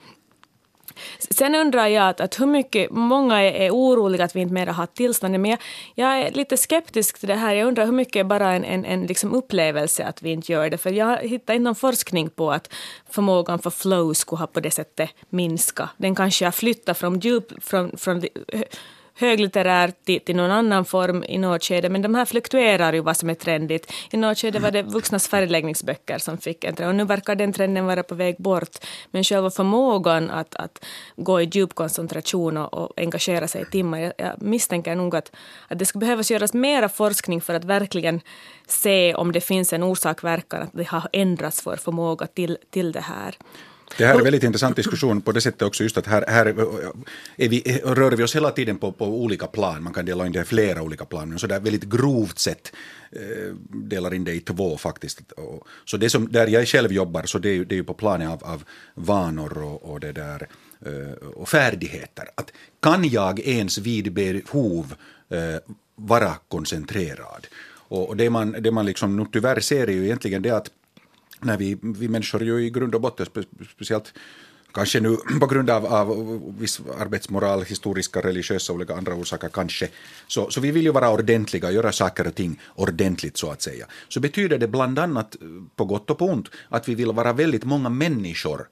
Sen 1.18 1.54
undrar 1.54 1.86
jag 1.86 2.08
att, 2.08 2.20
att 2.20 2.40
hur 2.40 2.46
mycket, 2.46 2.90
många 2.90 3.40
är, 3.40 3.52
är 3.52 3.70
oroliga 3.70 4.24
att 4.24 4.36
vi 4.36 4.40
inte 4.40 4.54
mer 4.54 4.66
har 4.66 4.86
tillstånd, 4.86 5.40
men 5.40 5.50
jag, 5.50 5.58
jag, 5.94 6.20
är 6.20 6.30
lite 6.30 6.56
skeptisk 6.56 7.18
till 7.18 7.28
det 7.28 7.34
här. 7.34 7.54
Jag 7.54 7.68
undrar 7.68 7.84
hur 7.84 7.92
mycket 7.92 8.20
är 8.20 8.24
bara 8.24 8.52
en, 8.52 8.64
en, 8.64 8.84
en 8.84 9.06
liksom 9.06 9.34
upplevelse 9.34 10.04
att 10.04 10.22
vi 10.22 10.30
inte 10.30 10.52
gör 10.52 10.70
det, 10.70 10.78
för 10.78 10.90
jag 10.90 11.16
hittar 11.16 11.54
inte 11.54 11.64
någon 11.64 11.74
forskning 11.74 12.30
på 12.30 12.52
att 12.52 12.72
förmågan 13.10 13.58
för 13.58 13.70
flow 13.70 14.12
skulle 14.12 14.38
ha 14.38 14.46
på 14.46 14.60
det 14.60 14.70
sättet 14.70 15.10
minskat. 15.28 15.90
Den 15.96 16.14
kanske 16.14 16.44
har 16.44 16.52
flyttat 16.52 16.98
från 16.98 17.20
djup, 17.20 17.64
från, 17.64 17.96
från 17.96 18.22
höglitterärt 19.20 20.04
till, 20.04 20.20
till 20.20 20.36
någon 20.36 20.50
annan 20.50 20.84
form 20.84 21.24
i 21.28 21.38
något 21.38 21.64
skede, 21.64 21.88
men 21.88 22.02
de 22.02 22.14
här 22.14 22.24
fluktuerar 22.24 22.92
ju 22.92 23.00
vad 23.00 23.16
som 23.16 23.30
är 23.30 23.34
trendigt. 23.34 23.92
I 24.10 24.16
något 24.16 24.38
skede 24.38 24.58
var 24.58 24.70
det 24.70 24.82
vuxnas 24.82 25.28
färgläggningsböcker 25.28 26.18
som 26.18 26.38
fick 26.38 26.64
en 26.64 26.74
trend 26.74 26.88
och 26.88 26.94
nu 26.94 27.04
verkar 27.04 27.34
den 27.34 27.52
trenden 27.52 27.86
vara 27.86 28.02
på 28.02 28.14
väg 28.14 28.36
bort. 28.38 28.78
Men 29.10 29.24
själva 29.24 29.50
förmågan 29.50 30.30
att, 30.30 30.54
att 30.54 30.84
gå 31.16 31.40
i 31.40 31.44
djup 31.44 31.74
koncentration 31.74 32.56
och, 32.56 32.74
och 32.74 32.92
engagera 32.96 33.48
sig 33.48 33.62
i 33.62 33.64
timmar, 33.64 33.98
jag, 33.98 34.12
jag 34.16 34.42
misstänker 34.42 34.94
nog 34.94 35.16
att, 35.16 35.32
att 35.68 35.78
det 35.78 35.86
skulle 35.86 36.00
behövas 36.00 36.30
göras 36.30 36.54
mera 36.54 36.88
forskning 36.88 37.40
för 37.40 37.54
att 37.54 37.64
verkligen 37.64 38.20
se 38.66 39.14
om 39.14 39.32
det 39.32 39.40
finns 39.40 39.72
en 39.72 39.82
orsak-verkan, 39.82 40.62
att 40.62 40.72
det 40.72 40.88
har 40.88 41.08
ändrats 41.12 41.66
vår 41.66 41.76
förmåga 41.76 42.26
till, 42.26 42.58
till 42.70 42.92
det 42.92 43.00
här. 43.00 43.36
Det 43.98 44.06
här 44.06 44.14
är 44.14 44.18
en 44.18 44.24
väldigt 44.24 44.42
intressant 44.42 44.76
diskussion 44.76 45.20
på 45.20 45.32
det 45.32 45.40
sättet 45.40 45.62
också 45.62 45.82
just 45.82 45.98
att 45.98 46.06
här, 46.06 46.24
här 46.28 46.46
är 47.36 47.48
vi, 47.48 47.80
rör 47.84 48.10
vi 48.10 48.22
oss 48.22 48.36
hela 48.36 48.50
tiden 48.50 48.78
på, 48.78 48.92
på 48.92 49.06
olika 49.06 49.46
plan. 49.46 49.82
Man 49.82 49.92
kan 49.92 50.04
dela 50.04 50.26
in 50.26 50.32
det 50.32 50.40
i 50.40 50.44
flera 50.44 50.82
olika 50.82 51.04
plan, 51.04 51.28
men 51.28 51.38
så 51.38 51.46
där 51.46 51.60
väldigt 51.60 51.84
grovt 51.84 52.38
sett 52.38 52.72
eh, 53.12 53.54
delar 53.68 54.14
in 54.14 54.24
det 54.24 54.32
i 54.32 54.40
två 54.40 54.78
faktiskt. 54.78 55.20
Så 55.84 55.96
det 55.96 56.10
som, 56.10 56.32
där 56.32 56.46
jag 56.46 56.68
själv 56.68 56.92
jobbar, 56.92 57.22
så 57.22 57.38
det 57.38 57.48
är 57.48 57.54
ju, 57.54 57.64
det 57.64 57.78
är 57.78 57.82
på 57.82 57.94
planet 57.94 58.28
av, 58.28 58.44
av 58.44 58.64
vanor 58.94 59.62
och, 59.62 59.92
och 59.92 60.00
det 60.00 60.12
där 60.12 60.48
eh, 60.86 61.28
och 61.28 61.48
färdigheter. 61.48 62.24
Att 62.34 62.52
kan 62.82 63.08
jag 63.08 63.40
ens 63.40 63.78
vid 63.78 64.12
behov 64.12 64.94
eh, 65.28 65.38
vara 65.94 66.34
koncentrerad? 66.48 67.46
Och 67.92 68.16
det 68.16 68.30
man, 68.30 68.56
det 68.60 68.70
man 68.70 68.86
liksom 68.86 69.16
nu 69.16 69.26
tyvärr 69.32 69.60
ser 69.60 69.86
är 69.86 69.92
ju 69.92 70.04
egentligen 70.04 70.42
det 70.42 70.50
att 70.50 70.70
när 71.42 71.56
vi, 71.56 71.78
vi 71.82 72.08
människor 72.08 72.42
ju 72.42 72.66
i 72.66 72.70
grund 72.70 72.94
och 72.94 73.00
botten, 73.00 73.26
speciellt 73.74 74.14
kanske 74.72 75.00
nu 75.00 75.16
på 75.40 75.46
grund 75.46 75.70
av, 75.70 75.86
av 75.86 76.40
viss 76.58 76.80
arbetsmoral, 76.98 77.62
historiska, 77.62 78.20
religiösa 78.20 78.72
och 78.72 78.76
olika 78.76 78.94
andra 78.94 79.14
orsaker 79.14 79.48
kanske, 79.48 79.88
så, 80.26 80.50
så 80.50 80.60
vi 80.60 80.70
vill 80.70 80.84
ju 80.84 80.92
vara 80.92 81.10
ordentliga, 81.10 81.70
göra 81.70 81.92
saker 81.92 82.26
och 82.26 82.34
ting 82.34 82.60
ordentligt 82.74 83.36
så 83.36 83.50
att 83.50 83.62
säga. 83.62 83.86
Så 84.08 84.20
betyder 84.20 84.58
det 84.58 84.68
bland 84.68 84.98
annat, 84.98 85.36
eh, 85.42 85.48
på 85.76 85.84
gott 85.84 86.10
och 86.10 86.18
på 86.18 86.26
ont, 86.26 86.48
att 86.68 86.88
vi 86.88 86.94
vill 86.94 87.12
vara 87.12 87.32
väldigt 87.32 87.64
många 87.64 87.88
människor 87.88 88.66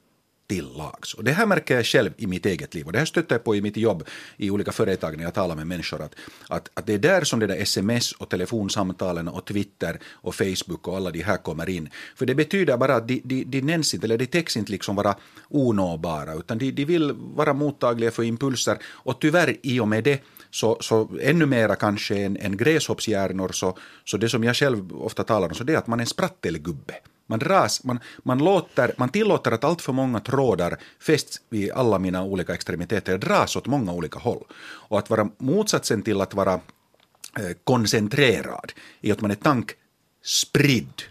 till 0.49 0.69
lags. 0.77 1.15
Och 1.15 1.25
det 1.25 1.33
här 1.33 1.47
märker 1.47 1.75
jag 1.75 1.87
själv 1.87 2.13
i 2.17 2.27
mitt 2.27 2.47
eget 2.47 2.75
liv 2.75 2.87
och 2.87 2.93
det 2.93 2.99
här 2.99 3.07
stöter 3.07 3.35
jag 3.35 3.45
på 3.45 3.57
i 3.57 3.63
mitt 3.63 3.77
jobb 3.77 4.05
i 4.37 4.51
olika 4.51 4.73
företag 4.73 5.17
när 5.17 5.25
jag 5.25 5.35
talar 5.35 5.57
med 5.57 5.67
människor 5.67 6.03
att, 6.03 6.15
att, 6.49 6.71
att 6.75 6.87
det 6.87 6.95
är 6.95 6.99
där 6.99 7.25
som 7.25 7.41
det 7.41 7.47
där 7.47 7.57
sms 7.57 8.13
och 8.13 8.29
telefonsamtalen 8.29 9.29
och 9.29 9.45
Twitter 9.45 10.01
och 10.07 10.35
Facebook 10.35 10.89
och 10.89 10.97
alla 10.97 11.11
de 11.11 11.23
här 11.23 11.37
kommer 11.37 11.69
in. 11.69 11.89
För 12.17 12.27
det 12.27 12.35
betyder 12.35 12.77
bara 12.77 12.95
att 12.95 13.09
de, 13.09 13.21
de, 13.25 13.45
de 13.45 13.61
nämns 13.61 13.95
inte 13.95 14.07
eller 14.07 14.19
de 14.19 14.27
täcks 14.27 14.57
inte 14.57 14.73
liksom 14.73 14.97
vara 14.97 15.15
onåbara 15.49 16.35
utan 16.35 16.59
de, 16.59 16.71
de 16.71 16.85
vill 16.85 17.13
vara 17.13 17.53
mottagliga 17.53 18.11
för 18.11 18.23
impulser 18.23 18.79
och 18.85 19.21
tyvärr 19.21 19.57
i 19.63 19.81
och 19.81 19.89
med 19.89 20.05
det 20.05 20.23
så, 20.51 20.77
så 20.81 21.09
ännu 21.21 21.47
mera 21.47 21.77
kanske 21.77 22.19
än, 22.19 22.37
än 22.37 22.57
gräshoppshjärnor 22.57 23.53
så, 23.53 23.79
så 24.05 24.17
det 24.17 24.29
som 24.29 24.45
jag 24.45 24.57
själv 24.57 24.93
ofta 24.93 25.25
talar 25.25 25.49
om 25.49 25.55
så 25.55 25.65
det 25.65 25.73
är 25.73 25.79
att 25.79 25.87
man 25.87 26.01
är 26.01 26.03
en 26.03 26.07
sprattelgubbe. 26.07 26.95
Man, 27.31 27.39
dras, 27.39 27.85
man, 27.85 28.01
man, 28.23 28.39
låter, 28.39 28.95
man 28.97 29.09
tillåter 29.09 29.53
att 29.53 29.65
allt 29.65 29.83
för 29.83 29.93
många 29.93 30.21
trådar 30.21 30.77
fästs 31.01 31.41
vid 31.49 31.73
alla 31.73 31.99
mina 31.99 32.23
olika 32.25 32.55
extremiteter 32.55 33.13
jag 33.13 33.21
dras 33.21 33.57
åt 33.57 33.67
många 33.67 33.93
olika 33.93 34.19
håll. 34.19 34.45
Och 34.89 34.99
att 34.99 35.11
vara 35.11 35.29
motsatsen 35.39 36.03
till 36.03 36.21
att 36.21 36.35
vara 36.35 36.53
eh, 36.53 37.57
koncentrerad 37.65 38.73
är 39.01 39.13
att 39.13 39.21
man 39.21 39.31
är 39.31 39.35
tankspridd. 39.35 41.03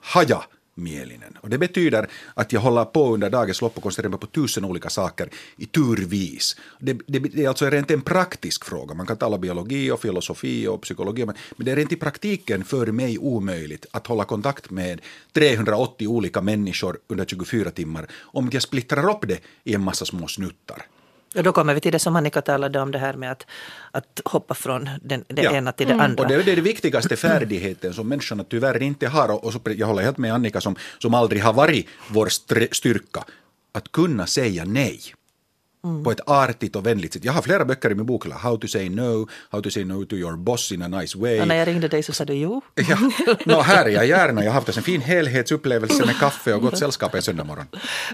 Haja 0.00 0.42
mielinen. 0.76 1.38
Och 1.40 1.50
det 1.50 1.58
betyder 1.58 2.08
att 2.34 2.52
jag 2.52 2.60
håller 2.60 2.84
på 2.84 3.14
under 3.14 3.30
dagens 3.30 3.60
lopp 3.62 3.76
och 3.76 3.82
koncentrerar 3.82 4.10
mig 4.10 4.20
på 4.20 4.26
tusen 4.26 4.64
olika 4.64 4.90
saker 4.90 5.30
i 5.56 5.66
turvis. 5.66 6.56
Det, 6.78 6.92
det, 7.06 7.18
det 7.18 7.44
är 7.44 7.48
alltså 7.48 7.70
rent 7.70 7.90
en 7.90 8.00
praktisk 8.00 8.64
fråga. 8.64 8.94
Man 8.94 9.06
kan 9.06 9.16
tala 9.16 9.38
biologi 9.38 9.90
och 9.90 10.00
filosofi 10.00 10.66
och 10.66 10.82
psykologi, 10.82 11.26
men, 11.26 11.34
men 11.56 11.64
det 11.64 11.72
är 11.72 11.76
rent 11.76 11.92
i 11.92 11.96
praktiken 11.96 12.64
för 12.64 12.86
mig 12.86 13.18
omöjligt 13.18 13.86
att 13.90 14.06
hålla 14.06 14.24
kontakt 14.24 14.70
med 14.70 15.00
380 15.32 16.08
olika 16.08 16.42
människor 16.42 16.98
under 17.08 17.24
24 17.24 17.70
timmar 17.70 18.06
om 18.20 18.50
jag 18.52 18.62
splittrar 18.62 19.10
upp 19.10 19.28
det 19.28 19.40
i 19.64 19.74
en 19.74 19.82
massa 19.82 20.04
små 20.04 20.28
snuttar. 20.28 20.86
Och 21.36 21.42
då 21.42 21.52
kommer 21.52 21.74
vi 21.74 21.80
till 21.80 21.92
det 21.92 21.98
som 21.98 22.16
Annika 22.16 22.42
talade 22.42 22.80
om, 22.80 22.90
det 22.90 22.98
här 22.98 23.14
med 23.14 23.32
att, 23.32 23.46
att 23.90 24.20
hoppa 24.24 24.54
från 24.54 24.90
den, 25.02 25.24
det 25.28 25.42
ja. 25.42 25.52
ena 25.52 25.72
till 25.72 25.86
det 25.86 25.92
mm. 25.92 26.04
andra. 26.04 26.22
Och 26.22 26.28
det 26.28 26.34
är 26.34 26.56
den 26.56 26.64
viktigaste 26.64 27.16
färdigheten 27.16 27.94
som 27.94 28.08
människorna 28.08 28.44
tyvärr 28.44 28.82
inte 28.82 29.08
har. 29.08 29.28
Och, 29.28 29.44
och 29.44 29.52
så, 29.52 29.60
jag 29.64 29.86
håller 29.86 30.02
helt 30.02 30.18
med 30.18 30.34
Annika 30.34 30.60
som, 30.60 30.76
som 30.98 31.14
aldrig 31.14 31.42
har 31.42 31.52
varit 31.52 31.86
vår 32.08 32.28
styrka, 32.74 33.24
att 33.72 33.92
kunna 33.92 34.26
säga 34.26 34.64
nej. 34.64 35.00
Mm. 35.86 36.04
På 36.04 36.10
ett 36.10 36.20
artigt 36.26 36.76
och 36.76 36.86
vänligt 36.86 37.12
sätt. 37.12 37.24
Jag 37.24 37.32
har 37.32 37.42
flera 37.42 37.64
böcker 37.64 37.90
i 37.90 37.94
min 37.94 38.06
bok, 38.06 38.26
How 38.32 38.56
to 38.56 38.68
say 38.68 38.88
no, 38.88 39.28
How 39.50 39.62
to 39.62 39.70
say 39.70 39.84
no 39.84 40.04
to 40.04 40.16
your 40.16 40.36
boss 40.36 40.72
in 40.72 40.82
a 40.82 40.88
nice 40.88 41.18
way. 41.18 41.40
Och 41.40 41.48
när 41.48 41.54
jag 41.54 41.68
ringde 41.68 41.88
dig 41.88 42.02
så 42.02 42.12
sa 42.12 42.24
du 42.24 42.34
jo. 42.34 42.60
ja, 42.74 42.98
no, 43.44 43.60
här 43.60 43.84
är 43.84 43.90
jag 43.90 44.06
gärna. 44.06 44.44
Jag 44.44 44.50
har 44.50 44.54
haft 44.54 44.76
en 44.76 44.82
fin 44.82 45.00
helhetsupplevelse 45.00 46.06
med 46.06 46.18
kaffe 46.18 46.54
och 46.54 46.62
gott 46.62 46.78
sällskap 46.84 47.14
en 47.14 47.22
söndag 47.22 47.44
morgon. 47.44 47.66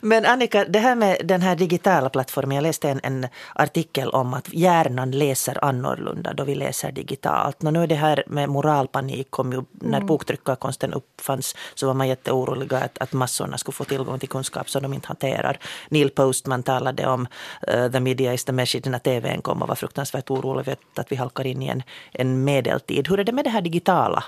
Men 0.03 0.27
Annika, 0.27 0.65
det 0.65 0.79
här 0.79 0.95
med 0.95 1.17
den 1.25 1.43
här 1.43 1.57
digitala 1.57 2.11
plattformen. 2.11 2.55
Jag 2.55 2.63
läste 2.63 2.89
en, 2.89 3.01
en 3.03 3.27
artikel 3.55 4.09
om 4.09 4.35
att 4.35 4.53
hjärnan 4.53 5.11
läser 5.11 5.65
annorlunda 5.65 6.33
då 6.35 6.45
vi 6.45 6.55
läser 6.55 6.93
digitalt. 6.93 7.65
Och 7.65 7.73
nu 7.73 7.83
är 7.83 7.87
det 7.87 7.95
här 7.95 8.25
med 8.27 8.49
moralpanik 8.49 9.31
kom 9.31 9.53
ju 9.53 9.63
när 9.73 9.99
mm. 9.99 10.07
boktryckarkonsten 10.07 10.93
uppfanns 10.93 11.57
så 11.75 11.87
var 11.87 11.95
man 11.95 12.09
jätteoroliga 12.09 12.79
att, 12.79 12.99
att 12.99 13.13
massorna 13.13 13.59
skulle 13.59 13.75
få 13.75 13.85
tillgång 13.85 14.19
till 14.19 14.29
kunskap 14.29 14.71
som 14.71 14.83
de 14.83 14.95
inte 14.95 15.09
hanterar. 15.09 15.59
Neil 15.89 16.11
Postman 16.11 16.63
talade 16.63 17.07
om 17.07 17.27
Eh, 17.69 17.91
the 17.91 18.01
media 18.01 18.35
is 18.35 18.45
the 18.45 18.53
message 18.53 18.87
när 18.87 18.99
tvn 18.99 19.43
kom 19.43 19.63
och 19.63 19.69
var 19.69 19.75
fruktansvärt 19.75 20.31
orolig 20.31 20.65
för 20.65 20.77
att 20.95 21.13
vi 21.13 21.17
halkar 21.17 21.47
in 21.47 21.63
i 21.63 21.69
en, 21.69 21.83
en 22.13 22.45
medeltid. 22.45 23.09
Hur 23.09 23.21
är 23.21 23.25
det 23.25 23.33
med 23.33 23.45
det 23.45 23.51
här 23.51 23.63
digitala? 23.63 24.25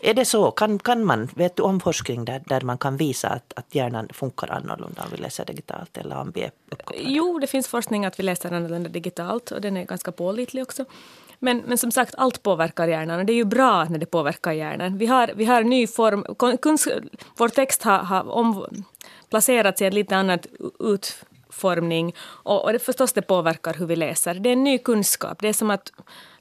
Är 0.00 0.14
det 0.14 0.24
så? 0.24 0.50
Kan, 0.50 0.78
kan 0.78 1.04
man, 1.04 1.28
vet 1.34 1.56
du 1.56 1.62
om 1.62 1.80
forskning 1.80 2.24
där, 2.24 2.42
där 2.46 2.60
man 2.60 2.78
kan 2.78 2.96
visa 2.96 3.28
att, 3.28 3.52
att 3.56 3.74
hjärnan 3.74 4.08
funkar 4.12 4.52
annorlunda 4.52 5.02
om 5.02 5.08
vi 5.10 5.16
läser 5.16 5.44
digitalt 5.44 5.96
eller 5.96 6.16
om 6.16 6.32
vi 6.34 6.42
är 6.42 6.50
uppkopplade? 6.70 7.10
Jo, 7.10 7.38
det 7.38 7.46
finns 7.46 7.68
forskning 7.68 8.04
att 8.04 8.18
vi 8.18 8.22
läser 8.22 8.52
annorlunda 8.52 8.88
digitalt 8.88 9.50
och 9.50 9.60
den 9.60 9.76
är 9.76 9.84
ganska 9.84 10.12
pålitlig 10.12 10.62
också. 10.62 10.84
Men, 11.38 11.62
men 11.66 11.78
som 11.78 11.90
sagt, 11.90 12.14
allt 12.18 12.42
påverkar 12.42 12.88
hjärnan 12.88 13.20
och 13.20 13.26
det 13.26 13.32
är 13.32 13.36
ju 13.36 13.44
bra 13.44 13.84
när 13.84 13.98
det 13.98 14.06
påverkar 14.06 14.52
hjärnan. 14.52 14.98
Vi 14.98 15.06
har, 15.06 15.30
vi 15.34 15.44
har 15.44 15.62
ny 15.62 15.86
form, 15.86 16.58
kunsk, 16.58 16.88
vår 17.36 17.48
text 17.48 17.82
har, 17.82 17.98
har 17.98 18.28
om, 18.28 18.66
placerats 19.30 19.82
i 19.82 19.84
ett 19.84 19.94
lite 19.94 20.16
annat 20.16 20.46
ut 20.78 21.24
utformning 21.56 22.14
och, 22.44 22.64
och 22.64 22.72
det, 22.72 22.78
förstås 22.78 23.12
det 23.12 23.22
påverkar 23.22 23.74
hur 23.74 23.86
vi 23.86 23.96
läser. 23.96 24.34
Det 24.34 24.48
är 24.48 24.52
en 24.52 24.64
ny 24.64 24.78
kunskap. 24.78 25.38
Det 25.40 25.48
är 25.48 25.52
som 25.52 25.70
att 25.70 25.92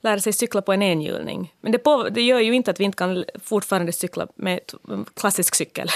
lära 0.01 0.20
sig 0.20 0.34
cykla 0.34 0.61
på 0.61 0.74
en 0.74 0.82
enhjulning. 0.82 1.53
Men 1.61 1.72
det, 1.72 1.78
på, 1.78 2.09
det 2.09 2.22
gör 2.22 2.39
ju 2.39 2.53
inte 2.53 2.72
att 2.72 2.80
vi 2.80 2.84
inte 2.84 2.97
kan 2.97 3.26
fortfarande 3.43 3.91
cykla 3.91 4.28
med 4.36 4.59
klassisk 5.13 5.55
cykel. 5.55 5.89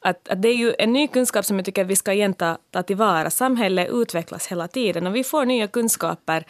Att, 0.00 0.28
att, 0.28 0.42
det 0.42 0.48
är 0.48 0.56
ju 0.56 0.74
en 0.78 0.92
ny 0.92 1.08
kunskap 1.08 1.44
som 1.44 1.56
jag 1.56 1.64
tycker 1.64 1.82
att 1.82 1.90
vi 1.90 1.96
ska 1.96 2.12
igen 2.12 2.34
ta, 2.34 2.58
ta 2.70 2.82
tillvara. 2.82 3.30
Samhället 3.30 3.88
utvecklas 3.90 4.46
hela 4.46 4.68
tiden 4.68 5.06
och 5.06 5.14
vi 5.14 5.24
får 5.24 5.44
nya 5.44 5.66
kunskaper 5.68 6.44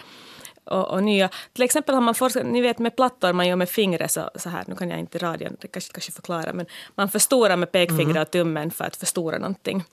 och, 0.64 0.90
och, 0.90 1.02
nya. 1.02 1.30
Till 1.52 1.64
exempel 1.64 1.94
har 1.94 2.02
man 2.02 2.14
forskat, 2.14 2.46
ni 2.46 2.60
vet 2.60 2.78
med 2.78 2.96
plattor 2.96 3.32
man 3.32 3.48
gör 3.48 3.56
med 3.56 3.68
fingret 3.68 4.10
så, 4.10 4.30
så 4.34 4.48
här, 4.48 4.64
nu 4.66 4.76
kan 4.76 4.90
jag 4.90 4.98
inte 4.98 5.18
radion, 5.18 5.56
det 5.60 5.68
kanske, 5.68 5.92
kanske 5.92 6.12
förklara, 6.12 6.52
men 6.52 6.66
man 6.94 7.08
förstorar 7.08 7.56
med 7.56 7.72
pekfingret 7.72 8.10
mm. 8.10 8.22
och 8.22 8.30
tummen 8.30 8.70
för 8.70 8.84
att 8.84 8.96
förstora 8.96 9.38
någonting. 9.38 9.84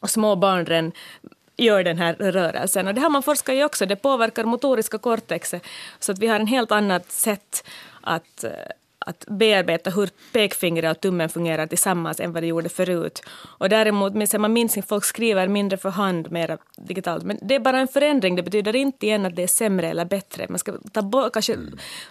Och 0.00 0.10
små 0.10 0.36
barn 0.36 0.92
gör 1.56 1.84
den 1.84 1.98
här 1.98 2.14
rörelsen. 2.14 2.88
Och 2.88 2.94
det 2.94 3.00
har 3.00 3.10
man 3.10 3.22
forskat 3.22 3.54
i 3.54 3.64
också, 3.64 3.86
det 3.86 3.96
påverkar 3.96 4.44
motoriska 4.44 4.98
cortexet. 4.98 5.62
Så 5.98 6.12
att 6.12 6.18
vi 6.18 6.26
har 6.26 6.36
en 6.36 6.46
helt 6.46 6.72
annat 6.72 7.12
sätt 7.12 7.64
att 8.00 8.44
eh, 8.44 8.50
att 9.06 9.24
bearbeta 9.26 9.90
hur 9.90 10.10
pekfingret 10.32 10.96
och 10.96 11.00
tummen 11.00 11.28
fungerar 11.28 11.66
tillsammans 11.66 12.20
än 12.20 12.32
vad 12.32 12.42
det 12.42 12.46
gjorde 12.46 12.68
förut. 12.68 13.22
Och 13.58 13.68
däremot, 13.68 14.32
man 14.38 14.52
minns 14.52 14.78
att 14.78 14.88
folk 14.88 15.04
skriver 15.04 15.48
mindre 15.48 15.78
för 15.78 15.90
hand, 15.90 16.32
mer 16.32 16.58
digitalt. 16.76 17.24
Men 17.24 17.38
det 17.42 17.54
är 17.54 17.60
bara 17.60 17.78
en 17.78 17.88
förändring, 17.88 18.36
det 18.36 18.42
betyder 18.42 18.76
inte 18.76 19.06
igen 19.06 19.26
att 19.26 19.36
det 19.36 19.42
är 19.42 19.46
sämre 19.46 19.88
eller 19.88 20.04
bättre. 20.04 20.46
Man 20.48 20.58
ska 20.58 20.72
ta 20.92 21.02
bort, 21.02 21.32
kanske 21.32 21.56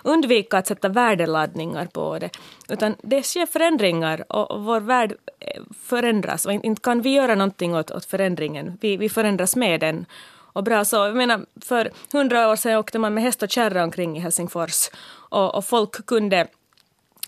undvika 0.04 0.58
att 0.58 0.68
sätta 0.68 0.90
värdeladdningar 0.90 1.86
på 1.86 2.20
det. 2.20 2.30
Utan 2.70 2.96
det 3.04 3.24
sker 3.24 3.46
förändringar 3.46 4.32
och 4.32 4.64
vår 4.64 4.80
värld 4.80 5.14
eh, 5.40 5.62
förändras. 5.84 6.46
Och 6.46 6.54
inte 6.54 6.82
kan 6.82 7.02
vi 7.02 7.10
göra 7.10 7.36
någonting 7.36 7.76
åt, 7.76 7.92
åt 7.92 8.06
förändringen, 8.06 8.78
vi, 8.82 8.98
vi 8.98 9.10
förändras 9.10 9.56
med 9.56 9.80
den 9.80 10.06
och 10.54 10.64
bra 10.64 10.86
så. 10.86 10.96
Jag 10.96 11.16
menar, 11.16 11.46
för 11.62 11.92
hundra 12.14 12.50
år 12.50 12.56
sedan 12.56 12.78
åkte 12.78 13.00
man 13.00 13.14
med 13.14 13.24
häst 13.24 13.44
och 13.44 13.50
kärra 13.50 13.84
omkring 13.84 14.18
i 14.18 14.20
Helsingfors 14.20 14.90
och, 15.30 15.56
och 15.56 15.66
folk 15.66 16.06
kunde 16.06 16.48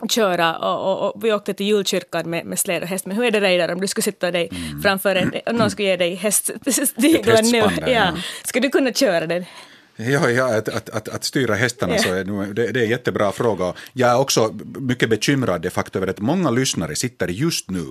köra 0.09 0.57
och, 0.57 0.91
och, 0.91 1.15
och, 1.15 1.25
vi 1.25 1.33
åkte 1.33 1.53
till 1.53 1.65
julkyrkan 1.65 2.29
med, 2.29 2.45
med 2.45 2.59
släd 2.59 2.81
och 2.83 2.87
häst. 2.87 3.05
Men 3.05 3.17
hur 3.17 3.25
är 3.25 3.31
det 3.31 3.41
Reidar 3.41 3.69
om 3.69 3.81
du 3.81 3.87
skulle 3.87 4.03
sitta 4.03 4.31
dig 4.31 4.49
mm. 4.51 4.81
framför 4.81 5.15
en, 5.15 5.33
och 5.45 5.55
någon 5.55 5.71
skulle 5.71 5.87
ge 5.87 5.97
dig 5.97 6.15
häststiglar 6.15 7.51
nu? 7.85 7.91
Ja. 7.91 8.13
Skulle 8.43 8.67
du 8.67 8.69
kunna 8.69 8.93
köra 8.93 9.27
den? 9.27 9.45
Ja, 10.09 10.29
ja 10.29 10.57
att, 10.57 10.69
att, 10.69 10.89
att, 10.89 11.09
att 11.09 11.23
styra 11.23 11.55
hästarna 11.55 11.97
så 11.97 12.13
är, 12.13 12.53
det, 12.53 12.71
det 12.71 12.79
är 12.79 12.83
en 12.83 12.89
jättebra 12.89 13.31
fråga. 13.31 13.73
Jag 13.93 14.09
är 14.09 14.17
också 14.17 14.55
mycket 14.79 15.09
bekymrad 15.09 15.61
de 15.61 15.69
facto 15.69 15.99
över 15.99 16.07
att 16.07 16.19
många 16.19 16.49
lyssnare 16.49 16.95
sitter 16.95 17.27
just 17.27 17.69
nu 17.69 17.85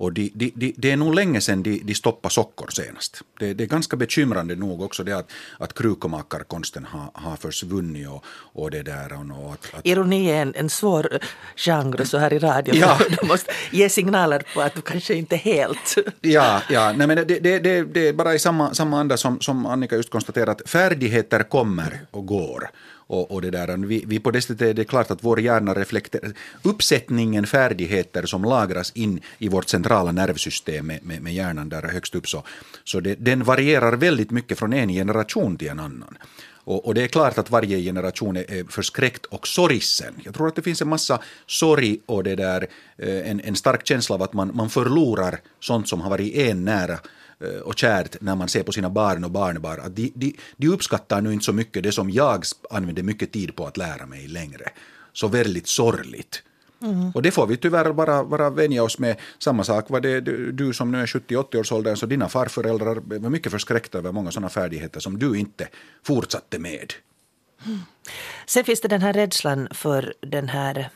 och 0.00 0.12
de, 0.12 0.32
de, 0.34 0.52
de, 0.54 0.74
det 0.76 0.90
är 0.90 0.96
nog 0.96 1.14
länge 1.14 1.40
sedan 1.40 1.62
de, 1.62 1.82
de 1.84 1.94
stoppade 1.94 2.34
sockor 2.34 2.68
senast. 2.70 3.22
Det, 3.38 3.54
det, 3.54 3.64
är 3.64 3.68
ganska 3.68 3.96
bekymrande 3.96 4.56
nog 4.56 4.82
också 4.82 5.04
det 5.04 5.12
att, 5.12 5.30
att 5.58 5.74
krukomakarkonsten 5.74 6.84
har, 6.84 7.10
har 7.14 7.36
försvunnit 7.36 8.08
och, 8.08 8.24
och 8.62 8.70
det 8.70 8.82
där. 8.82 9.12
Och 9.12 9.52
att, 9.52 9.74
att... 9.74 9.86
Ironi 9.86 10.30
är 10.30 10.42
en, 10.42 10.54
en 10.54 10.70
svår 10.70 11.18
genre 11.56 12.04
så 12.06 12.18
här 12.18 12.32
i 12.32 12.38
radio. 12.38 12.74
Ja. 12.74 12.98
Du 13.20 13.26
måste 13.26 13.52
ge 13.70 13.88
signaler 13.88 14.42
på 14.54 14.60
att 14.60 14.74
du 14.74 14.80
kanske 14.80 15.14
inte 15.14 15.36
helt... 15.36 15.94
Ja, 16.20 16.62
ja. 16.68 16.92
Nej, 16.92 17.06
men 17.06 17.16
det, 17.16 17.24
det, 17.24 17.58
det, 17.58 17.82
det 17.82 18.08
är 18.08 18.12
bara 18.12 18.34
i 18.34 18.38
samma, 18.38 18.74
samma 18.74 19.00
anda 19.00 19.16
som, 19.16 19.40
som 19.40 19.66
Annika 19.66 19.96
just 19.96 20.10
konstaterat. 20.10 20.62
Färdigheter 20.66 21.42
kommer 21.50 22.00
och 22.10 22.26
går. 22.26 22.70
Och, 23.10 23.30
och 23.30 23.42
det 23.42 23.50
där, 23.50 23.76
vi, 23.76 24.04
vi 24.06 24.20
på 24.20 24.30
det 24.30 24.42
sättet 24.42 24.62
är 24.62 24.74
det 24.74 24.84
klart 24.84 25.10
att 25.10 25.24
vår 25.24 25.40
hjärna 25.40 25.74
reflekterar 25.74 26.32
uppsättningen 26.62 27.46
färdigheter 27.46 28.26
som 28.26 28.44
lagras 28.44 28.92
in 28.94 29.20
i 29.38 29.48
vårt 29.48 29.68
centrala 29.68 30.12
nervsystem 30.12 30.86
med, 30.86 31.04
med, 31.04 31.22
med 31.22 31.34
hjärnan 31.34 31.68
där 31.68 31.82
högst 31.82 32.14
upp. 32.14 32.28
Så, 32.28 32.42
så 32.84 33.00
det, 33.00 33.14
den 33.14 33.44
varierar 33.44 33.92
väldigt 33.92 34.30
mycket 34.30 34.58
från 34.58 34.72
en 34.72 34.88
generation 34.88 35.56
till 35.56 35.68
en 35.68 35.80
annan. 35.80 36.18
Och, 36.64 36.86
och, 36.86 36.94
det 36.94 37.02
är 37.02 37.08
klart 37.08 37.38
att 37.38 37.50
varje 37.50 37.80
generation 37.80 38.36
är 38.36 38.70
förskräckt 38.70 39.26
och 39.26 39.48
sorgsen. 39.48 40.14
Jag 40.24 40.34
tror 40.34 40.48
att 40.48 40.56
det 40.56 40.62
finns 40.62 40.82
en 40.82 40.88
massa 40.88 41.20
sorg 41.46 42.00
och 42.06 42.24
det 42.24 42.36
där, 42.36 42.66
eh, 42.98 43.30
en, 43.30 43.40
en 43.40 43.56
stark 43.56 43.86
känsla 43.86 44.14
av 44.14 44.22
att 44.22 44.32
man, 44.32 44.50
man 44.54 44.70
förlorar 44.70 45.40
sånt 45.60 45.88
som 45.88 46.00
har 46.00 46.10
varit 46.10 46.34
en 46.34 46.64
nära 46.64 46.98
och 47.64 47.78
kärt 47.78 48.20
när 48.20 48.36
man 48.36 48.48
ser 48.48 48.62
på 48.62 48.72
sina 48.72 48.90
barn 48.90 49.24
och 49.24 49.30
barnbarn 49.30 49.80
att 49.80 49.96
de, 49.96 50.12
de, 50.14 50.36
de 50.56 50.68
uppskattar 50.68 51.20
nu 51.20 51.32
inte 51.32 51.44
så 51.44 51.52
mycket 51.52 51.82
det 51.82 51.92
som 51.92 52.10
jag 52.10 52.44
använder 52.70 53.02
mycket 53.02 53.32
tid 53.32 53.56
på 53.56 53.66
att 53.66 53.76
lära 53.76 54.06
mig 54.06 54.28
längre. 54.28 54.68
Så 55.12 55.28
väldigt 55.28 55.66
sorgligt. 55.66 56.42
Mm. 56.82 57.10
Och 57.10 57.22
det 57.22 57.30
får 57.30 57.46
vi 57.46 57.56
tyvärr 57.56 57.92
bara, 57.92 58.24
bara 58.24 58.50
vänja 58.50 58.82
oss 58.82 58.98
med. 58.98 59.16
Samma 59.38 59.64
sak 59.64 59.90
var 59.90 60.00
det 60.00 60.20
du 60.52 60.72
som 60.72 60.92
nu 60.92 61.00
är 61.00 61.06
70-80 61.06 61.56
års 61.56 61.72
åldern, 61.72 61.96
så 61.96 62.06
dina 62.06 62.28
farföräldrar 62.28 63.18
var 63.18 63.30
mycket 63.30 63.52
förskräckta 63.52 63.98
över 63.98 64.12
många 64.12 64.30
sådana 64.30 64.48
färdigheter 64.48 65.00
som 65.00 65.18
du 65.18 65.38
inte 65.38 65.68
fortsatte 66.02 66.58
med. 66.58 66.92
Mm. 67.66 67.78
Sen 68.46 68.64
finns 68.64 68.80
det 68.80 68.88
den 68.88 69.02
här 69.02 69.12
rädslan 69.12 69.68
för 69.70 70.14
den 70.20 70.48
här 70.48 70.90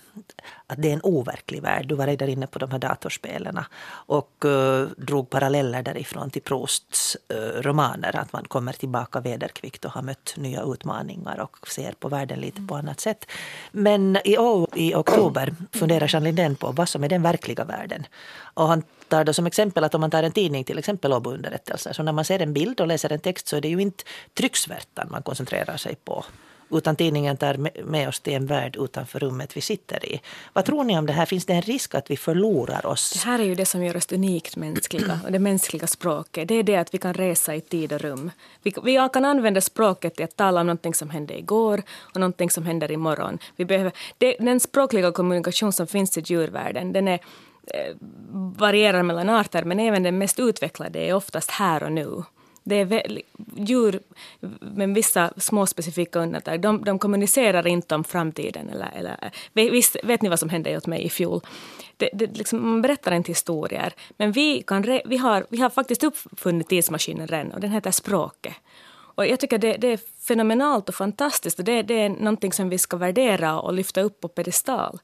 att 0.66 0.82
det 0.82 0.88
är 0.88 0.92
en 0.92 1.00
overklig 1.02 1.62
värld. 1.62 1.86
Du 1.88 1.94
var 1.94 2.06
redan 2.06 2.28
inne 2.28 2.46
på 2.46 2.58
de 2.58 2.70
här 2.70 2.78
datorspelen 2.78 3.60
och 4.06 4.44
uh, 4.44 4.88
drog 4.96 5.30
paralleller 5.30 5.82
därifrån 5.82 6.30
till 6.30 6.42
Prousts 6.42 7.16
uh, 7.32 7.38
eh, 7.38 7.62
romaner. 7.62 8.16
Att 8.16 8.32
man 8.32 8.44
kommer 8.44 8.72
tillbaka 8.72 9.20
vederkvickt 9.20 9.84
och 9.84 9.90
har 9.90 10.02
mött 10.02 10.34
nya 10.36 10.62
utmaningar 10.62 11.40
och 11.40 11.68
ser 11.68 11.92
på 11.92 12.08
världen 12.08 12.40
lite 12.40 12.62
på 12.68 12.74
annat 12.74 13.00
sätt. 13.00 13.26
Men 13.72 14.18
i 14.24 14.38
år, 14.38 14.68
i 14.74 14.94
oktober, 14.94 15.54
funderar 15.72 16.08
Jean 16.12 16.24
Lindén 16.24 16.56
på 16.56 16.72
vad 16.72 16.88
som 16.88 17.04
är 17.04 17.08
den 17.08 17.22
verkliga 17.22 17.64
världen. 17.64 18.06
Och 18.54 18.68
han 18.68 18.82
tar 19.08 19.24
då 19.24 19.32
som 19.32 19.46
exempel 19.46 19.84
att 19.84 19.94
om 19.94 20.00
man 20.00 20.10
tar 20.10 20.22
en 20.22 20.32
tidning, 20.32 20.64
till 20.64 20.78
exempel 20.78 21.12
Åbounderrättelser, 21.12 21.92
så 21.92 22.02
när 22.02 22.12
man 22.12 22.24
ser 22.24 22.42
en 22.42 22.52
bild 22.52 22.80
och 22.80 22.86
läser 22.86 23.12
en 23.12 23.20
text 23.20 23.48
så 23.48 23.56
är 23.56 23.60
det 23.60 23.68
ju 23.68 23.78
inte 23.78 24.04
trycksvärtan 24.34 25.08
man 25.10 25.22
koncentrerar 25.22 25.76
sig 25.76 25.94
på 25.94 26.24
utan 26.70 26.96
tidningen 26.96 27.36
tar 27.36 27.84
med 27.84 28.08
oss 28.08 28.20
till 28.20 28.32
en 28.32 28.46
värld 28.46 28.76
utanför 28.76 29.18
rummet 29.18 29.56
vi 29.56 29.60
sitter 29.60 30.06
i. 30.06 30.20
Vad 30.52 30.64
tror 30.64 30.84
ni 30.84 30.98
om 30.98 31.06
det 31.06 31.12
här? 31.12 31.26
Finns 31.26 31.46
det 31.46 31.52
en 31.52 31.62
risk 31.62 31.94
att 31.94 32.10
vi 32.10 32.16
förlorar 32.16 32.86
oss? 32.86 33.12
Det 33.12 33.30
här 33.30 33.38
är 33.38 33.44
ju 33.44 33.54
det 33.54 33.66
som 33.66 33.84
gör 33.84 33.96
oss 33.96 34.12
unikt 34.12 34.56
mänskliga 34.56 35.20
och 35.24 35.32
det 35.32 35.38
mänskliga 35.38 35.86
språket. 35.86 36.48
Det 36.48 36.54
är 36.54 36.62
det 36.62 36.76
att 36.76 36.94
vi 36.94 36.98
kan 36.98 37.14
resa 37.14 37.54
i 37.54 37.60
tid 37.60 37.92
och 37.92 38.00
rum. 38.00 38.30
Vi, 38.62 38.74
vi 38.84 39.08
kan 39.12 39.24
använda 39.24 39.60
språket 39.60 40.14
till 40.16 40.24
att 40.24 40.36
tala 40.36 40.60
om 40.60 40.66
någonting 40.66 40.94
som 40.94 41.10
hände 41.10 41.38
igår 41.38 41.82
och 42.00 42.20
någonting 42.20 42.50
som 42.50 42.66
händer 42.66 42.90
imorgon. 42.90 43.38
Vi 43.56 43.64
behöver, 43.64 43.92
det, 44.18 44.36
den 44.40 44.60
språkliga 44.60 45.12
kommunikation 45.12 45.72
som 45.72 45.86
finns 45.86 46.18
i 46.18 46.20
djurvärlden, 46.20 46.92
den 46.92 47.08
är 47.08 47.20
eh, 47.66 47.96
varierar 48.56 49.02
mellan 49.02 49.28
arter 49.28 49.64
men 49.64 49.80
även 49.80 50.02
den 50.02 50.18
mest 50.18 50.40
utvecklade 50.40 50.98
är 50.98 51.14
oftast 51.14 51.50
här 51.50 51.82
och 51.82 51.92
nu. 51.92 52.22
Det 52.64 52.74
är 52.74 52.84
väl, 52.84 53.22
djur 53.56 54.00
med 54.60 54.94
vissa 54.94 55.32
små 55.36 55.66
specifika 55.66 56.18
undantag, 56.18 56.60
de, 56.60 56.84
de 56.84 56.98
kommunicerar 56.98 57.66
inte 57.66 57.94
om 57.94 58.04
framtiden. 58.04 58.68
Eller, 58.68 58.90
eller, 58.94 59.70
visst, 59.70 59.96
vet 60.04 60.22
ni 60.22 60.28
vad 60.28 60.38
som 60.38 60.48
hände 60.48 60.76
åt 60.76 60.86
mig 60.86 61.04
i 61.04 61.10
fjol? 61.10 61.40
Det, 61.96 62.10
det, 62.14 62.38
liksom, 62.38 62.70
man 62.70 62.82
berättar 62.82 63.12
inte 63.12 63.30
historier. 63.30 63.92
Men 64.16 64.32
vi, 64.32 64.62
kan 64.62 64.84
re, 64.84 65.02
vi, 65.04 65.16
har, 65.16 65.46
vi 65.48 65.60
har 65.60 65.70
faktiskt 65.70 66.04
uppfunnit 66.04 66.68
tidsmaskinen 66.68 67.26
redan 67.26 67.52
och 67.52 67.60
den 67.60 67.70
heter 67.70 67.90
språket. 67.90 68.54
Och 69.14 69.26
jag 69.26 69.40
tycker 69.40 69.58
det, 69.58 69.76
det 69.76 69.88
är 69.88 70.00
fenomenalt 70.20 70.88
och 70.88 70.94
fantastiskt 70.94 71.58
och 71.58 71.64
det, 71.64 71.82
det 71.82 71.94
är 71.94 72.08
någonting 72.08 72.52
som 72.52 72.68
vi 72.68 72.78
ska 72.78 72.96
värdera 72.96 73.60
och 73.60 73.72
lyfta 73.72 74.00
upp 74.00 74.20
på 74.20 74.28
pedestal. 74.28 74.98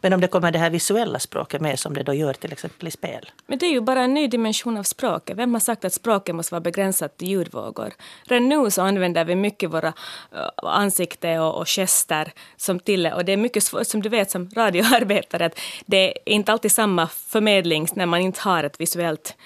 Men 0.00 0.12
om 0.12 0.20
det 0.20 0.28
kommer 0.28 0.52
det 0.52 0.58
här 0.58 0.70
visuella 0.70 1.18
språket 1.18 1.60
med 1.60 1.78
som 1.78 1.94
det 1.94 2.02
då 2.02 2.14
gör 2.14 2.32
till 2.32 2.52
exempel 2.52 2.88
i 2.88 2.90
spel? 2.90 3.30
Men 3.46 3.58
det 3.58 3.66
är 3.66 3.72
ju 3.72 3.80
bara 3.80 4.02
en 4.02 4.14
ny 4.14 4.28
dimension 4.28 4.76
av 4.76 4.82
språket. 4.82 5.36
Vem 5.36 5.54
har 5.54 5.60
sagt 5.60 5.84
att 5.84 5.92
språket 5.92 6.34
måste 6.34 6.54
vara 6.54 6.60
begränsat 6.60 7.16
till 7.16 7.28
ljudvågor? 7.28 7.92
Redan 8.24 8.48
nu 8.48 8.70
så 8.70 8.82
använder 8.82 9.24
vi 9.24 9.36
mycket 9.36 9.70
våra 9.70 9.92
eh, 10.32 10.48
ansikte 10.56 11.06
ansikten 11.06 11.40
och, 11.40 11.60
och 11.60 11.68
gester 11.68 12.32
som 12.56 12.80
till 12.80 13.06
och 13.06 13.24
det 13.24 13.32
är 13.32 13.36
mycket 13.36 13.62
svårt, 13.62 13.86
som 13.86 14.02
du 14.02 14.08
vet 14.08 14.30
som 14.30 14.50
radioarbetare, 14.50 15.46
att 15.46 15.58
det 15.86 15.96
är 15.96 16.32
inte 16.32 16.52
alltid 16.52 16.72
samma 16.72 17.08
förmedling 17.08 17.86
när 17.94 18.06
man 18.06 18.20
inte 18.20 18.40
har 18.40 18.64
ett 18.64 18.80
visuellt 18.80 19.36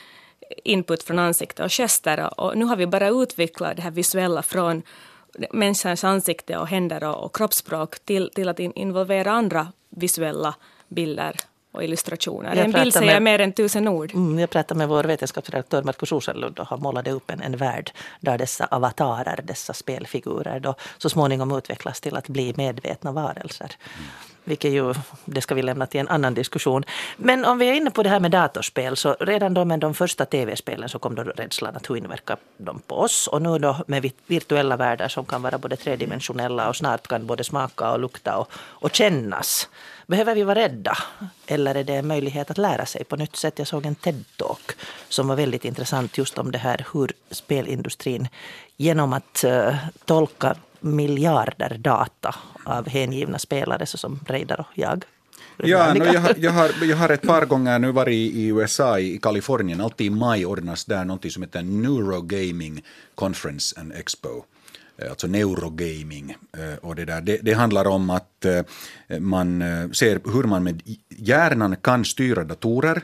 input 0.64 1.02
från 1.02 1.18
ansikte 1.18 1.64
och 1.64 1.70
gester. 1.72 2.40
Och 2.40 2.56
nu 2.56 2.64
har 2.64 2.76
vi 2.76 2.86
bara 2.86 3.08
utvecklat 3.08 3.76
det 3.76 3.82
här 3.82 3.90
visuella 3.90 4.42
från 4.42 4.82
människans 5.52 6.04
ansikte 6.04 6.58
och 6.58 6.68
händer 6.68 7.04
och, 7.04 7.24
och 7.24 7.36
kroppsspråk 7.36 7.98
till, 8.04 8.30
till 8.34 8.48
att 8.48 8.60
involvera 8.60 9.32
andra 9.32 9.72
visuella 10.00 10.54
bilder 10.88 11.36
och 11.72 11.84
illustrationer. 11.84 12.56
Jag 12.56 12.64
en 12.64 12.72
bild 12.72 12.92
säger 12.92 13.06
med, 13.06 13.22
mer 13.22 13.38
än 13.40 13.52
tusen 13.52 13.88
ord. 13.88 14.14
Mm, 14.14 14.38
jag 14.38 14.50
pratade 14.50 14.78
med 14.78 14.88
vår 14.88 15.04
vetenskapsredaktör 15.04 15.82
Markus 15.82 16.12
Rosenlund 16.12 16.58
och 16.58 16.66
han 16.66 16.80
målade 16.80 17.10
upp 17.10 17.30
en, 17.30 17.40
en 17.40 17.56
värld 17.56 17.90
där 18.20 18.38
dessa 18.38 18.66
avatarer, 18.70 19.40
dessa 19.44 19.72
spelfigurer 19.72 20.60
då 20.60 20.74
så 20.98 21.08
småningom 21.08 21.56
utvecklas 21.56 22.00
till 22.00 22.16
att 22.16 22.28
bli 22.28 22.54
medvetna 22.56 23.12
varelser. 23.12 23.76
Vilket 24.44 24.70
ju, 24.70 24.94
det 25.24 25.40
ska 25.40 25.54
vi 25.54 25.62
lämna 25.62 25.86
till 25.86 26.00
en 26.00 26.08
annan 26.08 26.34
diskussion. 26.34 26.84
Men 27.16 27.44
om 27.44 27.58
vi 27.58 27.68
är 27.68 27.72
inne 27.72 27.90
på 27.90 28.02
det 28.02 28.08
här 28.08 28.20
med 28.20 28.30
datorspel 28.30 28.96
så 28.96 29.16
redan 29.20 29.54
då 29.54 29.64
med 29.64 29.80
de 29.80 29.94
första 29.94 30.24
tv-spelen 30.24 30.88
så 30.88 30.98
kom 30.98 31.14
då 31.14 31.22
rädslan 31.22 31.76
att 31.76 31.90
hur 31.90 31.96
inverkar 31.96 32.36
de 32.56 32.80
på 32.86 32.94
oss? 32.94 33.26
Och 33.26 33.42
nu 33.42 33.58
då 33.58 33.76
med 33.86 34.12
virtuella 34.26 34.76
världar 34.76 35.08
som 35.08 35.24
kan 35.24 35.42
vara 35.42 35.58
både 35.58 35.76
tredimensionella 35.76 36.68
och 36.68 36.76
snart 36.76 37.06
kan 37.06 37.26
både 37.26 37.44
smaka 37.44 37.92
och 37.92 37.98
lukta 37.98 38.36
och, 38.36 38.52
och 38.56 38.94
kännas. 38.94 39.68
Behöver 40.06 40.34
vi 40.34 40.42
vara 40.42 40.58
rädda? 40.58 40.98
Eller 41.46 41.74
är 41.74 41.84
det 41.84 41.94
en 41.94 42.06
möjlighet 42.06 42.50
att 42.50 42.58
lära 42.58 42.86
sig 42.86 43.04
på 43.04 43.16
nytt 43.16 43.36
sätt? 43.36 43.58
Jag 43.58 43.66
såg 43.66 43.86
en 43.86 43.94
TED-talk 43.94 44.76
som 45.08 45.28
var 45.28 45.36
väldigt 45.36 45.64
intressant 45.64 46.18
just 46.18 46.38
om 46.38 46.50
det 46.50 46.58
här 46.58 46.86
hur 46.92 47.12
spelindustrin 47.30 48.28
genom 48.76 49.12
att 49.12 49.44
uh, 49.46 49.74
tolka 50.04 50.56
miljarder 50.80 51.76
data 51.78 52.34
av 52.64 52.88
hängivna 52.88 53.38
spelare 53.38 53.86
såsom 53.86 54.20
Reidar 54.26 54.60
och 54.60 54.78
jag. 54.78 55.04
Ja, 55.56 55.94
no, 55.94 56.04
jag, 56.04 56.20
har, 56.20 56.34
jag, 56.38 56.52
har, 56.52 56.70
jag 56.84 56.96
har 56.96 57.08
ett 57.08 57.22
par 57.22 57.46
gånger 57.46 57.78
nu 57.78 57.92
varit 57.92 58.34
i 58.34 58.46
USA, 58.46 58.98
i 58.98 59.18
Kalifornien. 59.18 59.80
Alltid 59.80 60.06
i 60.06 60.10
maj 60.10 60.46
ordnas 60.46 60.84
där 60.84 61.04
något 61.04 61.32
som 61.32 61.42
heter 61.42 61.62
Neurogaming 61.62 62.82
Conference 63.14 63.80
and 63.80 63.92
Expo 63.92 64.44
eh, 64.98 65.10
alltså 65.10 65.26
neurogaming. 65.26 66.36
Eh, 66.52 66.78
och 66.82 66.96
det, 66.96 67.04
där. 67.04 67.20
Det, 67.20 67.38
det, 67.42 67.52
handlar 67.52 67.86
om 67.86 68.10
att 68.10 68.44
eh, 68.44 69.18
man 69.18 69.60
ser 69.94 70.32
hur 70.32 70.44
man 70.44 70.62
med 70.62 70.82
hjärnan 71.08 71.76
kan 71.76 72.04
styra 72.04 72.44
datorer 72.44 73.02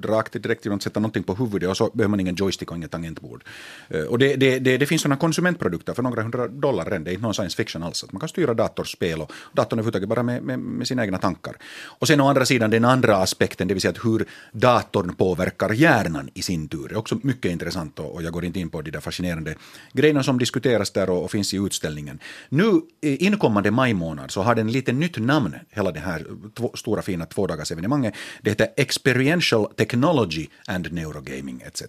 rakt 0.00 0.42
direkt 0.42 0.64
genom 0.64 0.76
att 0.76 0.82
sätta 0.82 1.00
någonting 1.00 1.22
på 1.22 1.34
huvudet 1.34 1.68
och 1.68 1.76
så 1.76 1.90
behöver 1.94 2.10
man 2.10 2.20
ingen 2.20 2.34
joystick 2.34 2.70
och 2.70 2.76
inget 2.76 2.90
tangentbord. 2.90 3.44
Eh, 3.88 4.02
och 4.02 4.18
det, 4.18 4.36
det, 4.36 4.58
det, 4.58 4.78
det 4.78 4.86
finns 4.86 5.02
sådana 5.02 5.16
konsumentprodukter 5.16 5.94
för 5.94 6.02
några 6.02 6.22
hundra 6.22 6.48
dollar 6.48 6.84
redan, 6.84 7.04
det 7.04 7.10
är 7.10 7.12
inte 7.12 7.22
någon 7.22 7.34
science 7.34 7.56
fiction 7.56 7.82
alls. 7.82 8.04
Att 8.04 8.12
man 8.12 8.20
kan 8.20 8.28
styra 8.28 8.54
datorspel 8.54 9.20
och 9.20 9.32
datorn 9.52 9.78
överhuvudtaget 9.78 10.08
bara 10.08 10.22
med, 10.22 10.42
med, 10.42 10.58
med 10.58 10.88
sina 10.88 11.04
egna 11.04 11.18
tankar. 11.18 11.56
Och 11.84 12.06
sen 12.06 12.20
å 12.20 12.28
andra 12.28 12.44
sidan 12.44 12.70
den 12.70 12.84
andra 12.84 13.16
aspekten, 13.16 13.68
det 13.68 13.74
vill 13.74 13.80
säga 13.80 13.90
att 13.90 14.04
hur 14.04 14.26
datorn 14.52 15.14
påverkar 15.14 15.72
hjärnan 15.72 16.30
i 16.34 16.42
sin 16.42 16.68
tur. 16.68 16.88
Det 16.88 16.94
är 16.94 16.98
också 16.98 17.18
mycket 17.22 17.52
intressant 17.52 17.98
och, 17.98 18.22
jag 18.22 18.32
går 18.32 18.44
inte 18.44 18.60
in 18.60 18.70
på 18.70 18.82
de 18.82 18.90
där 18.90 19.00
fascinerande 19.00 19.54
grejerna 19.92 20.22
som 20.22 20.38
diskuteras 20.38 20.90
där 20.90 21.10
och, 21.10 21.24
och 21.24 21.30
finns 21.30 21.54
i 21.54 21.56
utställningen. 21.56 22.18
Nu 22.48 22.80
eh, 23.00 23.22
inkommande 23.22 23.70
maj 23.70 23.94
månad 23.94 24.30
så 24.30 24.42
har 24.42 24.54
den 24.54 24.72
lite 24.72 24.92
nytt 24.92 25.18
namn, 25.18 25.54
hela 25.70 25.92
det 25.92 26.00
här 26.00 26.26
två, 26.54 26.70
stora 26.74 27.02
fina 27.02 27.26
tvådagarsevenemanget. 27.26 28.14
Det 28.42 28.50
heter 28.50 28.68
Experiential 28.76 29.66
technology 29.84 30.48
and 30.66 30.92
neurogaming 30.92 31.62
etc. 31.66 31.82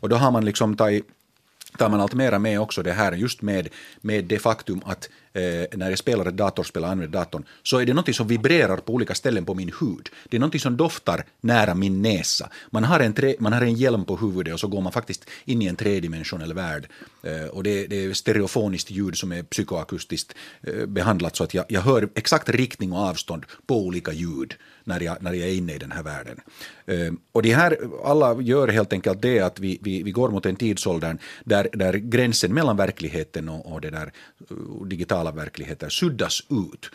Och 0.00 0.08
då 0.08 0.16
har 0.16 0.30
man 0.30 0.44
liksom 0.44 0.76
tagit 0.76 1.06
tar 1.78 1.88
man 1.88 2.00
allt 2.00 2.14
mera 2.14 2.38
med 2.38 2.60
också 2.60 2.82
det 2.82 2.92
här 2.92 3.12
just 3.12 3.42
med, 3.42 3.68
med 4.00 4.24
det 4.24 4.38
faktum 4.38 4.82
att 4.84 5.08
Eh, 5.36 5.66
när 5.72 5.90
jag 5.90 5.98
spelar 5.98 6.26
ett 6.26 6.36
datorspel 6.36 6.82
och 6.82 6.88
använder 6.88 7.18
datorn 7.18 7.44
så 7.62 7.78
är 7.78 7.86
det 7.86 7.94
något 7.94 8.14
som 8.14 8.28
vibrerar 8.28 8.76
på 8.76 8.92
olika 8.92 9.14
ställen 9.14 9.44
på 9.44 9.54
min 9.54 9.72
hud. 9.80 10.08
Det 10.28 10.36
är 10.36 10.40
något 10.40 10.60
som 10.60 10.76
doftar 10.76 11.24
nära 11.40 11.74
min 11.74 12.02
näsa. 12.02 12.50
Man 12.70 12.84
har 12.84 13.00
en, 13.00 13.12
tre, 13.12 13.36
man 13.38 13.52
har 13.52 13.60
en 13.60 13.74
hjälm 13.74 14.04
på 14.04 14.16
huvudet 14.16 14.54
och 14.54 14.60
så 14.60 14.68
går 14.68 14.80
man 14.80 14.92
faktiskt 14.92 15.30
in 15.44 15.62
i 15.62 15.66
en 15.66 15.76
tredimensionell 15.76 16.54
värld. 16.54 16.88
Eh, 17.22 17.46
och 17.46 17.62
det, 17.62 17.86
det, 17.86 18.04
är 18.04 18.12
stereofoniskt 18.12 18.90
ljud 18.90 19.16
som 19.16 19.32
är 19.32 19.42
psykoakustiskt 19.42 20.34
eh, 20.62 20.86
behandlat 20.86 21.36
så 21.36 21.44
att 21.44 21.54
jag, 21.54 21.64
jag 21.68 21.80
hör 21.80 22.08
exakt 22.14 22.48
riktning 22.48 22.92
och 22.92 22.98
avstånd 22.98 23.44
på 23.66 23.80
olika 23.80 24.12
ljud 24.12 24.54
när 24.86 25.00
jag, 25.00 25.22
när 25.22 25.32
jag 25.32 25.48
är 25.48 25.54
inne 25.54 25.74
i 25.74 25.78
den 25.78 25.92
här 25.92 26.02
världen. 26.02 26.40
Eh, 26.86 27.12
och 27.32 27.42
det 27.42 27.54
här, 27.54 27.78
alla 28.04 28.40
gör 28.40 28.68
helt 28.68 28.92
enkelt 28.92 29.22
det 29.22 29.40
att 29.40 29.60
vi, 29.60 29.78
vi, 29.82 30.02
vi 30.02 30.10
går 30.10 30.30
mot 30.30 30.46
en 30.46 30.56
tidsålder 30.56 31.18
där, 31.44 31.68
där 31.72 31.94
gränsen 31.94 32.54
mellan 32.54 32.76
verkligheten 32.76 33.48
och, 33.48 33.72
och 33.72 33.80
det 33.80 33.90
där 33.90 34.12
eh, 34.50 34.86
digitala 34.86 35.25
digitala 35.26 35.44
verkligheten 35.44 35.90
suddas 35.90 36.42
ut. 36.50 36.90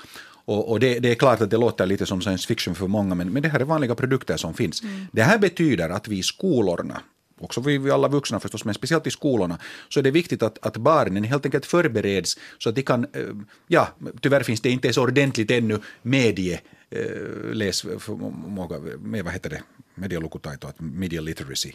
Och, 0.45 0.71
och 0.71 0.79
det, 0.79 0.99
det, 0.99 1.11
är 1.11 1.15
klart 1.15 1.41
att 1.41 1.49
det 1.49 1.57
låter 1.57 1.85
lite 1.85 2.05
som 2.05 2.21
science 2.21 2.47
fiction 2.47 2.75
för 2.75 2.87
många, 2.87 3.15
men, 3.15 3.29
men 3.29 3.43
det 3.43 3.49
här 3.49 3.59
är 3.59 3.65
vanliga 3.65 3.95
produkter 3.95 4.37
som 4.37 4.53
finns. 4.53 4.83
Mm. 4.83 5.07
Det 5.13 5.23
här 5.23 5.39
betyder 5.39 5.89
att 5.89 6.07
vi 6.07 6.17
i 6.17 6.23
skolorna 6.23 7.01
också 7.41 7.61
vi, 7.61 7.77
vi 7.77 7.91
alla 7.91 8.07
vuxna 8.07 8.39
förstås, 8.39 8.65
men 8.65 8.73
speciellt 8.73 9.07
i 9.07 9.11
skolorna, 9.11 9.59
så 9.89 9.99
är 9.99 10.03
det 10.03 10.11
viktigt 10.11 10.43
att, 10.43 10.57
att 10.65 10.77
barnen 10.77 11.23
helt 11.23 11.45
enkelt 11.45 11.65
förbereds 11.65 12.37
så 12.57 12.69
att 12.69 12.75
de 12.75 12.83
kan, 12.83 13.05
eh, 13.13 13.33
ja, 13.67 13.87
tyvärr 14.21 14.43
finns 14.43 14.61
det 14.61 14.69
inte 14.69 14.93
så 14.93 15.03
ordentligt 15.03 15.51
ännu 15.51 15.79
medie 16.01 16.61
eh, 16.91 17.53
läsförmåga, 17.53 18.79
med 18.99 19.23
vad 19.23 19.33
heter 19.33 19.49
det, 19.49 19.63
medialukutaito, 19.95 20.67
media 20.77 21.21
literacy. 21.21 21.73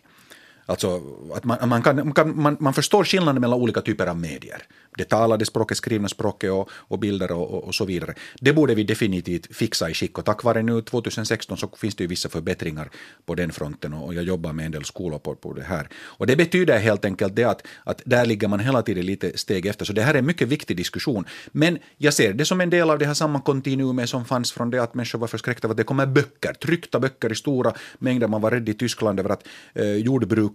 Alltså 0.66 1.02
att 1.34 1.44
man, 1.44 1.68
man, 1.68 1.82
kan, 1.82 2.42
man, 2.42 2.56
man 2.60 2.74
förstår 2.74 3.04
skillnaden 3.04 3.40
mellan 3.40 3.60
olika 3.60 3.80
typer 3.80 4.06
av 4.06 4.18
medier 4.18 4.62
det 4.96 5.04
talade 5.04 5.44
språket, 5.44 5.76
skrivna 5.76 6.08
språket 6.08 6.50
och, 6.50 6.70
och 6.70 6.98
bilder 6.98 7.32
och, 7.32 7.54
och, 7.54 7.64
och, 7.64 7.74
så 7.74 7.84
vidare. 7.84 8.14
Det 8.40 8.52
borde 8.52 8.74
vi 8.74 8.84
definitivt 8.84 9.56
fixa 9.56 9.90
i 9.90 9.94
skick 9.94 10.18
och 10.18 10.24
tack 10.24 10.44
vare 10.44 10.62
nu 10.62 10.82
2016 10.82 11.56
så 11.56 11.68
finns 11.76 11.94
det 11.94 12.04
ju 12.04 12.08
vissa 12.08 12.28
förbättringar 12.28 12.90
på 13.26 13.34
den 13.34 13.52
fronten 13.52 13.92
och, 13.92 14.14
jag 14.14 14.24
jobbar 14.24 14.52
med 14.52 14.66
en 14.66 14.72
del 14.72 14.84
skolor 14.84 15.18
på, 15.18 15.34
på 15.34 15.52
det 15.52 15.62
här. 15.62 15.88
Och 15.96 16.26
det 16.26 16.36
betyder 16.36 16.78
helt 16.78 17.04
enkelt 17.04 17.36
det 17.36 17.44
att, 17.44 17.66
att 17.84 18.02
där 18.04 18.26
ligger 18.26 18.48
man 18.48 18.60
hela 18.60 18.82
tiden 18.82 19.06
lite 19.06 19.38
steg 19.38 19.66
efter, 19.66 19.84
så 19.84 19.92
det 19.92 20.02
här 20.02 20.14
är 20.14 20.18
en 20.18 20.26
mycket 20.26 20.48
viktig 20.48 20.76
diskussion. 20.76 21.24
Men 21.52 21.78
jag 21.96 22.14
ser 22.14 22.32
det 22.32 22.44
som 22.44 22.60
en 22.60 22.70
del 22.70 22.90
av 22.90 22.98
det 22.98 23.06
här 23.06 23.14
samma 23.14 23.40
kontinuumet 23.40 24.08
som 24.08 24.24
fanns 24.24 24.52
från 24.52 24.70
det 24.70 24.82
att 24.82 24.94
människor 24.94 25.18
var 25.18 25.28
förskräckta 25.28 25.68
av 25.68 25.70
att 25.70 25.76
det 25.76 25.84
kommer 25.84 26.06
böcker, 26.06 26.52
tryckta 26.52 27.00
böcker 27.00 27.32
i 27.32 27.34
stora 27.34 27.72
mängder. 27.98 28.28
Man 28.28 28.40
var 28.40 28.50
rädd 28.50 28.68
i 28.68 28.74
Tyskland 28.74 29.20
över 29.20 29.30
att 29.30 29.46
eh, 29.74 29.84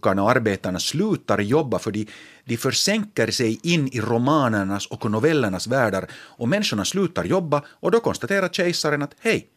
jordbrukarna 0.01 0.23
och 0.23 0.31
arbetarna 0.31 0.79
slutar 0.79 1.39
jobba 1.39 1.79
för 1.79 1.91
de, 1.91 2.07
de 2.45 2.57
försänker 2.57 3.31
sig 3.31 3.59
in 3.63 3.87
i 3.87 4.01
romanernas 4.01 4.87
och 4.87 5.11
novellernas 5.11 5.67
världar 5.67 6.07
och 6.39 6.47
människorna 6.47 6.85
slutar 6.85 7.25
jobba 7.25 7.63
och 7.81 7.91
då 7.91 7.99
konstaterar 7.99 8.49
kejsaren 8.49 9.01
att 9.01 9.15
hej, 9.21 9.47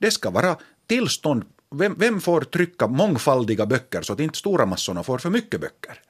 det 0.00 0.10
ska 0.10 0.30
vara 0.30 0.56
tillstånd, 0.88 1.44
vem, 1.74 1.94
vem 1.98 2.20
får 2.20 2.40
trycka 2.44 2.86
mångfaldiga 2.86 3.66
böcker 3.66 4.02
så 4.02 4.12
att 4.12 4.20
inte 4.20 4.38
stora 4.38 4.66
massorna 4.66 5.02
får 5.02 5.18
för 5.18 5.30
mycket 5.30 5.60
böcker? 5.60 6.00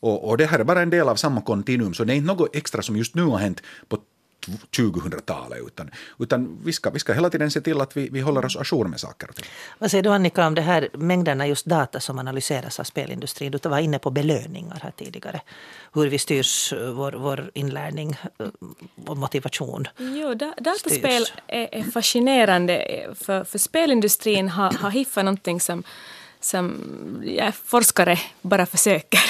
Och, 0.00 0.28
och, 0.28 0.38
det 0.38 0.46
här 0.46 0.60
är 0.60 0.64
bara 0.64 0.82
en 0.82 0.90
del 0.90 1.08
av 1.08 1.16
samma 1.16 1.40
kontinuum, 1.40 1.94
så 1.94 2.04
det 2.04 2.12
är 2.12 2.16
inte 2.16 2.34
något 2.34 2.56
extra 2.56 2.82
som 2.82 2.96
just 2.96 3.14
nu 3.14 3.22
har 3.22 3.38
hänt 3.38 3.62
på 3.88 3.98
2000-talet, 4.46 5.58
utan, 5.66 5.90
utan 6.18 6.58
vi, 6.64 6.72
ska, 6.72 6.90
vi 6.90 6.98
ska 6.98 7.12
hela 7.12 7.30
tiden 7.30 7.50
se 7.50 7.60
till 7.60 7.80
att 7.80 7.96
vi, 7.96 8.08
vi 8.08 8.20
håller 8.20 8.44
oss 8.44 8.56
ajour 8.56 8.84
med 8.84 9.00
saker 9.00 9.28
och 9.28 9.36
ting. 9.36 9.46
Vad 9.78 9.90
säger 9.90 10.02
du 10.02 10.10
Annika 10.10 10.46
om 10.46 10.54
det 10.54 10.62
här 10.62 10.88
mängderna 10.92 11.46
just 11.46 11.66
data 11.66 12.00
som 12.00 12.18
analyseras 12.18 12.80
av 12.80 12.84
spelindustrin? 12.84 13.52
Du 13.52 13.68
var 13.68 13.78
inne 13.78 13.98
på 13.98 14.10
belöningar 14.10 14.80
här 14.82 14.92
tidigare. 14.96 15.40
Hur 15.92 16.06
vi 16.08 16.18
styrs 16.18 16.72
vår, 16.72 17.12
vår 17.12 17.50
inlärning 17.54 18.16
och 19.06 19.16
motivation. 19.16 19.88
Jo, 19.98 20.34
da, 20.34 20.54
dataspel 20.60 21.26
är, 21.46 21.68
är, 21.72 21.82
fascinerande 21.82 23.06
för, 23.14 23.44
för 23.44 23.58
spelindustrin 23.58 24.48
har, 24.48 24.72
har 24.72 24.90
hiffat 24.90 25.24
någonting 25.24 25.60
som 25.60 25.82
som 26.40 26.80
ja, 27.24 27.52
forskare 27.52 28.18
bara 28.42 28.66
försöker. 28.66 29.20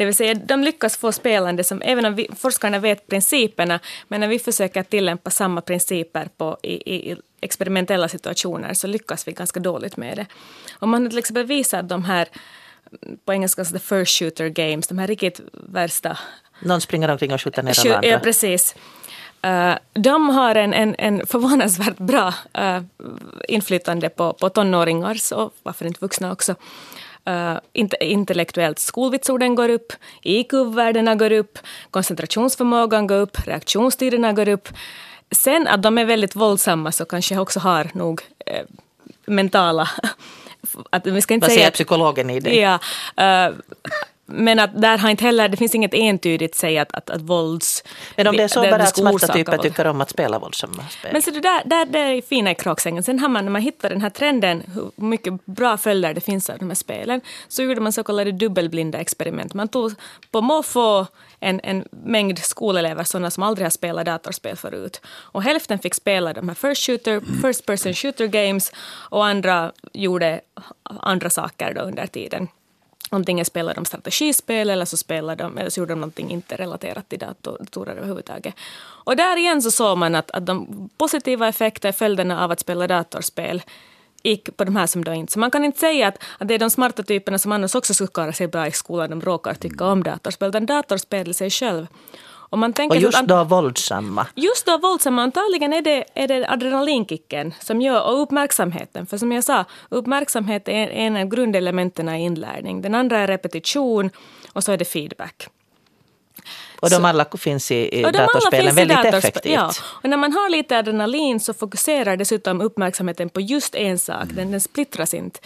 Det 0.00 0.06
vill 0.06 0.14
säga, 0.14 0.34
de 0.34 0.64
lyckas 0.64 0.96
få 0.96 1.12
spelande 1.12 1.64
som, 1.64 1.82
även 1.82 2.04
om 2.04 2.14
vi, 2.14 2.28
forskarna 2.36 2.78
vet 2.78 3.06
principerna, 3.06 3.80
men 4.08 4.20
när 4.20 4.28
vi 4.28 4.38
försöker 4.38 4.82
tillämpa 4.82 5.30
samma 5.30 5.60
principer 5.60 6.28
på, 6.36 6.58
i, 6.62 6.96
i 6.96 7.16
experimentella 7.40 8.08
situationer 8.08 8.74
så 8.74 8.86
lyckas 8.86 9.28
vi 9.28 9.32
ganska 9.32 9.60
dåligt 9.60 9.96
med 9.96 10.16
det. 10.16 10.26
Om 10.78 10.90
man 10.90 11.10
till 11.10 11.18
exempel 11.18 11.44
visar 11.44 11.82
de 11.82 12.04
här, 12.04 12.28
på 13.24 13.32
engelska 13.32 13.64
the 13.64 13.78
first 13.78 14.18
shooter 14.18 14.48
games, 14.48 14.88
de 14.88 14.98
här 14.98 15.06
riktigt 15.06 15.40
värsta... 15.52 16.18
Någon 16.62 16.80
springer 16.80 17.08
omkring 17.08 17.32
och 17.32 17.40
skjuter 17.42 17.62
ner 17.62 17.80
alla 17.80 17.96
andra. 17.96 18.08
Ja, 18.08 18.18
precis. 18.18 18.74
Uh, 19.46 19.74
de 19.92 20.28
har 20.28 20.54
en, 20.54 20.74
en, 20.74 20.94
en 20.98 21.26
förvånansvärt 21.26 21.98
bra 21.98 22.34
uh, 22.58 22.82
inflytande 23.48 24.08
på, 24.08 24.32
på 24.32 24.48
tonåringars 24.48 25.32
och 25.32 25.54
varför 25.62 25.86
inte 25.86 26.00
vuxna 26.00 26.32
också 26.32 26.54
Uh, 27.28 27.58
intellektuellt 28.00 28.78
skolvitsorden 28.78 29.54
går 29.54 29.68
upp, 29.68 29.92
IQ-värdena 30.22 31.14
går 31.14 31.32
upp, 31.32 31.58
koncentrationsförmågan 31.90 33.06
går 33.06 33.16
upp, 33.16 33.46
reaktionstiderna 33.46 34.32
går 34.32 34.48
upp. 34.48 34.68
Sen 35.30 35.66
att 35.66 35.82
de 35.82 35.98
är 35.98 36.04
väldigt 36.04 36.36
våldsamma 36.36 36.92
så 36.92 37.04
kanske 37.04 37.38
också 37.38 37.60
har 37.60 37.90
nog 37.94 38.22
eh, 38.46 38.64
mentala 39.26 39.88
att 40.90 41.06
vi 41.06 41.22
ska 41.22 41.34
inte 41.34 41.46
Vad 41.46 41.54
säger 41.54 41.70
psykologen 41.70 42.30
i 42.30 42.40
det? 42.40 42.56
Ja, 42.56 42.78
uh, 43.20 43.54
men 44.30 44.58
att 44.58 44.80
där 44.80 44.98
har 44.98 45.10
inte 45.10 45.24
heller, 45.24 45.48
det 45.48 45.56
finns 45.56 45.74
inget 45.74 45.94
entydigt 45.94 46.54
säg 46.54 46.78
att, 46.78 46.92
att, 46.92 47.10
att 47.10 47.22
vålds... 47.22 47.84
Men 48.16 48.26
om 48.26 48.36
det 48.36 48.42
är 48.42 48.48
så 48.48 48.60
bara 48.62 48.82
att 48.82 48.96
smarta 48.96 49.26
typer 49.26 49.58
tycker 49.58 49.86
om 49.86 50.00
att 50.00 50.10
spela 50.10 50.38
våldsamma 50.38 50.88
spel? 50.88 51.10
Men 51.12 51.22
så 51.22 51.30
det 51.30 51.40
där, 51.40 51.62
där, 51.64 51.86
där 51.86 52.06
är 52.06 52.22
fina 52.22 52.50
i 52.50 52.54
kråksängen. 52.54 53.02
Sen 53.02 53.18
har 53.18 53.28
man, 53.28 53.44
när 53.44 53.52
man 53.52 53.62
hittar 53.62 53.90
den 53.90 54.00
här 54.00 54.10
trenden, 54.10 54.62
hur 54.74 54.90
mycket 54.96 55.46
bra 55.46 55.76
följder 55.76 56.14
det 56.14 56.20
finns 56.20 56.50
av 56.50 56.58
de 56.58 56.68
här 56.68 56.74
spelen, 56.74 57.20
så 57.48 57.62
gjorde 57.62 57.80
man 57.80 57.92
så 57.92 58.02
kallade 58.02 58.32
dubbelblinda 58.32 58.98
experiment. 58.98 59.54
Man 59.54 59.68
tog 59.68 59.94
på 60.30 60.40
måfå 60.40 61.06
en, 61.40 61.60
en 61.64 61.84
mängd 61.90 62.38
skolelever, 62.38 63.04
sådana 63.04 63.30
som 63.30 63.42
aldrig 63.42 63.64
har 63.64 63.70
spelat 63.70 64.06
datorspel 64.06 64.56
förut. 64.56 65.00
Och 65.06 65.42
hälften 65.42 65.78
fick 65.78 65.94
spela 65.94 66.32
de 66.32 66.48
här 66.48 66.54
first, 66.54 66.86
shooter, 66.86 67.20
first 67.42 67.66
person 67.66 67.94
shooter 67.94 68.26
games 68.26 68.72
och 69.10 69.26
andra 69.26 69.72
gjorde 69.92 70.40
andra 70.82 71.30
saker 71.30 71.74
då 71.74 71.80
under 71.80 72.06
tiden. 72.06 72.48
Antingen 73.12 73.44
spelade 73.44 73.74
de 73.74 73.84
strategispel 73.84 74.70
eller 74.70 74.84
så, 74.84 74.96
spelade 74.96 75.42
de, 75.44 75.58
eller 75.58 75.70
så 75.70 75.80
gjorde 75.80 75.92
de 75.92 76.00
någonting 76.00 76.30
inte 76.30 76.56
relaterat 76.56 77.08
till 77.08 77.18
datorer 77.18 77.96
överhuvudtaget. 77.96 78.54
Och 79.04 79.16
där 79.16 79.36
igen 79.36 79.62
så 79.62 79.70
såg 79.70 79.98
man 79.98 80.14
att, 80.14 80.30
att 80.30 80.46
de 80.46 80.88
positiva 80.96 81.48
effekter, 81.48 81.92
följderna 81.92 82.44
av 82.44 82.50
att 82.50 82.60
spela 82.60 82.86
datorspel 82.86 83.62
gick 84.22 84.56
på 84.56 84.64
de 84.64 84.76
här 84.76 84.86
som 84.86 85.04
då 85.04 85.12
inte. 85.12 85.32
Så 85.32 85.38
man 85.38 85.50
kan 85.50 85.64
inte 85.64 85.78
säga 85.78 86.08
att, 86.08 86.22
att 86.38 86.48
det 86.48 86.54
är 86.54 86.58
de 86.58 86.70
smarta 86.70 87.02
typerna 87.02 87.38
som 87.38 87.52
annars 87.52 87.74
också 87.74 87.94
skulle 87.94 88.08
klara 88.08 88.32
sig 88.32 88.46
bra 88.46 88.66
i 88.66 88.72
skolan, 88.72 89.10
de 89.10 89.20
råkar 89.20 89.54
tycka 89.54 89.84
om 89.84 90.02
datorspel, 90.02 90.48
utan 90.48 90.66
datorspel 90.66 91.30
i 91.30 91.34
sig 91.34 91.50
själv. 91.50 91.86
Och, 92.50 92.58
man 92.58 92.72
tänker 92.72 92.96
och 92.96 93.02
just 93.02 93.22
då 93.22 93.44
våldsamma. 93.44 94.26
Just 94.34 94.66
då 94.66 94.78
våldsamma. 94.78 95.22
Antagligen 95.22 95.72
är 95.72 95.82
det, 95.82 96.04
är 96.14 96.28
det 96.28 96.48
adrenalinkicken 96.48 97.54
som 97.60 97.80
gör, 97.80 98.02
och 98.02 98.22
uppmärksamheten. 98.22 99.06
För 99.06 99.18
som 99.18 99.32
jag 99.32 99.44
sa, 99.44 99.64
uppmärksamhet 99.88 100.68
är 100.68 100.88
en 100.88 101.16
av 101.16 101.24
grundelementen 101.24 102.08
i 102.08 102.24
inlärning. 102.24 102.82
Den 102.82 102.94
andra 102.94 103.18
är 103.18 103.26
repetition 103.26 104.10
och 104.52 104.64
så 104.64 104.72
är 104.72 104.76
det 104.76 104.84
feedback. 104.84 105.48
Och 106.80 106.90
de 106.90 107.04
alla 107.04 107.26
finns 107.38 107.70
i, 107.70 107.98
i 107.98 108.02
datorspelen 108.02 108.74
väldigt 108.74 108.96
datorspel, 108.96 109.18
effektivt. 109.18 109.52
Ja. 109.52 109.72
Och 109.84 110.10
när 110.10 110.16
man 110.16 110.32
har 110.32 110.50
lite 110.50 110.78
adrenalin 110.78 111.40
så 111.40 111.54
fokuserar 111.54 112.16
dessutom 112.16 112.60
uppmärksamheten 112.60 113.28
på 113.28 113.40
just 113.40 113.74
en 113.74 113.98
sak. 113.98 114.28
Den, 114.28 114.50
den 114.50 114.60
splittras 114.60 115.14
inte. 115.14 115.40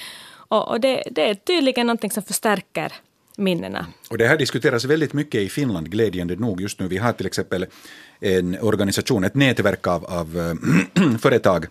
Och, 0.49 0.69
och 0.69 0.81
det, 0.81 1.03
det, 1.11 1.31
är 1.31 1.35
tydligen 1.35 1.87
någonting 1.87 2.11
som 2.11 2.23
förstärker 2.23 2.93
minnena. 3.37 3.87
Och 4.11 4.19
det 4.19 4.27
här 4.27 4.37
diskuteras 4.37 4.85
väldigt 4.85 5.13
mycket 5.13 5.41
i 5.41 5.49
Finland, 5.49 5.91
glädjande 5.91 6.37
nog 6.37 6.61
just 6.61 6.81
nu. 6.81 6.89
Vi 6.89 6.99
har 6.99 7.13
till 7.13 7.27
exempel 7.27 7.67
en 8.21 8.59
organisation, 8.61 9.25
ett 9.25 9.35
nätverk 9.35 9.87
av, 9.87 10.05
av 10.05 10.57
eh, 10.97 11.19
företag 11.19 11.67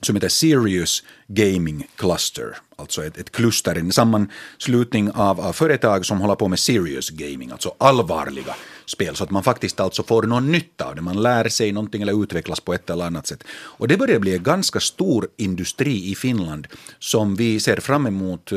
som 0.00 0.16
heter 0.16 0.28
Serious 0.28 1.02
Gaming 1.26 1.86
Cluster, 1.96 2.56
alltså 2.76 3.04
ett, 3.04 3.18
ett 3.18 3.32
kluster, 3.32 3.74
en 3.74 3.92
sammanslutning 3.92 5.10
av, 5.10 5.40
av 5.40 5.52
företag 5.52 6.06
som 6.06 6.20
håller 6.20 6.34
på 6.34 6.48
med 6.48 6.58
serious 6.58 7.10
gaming, 7.10 7.50
alltså 7.50 7.74
allvarliga 7.78 8.54
spel, 8.90 9.16
så 9.16 9.24
att 9.24 9.30
man 9.30 9.42
faktiskt 9.42 9.80
alltså 9.80 10.02
får 10.02 10.22
någon 10.22 10.52
nytta 10.52 10.84
av 10.84 10.94
det. 10.94 11.00
Man 11.00 11.22
lär 11.22 11.48
sig 11.48 11.72
någonting 11.72 12.02
eller 12.02 12.22
utvecklas 12.22 12.60
på 12.60 12.74
ett 12.74 12.90
eller 12.90 13.04
annat 13.04 13.26
sätt. 13.26 13.44
Och 13.50 13.88
det 13.88 13.96
börjar 13.96 14.18
bli 14.18 14.34
en 14.34 14.42
ganska 14.42 14.80
stor 14.80 15.28
industri 15.36 16.10
i 16.10 16.14
Finland 16.14 16.66
som 16.98 17.36
vi 17.36 17.60
ser 17.60 17.76
fram 17.80 18.06
emot 18.06 18.52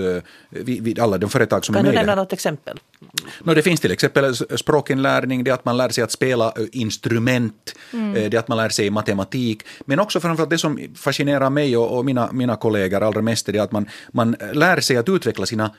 vid, 0.49 0.83
vid 0.83 0.99
alla 0.99 1.17
de 1.17 1.29
företag 1.29 1.65
som 1.65 1.75
kan 1.75 1.79
är 1.79 1.83
med. 1.83 1.93
Kan 1.93 2.03
du 2.03 2.07
nämna 2.07 2.21
något 2.21 2.33
exempel? 2.33 2.79
No, 3.43 3.53
det 3.53 3.61
finns 3.61 3.79
till 3.79 3.91
exempel 3.91 4.35
språkinlärning, 4.35 5.43
det 5.43 5.51
att 5.51 5.65
man 5.65 5.77
lär 5.77 5.89
sig 5.89 6.03
att 6.03 6.11
spela 6.11 6.45
eh, 6.45 6.65
instrument, 6.71 7.75
mm. 7.93 8.15
Eh, 8.15 8.29
det 8.29 8.37
att 8.37 8.47
man 8.47 8.57
lär 8.57 8.69
sig 8.69 8.89
matematik, 8.89 9.63
men 9.85 9.99
också 9.99 10.19
framförallt 10.19 10.49
det 10.49 10.57
som 10.57 10.79
fascinerar 10.95 11.49
mig 11.49 11.77
och, 11.77 11.97
och 11.97 12.05
mina, 12.05 12.31
mina 12.31 12.55
kollegor 12.55 13.03
allra 13.03 13.21
mest 13.21 13.49
är 13.49 13.53
det 13.53 13.59
att 13.59 13.71
man, 13.71 13.89
man 14.11 14.35
lär 14.53 14.79
sig 14.79 14.97
att 14.97 15.09
utveckla 15.09 15.45
sina 15.45 15.71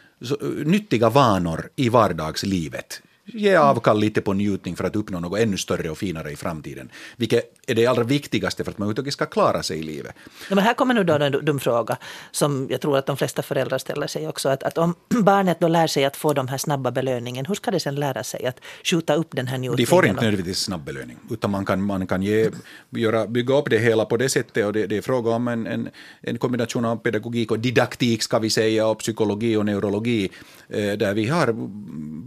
nyttiga 0.64 1.10
vanor 1.10 1.68
i 1.76 1.88
vardagslivet 1.88 3.02
ge 3.32 3.56
avkall 3.56 4.00
lite 4.00 4.20
på 4.20 4.32
njutning 4.32 4.76
för 4.76 4.84
att 4.84 4.96
uppnå 4.96 5.20
något 5.20 5.40
ännu 5.40 5.56
större 5.56 5.90
och 5.90 5.98
finare 5.98 6.30
i 6.30 6.36
framtiden. 6.36 6.90
Vilket 7.16 7.44
är 7.66 7.74
det 7.74 7.86
allra 7.86 8.02
viktigaste 8.02 8.64
för 8.64 8.70
att 8.70 8.78
man 8.78 8.86
överhuvudtaget 8.86 9.12
ska 9.12 9.26
klara 9.26 9.62
sig 9.62 9.78
i 9.78 9.82
livet. 9.82 10.14
Ja, 10.48 10.54
men 10.54 10.64
här 10.64 10.74
kommer 10.74 10.94
nu 10.94 11.04
då 11.04 11.14
en 11.14 11.44
dum 11.44 11.60
fråga 11.60 11.96
som 12.30 12.66
jag 12.70 12.80
tror 12.80 12.98
att 12.98 13.06
de 13.06 13.16
flesta 13.16 13.42
föräldrar 13.42 13.78
ställer 13.78 14.06
sig 14.06 14.28
också. 14.28 14.48
Att, 14.48 14.62
att 14.62 14.78
om 14.78 14.94
barnet 15.08 15.60
då 15.60 15.68
lär 15.68 15.86
sig 15.86 16.04
att 16.04 16.16
få 16.16 16.32
de 16.32 16.48
här 16.48 16.58
snabba 16.58 16.90
belöningen, 16.90 17.46
hur 17.46 17.54
ska 17.54 17.70
det 17.70 17.80
sen 17.80 17.94
lära 17.94 18.24
sig 18.24 18.46
att 18.46 18.60
skjuta 18.84 19.14
upp 19.14 19.28
den 19.30 19.46
här 19.46 19.58
njutningen? 19.58 19.76
De 19.76 19.86
får 19.86 20.06
inte 20.06 20.20
nödvändigtvis 20.20 20.58
snabb 20.58 20.84
belöning, 20.84 21.16
utan 21.30 21.50
man 21.50 21.64
kan, 21.64 21.82
man 21.82 22.06
kan 22.06 22.22
ge, 22.22 22.50
göra, 22.90 23.26
bygga 23.26 23.54
upp 23.58 23.70
det 23.70 23.78
hela 23.78 24.04
på 24.04 24.16
det 24.16 24.28
sättet 24.28 24.66
och 24.66 24.72
det, 24.72 24.86
det 24.86 24.96
är 24.96 25.02
fråga 25.02 25.30
om 25.30 25.48
en, 25.48 25.66
en, 25.66 25.88
en 26.20 26.38
kombination 26.38 26.84
av 26.84 26.96
pedagogik 26.96 27.50
och 27.50 27.58
didaktik 27.58 28.22
ska 28.22 28.38
vi 28.38 28.50
säga 28.50 28.86
och 28.86 28.98
psykologi 28.98 29.56
och 29.56 29.66
neurologi 29.66 30.30
där 30.68 31.14
vi 31.14 31.28
har 31.28 31.54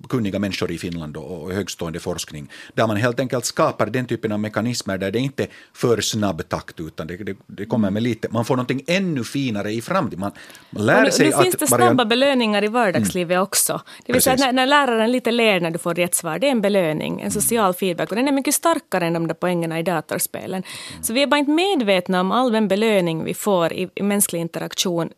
kunniga 0.10 0.40
människor 0.40 0.72
i 0.72 0.78
Finland 0.78 1.18
och 1.18 1.52
högstående 1.52 2.00
forskning, 2.00 2.52
där 2.74 2.88
man 2.88 2.98
helt 2.98 3.20
enkelt 3.20 3.46
skapar 3.46 3.86
den 3.86 4.06
typen 4.06 4.32
av 4.32 4.40
mekanismer 4.40 4.98
där 4.98 5.12
det 5.12 5.20
inte 5.20 5.44
är 5.44 5.50
för 5.74 6.02
snabb 6.02 6.50
takt, 6.50 6.80
utan 6.80 7.08
det, 7.08 7.18
det, 7.18 7.38
det 7.48 7.66
kommer 7.66 7.92
med 7.92 8.04
lite, 8.04 8.28
man 8.32 8.46
får 8.46 8.56
någonting 8.56 8.84
ännu 8.88 9.24
finare 9.24 9.72
i 9.72 9.82
framtiden. 9.82 10.20
Man, 10.20 10.32
man 10.70 10.86
lär 10.86 11.04
nu, 11.04 11.12
sig 11.12 11.26
nu 11.26 11.34
att... 11.34 11.40
Nu 11.40 11.44
finns 11.44 11.56
det 11.56 11.68
snabba 11.68 11.84
Marianne... 11.84 12.06
belöningar 12.06 12.64
i 12.64 12.68
vardagslivet 12.68 13.36
mm. 13.36 13.44
också. 13.44 13.82
Det 14.06 14.14
vill 14.14 14.22
säga 14.22 14.36
när, 14.36 14.54
när 14.54 14.66
läraren 14.66 15.12
lite 15.12 15.32
ler 15.32 15.60
när 15.60 15.72
du 15.72 15.78
får 15.78 15.94
rätt 15.94 16.16
svar, 16.16 16.40
det 16.40 16.48
är 16.48 16.52
en 16.52 16.62
belöning, 16.62 17.22
en 17.22 17.32
social 17.32 17.74
feedback, 17.74 18.10
och 18.10 18.16
den 18.16 18.28
är 18.28 18.32
mycket 18.32 18.56
starkare 18.56 19.06
än 19.06 19.14
de 19.14 19.28
där 19.28 19.36
poängerna 19.36 19.80
i 19.80 19.84
datorspelen. 19.84 20.64
Mm. 20.92 21.04
Så 21.04 21.14
vi 21.14 21.24
är 21.24 21.28
bara 21.28 21.38
inte 21.38 21.52
medvetna 21.52 22.22
om 22.22 22.32
all 22.32 22.52
den 22.52 22.68
belöning 22.68 23.24
vi 23.24 23.34
får 23.34 23.74
i, 23.74 23.90
i 23.96 24.04
mänsklig 24.04 24.40
interaktion 24.40 25.10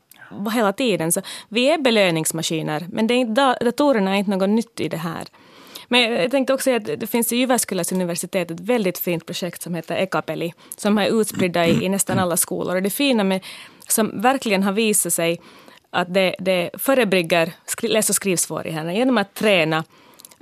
hela 0.53 0.73
tiden. 0.73 1.11
Så 1.11 1.21
vi 1.49 1.71
är 1.71 1.77
belöningsmaskiner, 1.77 2.87
men 2.91 3.07
det 3.07 3.13
är 3.13 3.17
inte, 3.17 3.57
datorerna 3.61 4.15
är 4.15 4.19
inte 4.19 4.31
något 4.31 4.49
nytt 4.49 4.79
i 4.79 4.89
det 4.89 4.97
här. 4.97 5.27
Men 5.87 6.01
jag 6.01 6.31
tänkte 6.31 6.53
också 6.53 6.75
att 6.75 6.85
det 6.85 7.07
finns 7.07 7.33
i 7.33 7.35
Jyväskyläs 7.35 7.91
universitet 7.91 8.51
ett 8.51 8.59
väldigt 8.59 8.97
fint 8.97 9.25
projekt 9.25 9.61
som 9.61 9.75
heter 9.75 9.95
Ekapeli, 9.95 10.53
som 10.75 10.97
är 10.97 11.21
utspridda 11.21 11.67
i, 11.67 11.85
i 11.85 11.89
nästan 11.89 12.19
alla 12.19 12.37
skolor. 12.37 12.75
Och 12.75 12.83
det 12.83 12.89
fina 12.89 13.23
med, 13.23 13.45
som 13.87 14.21
verkligen 14.21 14.63
har 14.63 14.71
visat 14.71 15.13
sig 15.13 15.41
att 15.89 16.13
det, 16.13 16.35
det 16.39 16.69
förebygger 16.73 17.53
läs 17.81 18.09
och 18.09 18.15
skrivsvårigheterna 18.15 18.93
genom 18.93 19.17
att 19.17 19.33
träna 19.33 19.83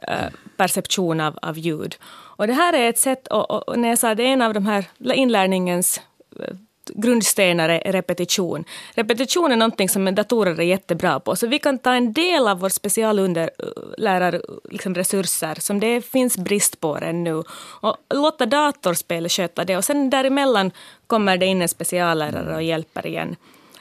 uh, 0.09 0.27
perception 0.57 1.19
av, 1.19 1.39
av 1.41 1.57
ljud. 1.57 1.95
Och 2.38 2.47
det 2.47 2.53
här 2.53 2.73
är 2.73 2.89
ett 2.89 2.99
sätt, 2.99 3.27
och, 3.27 3.69
och 3.69 3.79
när 3.79 3.89
jag 3.89 3.97
sa 3.97 4.11
att 4.11 4.17
det 4.17 4.23
är 4.23 4.33
en 4.33 4.41
av 4.41 4.53
de 4.53 4.65
här 4.65 4.86
inlärningens 5.13 6.01
eh, 6.39 6.55
grundstenar 6.93 7.69
är 7.69 7.91
repetition. 7.91 8.65
Repetition 8.93 9.51
är 9.51 9.55
någonting 9.55 9.89
som 9.89 10.15
datorer 10.15 10.59
är 10.59 10.63
jättebra 10.63 11.19
på. 11.19 11.36
Så 11.36 11.47
vi 11.47 11.59
kan 11.59 11.79
ta 11.79 11.93
en 11.93 12.13
del 12.13 12.47
av 12.47 12.59
vår 12.59 12.69
speciallärarresurser 12.69 15.49
liksom 15.49 15.61
som 15.61 15.79
det 15.79 16.01
finns 16.01 16.38
brist 16.38 16.79
på 16.79 16.97
ännu 16.97 17.43
och 17.81 17.97
låta 18.13 18.45
datorspel 18.45 19.29
sköta 19.29 19.65
det. 19.65 19.77
Och 19.77 19.86
sen 19.86 20.09
däremellan 20.09 20.71
kommer 21.07 21.38
det 21.38 21.45
in 21.45 21.61
en 21.61 21.69
speciallärare 21.69 22.55
och 22.55 22.63
hjälper 22.63 23.07
igen. 23.07 23.36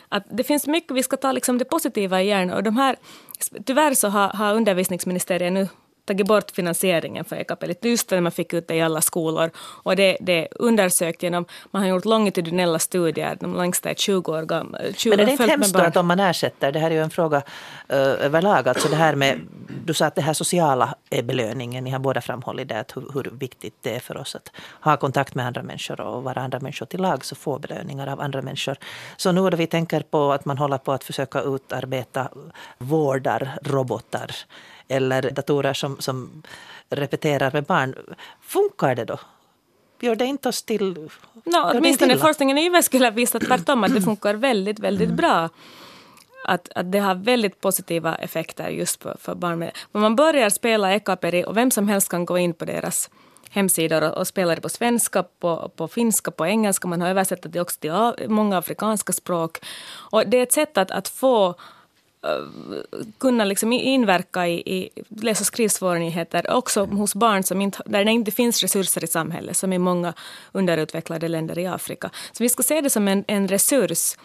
Att 0.09 0.25
det 0.31 0.45
finns 0.45 0.67
mycket, 0.67 0.97
vi 0.97 1.03
ska 1.03 1.17
ta 1.17 1.33
liksom 1.33 1.59
det 1.59 1.65
positiva 1.65 2.23
igen. 2.23 2.51
Och 2.51 2.63
de 2.63 2.77
här, 2.77 2.97
tyvärr 3.65 3.95
så 3.95 4.09
har, 4.09 4.29
har 4.29 4.55
undervisningsministeriet 4.55 5.53
nu 5.53 5.69
tagit 6.05 6.27
bort 6.27 6.51
finansieringen 6.51 7.25
för 7.25 7.37
ekapelit 7.37 7.85
just 7.85 8.11
när 8.11 8.21
man 8.21 8.33
fick 8.33 8.53
ut 8.53 8.69
det 8.69 8.75
i 8.75 8.83
alla 8.83 9.01
skolor. 9.01 9.51
Och 9.59 9.97
det, 9.97 10.17
det 10.21 10.49
undersökt 10.51 11.23
genom, 11.23 11.45
man 11.71 11.83
har 11.83 11.89
gjort 11.89 12.05
longitudinella 12.05 12.79
studier, 12.79 13.37
de 13.41 13.57
längsta 13.57 13.91
är 13.91 13.95
20 13.95 14.33
år 14.33 14.43
gamla. 14.43 14.79
Men 15.05 15.21
är 15.21 15.25
det 15.25 15.31
inte 15.33 15.47
hemskt 15.47 15.77
att 15.77 15.97
om 15.97 16.07
man 16.07 16.21
ersätter, 16.21 16.73
det 16.73 16.79
här 16.79 16.91
är 16.91 16.95
ju 16.95 17.03
en 17.03 17.11
fråga 17.11 17.37
uh, 17.37 17.43
överlag, 17.97 18.69
alltså 18.69 18.89
det 18.89 18.97
här 18.97 19.15
med, 19.15 19.41
du 19.85 19.95
sa 19.95 20.07
att 20.07 20.15
det 20.15 20.23
här 20.23 20.33
sociala 20.33 20.95
är 21.11 21.23
belöningen, 21.23 21.85
ni 21.85 21.91
har 21.91 21.99
båda 21.99 22.21
framhållit 22.21 22.69
det, 22.69 22.81
att 22.81 22.97
hur, 22.97 23.13
hur 23.15 23.31
viktigt 23.33 23.75
det 23.81 23.95
är 23.95 24.01
för 24.01 24.17
oss 24.17 24.35
att 24.35 24.51
ha 24.81 24.97
kontakt 24.97 25.35
med 25.35 25.47
andra 25.47 25.63
människor 25.63 26.01
och 26.01 26.23
vara 26.23 26.41
andra 26.41 26.61
människor 26.61 26.87
till 26.87 27.01
lag, 27.01 27.25
så 27.25 27.35
få 27.35 27.59
belöningar 27.59 28.07
av 28.07 28.21
andra 28.21 28.43
människor. 28.43 28.77
Så 29.17 29.33
nu 29.33 29.51
då 29.51 29.57
vi 29.57 29.67
tänker 29.67 30.01
på 30.01 30.33
att 30.33 30.45
man 30.45 30.59
håller 30.59 30.79
på 30.79 30.93
att 30.93 31.05
försöka 31.05 31.41
utarbeta 31.41 32.29
vårdarrobotar 32.79 34.31
eller 34.89 35.31
datorer 35.31 35.75
som, 35.75 36.01
som 36.01 36.43
repeterar 36.91 37.53
med 37.53 37.65
barn. 37.65 37.95
Funkar 38.41 38.95
det 38.95 39.05
då? 39.05 39.19
Gör 40.01 40.17
det 40.17 40.25
inte 40.25 40.49
oss 40.49 40.63
till... 40.63 41.09
No, 41.45 41.71
åtminstone 41.75 42.19
forskningen 42.19 42.59
i 42.59 42.63
Jyväskylä 42.63 43.11
visar 43.11 43.41
tvärtom 43.41 43.85
att 43.85 43.95
det 43.95 44.03
funkar 44.03 44.35
väldigt, 44.35 44.79
väldigt 44.79 45.09
mm. 45.09 45.17
bra. 45.17 45.49
Att, 46.47 46.69
att 46.75 46.93
det 46.93 46.99
har 46.99 47.15
väldigt 47.15 47.61
positiva 47.61 48.15
effekter 48.15 48.69
just 48.69 49.03
för, 49.03 49.17
för 49.21 49.35
barn. 49.35 49.59
När 49.93 50.01
man 50.01 50.17
börjar 50.17 50.51
spela 50.51 50.95
Ekaperi 50.95 51.45
och 51.45 51.57
vem 51.57 51.71
som 51.71 51.89
helst 51.89 52.09
kan 52.09 52.25
gå 52.25 52.39
in 52.39 52.55
på 52.55 52.65
deras 52.65 53.11
hemsidor 53.51 54.03
och, 54.03 54.19
och 54.19 54.27
spela 54.27 54.55
det 54.55 54.61
på 54.61 54.69
svenska, 54.69 55.23
på, 55.23 55.71
på 55.77 55.89
finska, 55.89 56.31
på 56.31 56.47
engelska. 56.47 56.89
Man 56.89 57.01
har 57.01 57.09
översatt 57.09 57.39
det 57.43 57.61
också 57.61 57.81
till 57.81 58.29
många 58.29 58.59
afrikanska 58.59 59.13
språk. 59.13 59.59
Och 60.13 60.23
det 60.27 60.37
är 60.37 60.43
ett 60.43 60.53
sätt 60.53 60.79
att, 60.79 60.91
att 60.91 61.09
få 61.09 61.55
kunna 63.19 63.45
liksom 63.45 63.73
inverka 63.73 64.49
i, 64.49 64.55
i 64.55 64.91
läs 65.09 65.41
och 65.41 65.47
skrivsvårigheter 65.47 66.51
också 66.51 66.85
hos 66.85 67.15
barn 67.15 67.43
som 67.43 67.61
inte, 67.61 67.83
där 67.87 68.05
det 68.05 68.11
inte 68.11 68.31
finns 68.31 68.63
resurser 68.63 69.05
i 69.05 69.07
samhället, 69.07 69.57
som 69.57 69.73
i 69.73 69.79
många 69.79 70.15
underutvecklade 70.53 71.29
länder 71.29 71.59
i 71.59 71.67
Afrika. 71.67 72.11
Så 72.33 72.43
vi 72.43 72.49
ska 72.49 72.63
se 72.63 72.81
det 72.81 72.91
som 72.91 73.09
en, 73.09 73.25
en 73.27 73.49
resurs. 73.49 74.17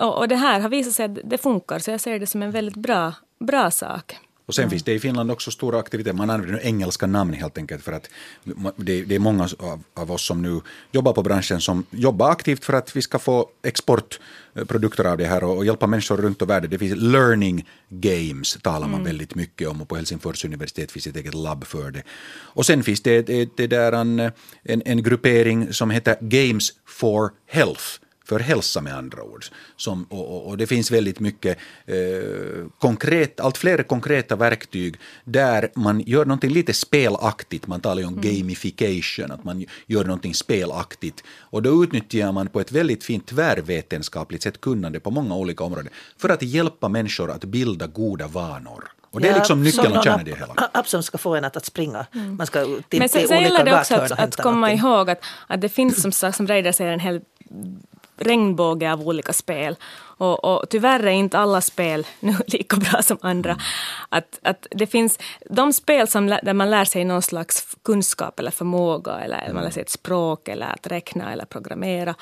Och, 0.00 0.18
och 0.18 0.28
det 0.28 0.36
här 0.36 0.60
har 0.60 0.68
visat 0.68 0.94
sig 0.94 1.04
att 1.04 1.18
det 1.24 1.38
funkar, 1.38 1.78
så 1.78 1.90
jag 1.90 2.00
ser 2.00 2.18
det 2.18 2.26
som 2.26 2.42
en 2.42 2.50
väldigt 2.50 2.76
bra, 2.76 3.12
bra 3.38 3.70
sak. 3.70 4.16
Och 4.46 4.54
sen 4.54 4.62
mm. 4.62 4.70
finns 4.70 4.82
det 4.82 4.92
i 4.92 5.00
Finland 5.00 5.30
också 5.30 5.50
stora 5.50 5.78
aktiviteter. 5.78 6.16
Man 6.16 6.30
använder 6.30 6.60
engelska 6.66 7.06
namn 7.06 7.32
helt 7.32 7.58
enkelt 7.58 7.82
för 7.82 7.92
att 7.92 8.08
det, 8.76 9.02
det 9.02 9.14
är 9.14 9.18
många 9.18 9.48
av, 9.58 9.82
av, 9.94 10.12
oss 10.12 10.26
som 10.26 10.42
nu 10.42 10.60
jobbar 10.92 11.12
på 11.12 11.22
branschen 11.22 11.60
som 11.60 11.84
jobbar 11.90 12.30
aktivt 12.30 12.64
för 12.64 12.72
att 12.72 12.96
vi 12.96 13.02
ska 13.02 13.18
få 13.18 13.48
exportprodukter 13.62 15.04
av 15.04 15.18
det 15.18 15.26
här 15.26 15.44
och, 15.44 15.56
och 15.56 15.64
hjälpa 15.64 15.86
människor 15.86 16.16
runt 16.16 16.42
om 16.42 16.48
världen. 16.48 16.70
Det 16.70 16.78
finns 16.78 16.96
learning 16.96 17.68
games 17.88 18.58
talar 18.62 18.86
man 18.86 19.00
mm. 19.00 19.04
väldigt 19.04 19.34
mycket 19.34 19.68
om 19.68 19.82
och 19.82 19.88
på 19.88 19.96
Helsingfors 19.96 20.44
universitet 20.44 20.92
finns 20.92 21.06
ett 21.06 21.16
eget 21.16 21.34
labb 21.34 21.64
för 21.64 21.90
det. 21.90 22.02
Och 22.30 22.66
sen 22.66 22.82
finns 22.82 23.02
det, 23.02 23.22
det, 23.22 23.56
det 23.56 23.66
där 23.66 23.92
en, 23.92 24.20
en, 24.62 24.82
en 24.84 25.02
gruppering 25.02 25.72
som 25.72 25.90
heter 25.90 26.16
Games 26.20 26.72
for 26.86 27.30
Health 27.46 28.03
för 28.24 28.40
hälsa 28.40 28.80
med 28.80 28.96
andra 28.96 29.22
ord. 29.22 29.44
Som, 29.76 30.04
och, 30.04 30.46
och, 30.46 30.58
det 30.58 30.66
finns 30.66 30.90
väldigt 30.90 31.20
mycket 31.20 31.58
eh, 31.86 31.96
konkret, 32.78 33.40
allt 33.40 33.58
fler 33.58 33.82
konkreta 33.82 34.36
verktyg 34.36 34.96
där 35.24 35.68
man 35.74 36.00
gör 36.00 36.24
någonting 36.24 36.50
lite 36.50 36.72
spelaktigt. 36.72 37.66
Man 37.66 37.80
talar 37.80 38.02
ju 38.02 38.08
om 38.08 38.18
mm. 38.18 38.24
gamification, 38.24 39.30
att 39.30 39.44
man 39.44 39.64
gör 39.86 40.04
någonting 40.04 40.34
spelaktigt. 40.34 41.24
Och 41.38 41.62
då 41.62 41.84
utnyttjar 41.84 42.32
man 42.32 42.48
på 42.48 42.60
ett 42.60 42.72
väldigt 42.72 43.04
fint 43.04 43.26
tvärvetenskapligt 43.26 44.42
sätt 44.42 44.60
kunnande 44.60 45.00
på 45.00 45.10
många 45.10 45.36
olika 45.36 45.64
områden 45.64 45.92
för 46.18 46.28
att 46.28 46.42
hjälpa 46.42 46.88
människor 46.88 47.30
att 47.30 47.44
bilda 47.44 47.86
goda 47.86 48.26
vanor. 48.26 48.84
Och 49.10 49.20
det 49.20 49.28
är 49.28 49.34
liksom 49.34 49.62
nyckeln 49.62 49.96
och 49.96 50.04
kärnan 50.04 50.20
i 50.20 50.30
det 50.30 50.36
hela. 50.36 50.54
App 50.72 50.88
som 50.88 51.02
ska 51.02 51.18
få 51.18 51.34
en 51.34 51.44
att, 51.44 51.56
att 51.56 51.64
springa. 51.64 52.06
Mm. 52.14 52.36
Man 52.36 52.46
ska 52.46 52.64
till, 52.64 52.98
Men 52.98 53.08
sen, 53.08 53.28
sen 53.28 53.42
gäller 53.42 53.64
det 53.64 53.80
också 53.80 53.94
att, 53.94 54.10
att 54.10 54.36
komma 54.36 54.56
någonting. 54.56 54.78
ihåg 54.78 55.10
att, 55.10 55.24
att 55.46 55.60
det 55.60 55.68
finns 55.68 56.02
som, 56.02 56.32
som 56.32 56.46
Reidar 56.46 56.72
säger 56.72 56.92
en 56.92 57.00
hel 57.00 57.20
regnbåge 58.16 58.92
av 58.92 59.08
olika 59.08 59.32
spel. 59.32 59.76
Och, 60.16 60.44
och 60.44 60.68
tyvärr 60.68 61.06
är 61.06 61.10
inte 61.10 61.38
alla 61.38 61.60
spel 61.60 62.06
nu 62.20 62.34
lika 62.46 62.76
bra 62.76 63.02
som 63.02 63.18
andra. 63.20 63.56
Att, 64.08 64.38
att 64.42 64.66
det 64.70 64.86
finns 64.86 65.18
de 65.50 65.72
spel 65.72 66.08
som, 66.08 66.26
där 66.26 66.52
man 66.52 66.70
lär 66.70 66.84
sig 66.84 67.04
någon 67.04 67.22
slags 67.22 67.76
kunskap 67.84 68.38
eller 68.38 68.50
förmåga 68.50 69.12
eller 69.12 69.52
man 69.52 69.64
lär 69.64 69.70
sig 69.70 69.82
ett 69.82 69.90
språk 69.90 70.48
eller 70.48 70.66
att 70.66 70.86
räkna 70.86 71.32
eller 71.32 71.44
programmera. 71.44 72.14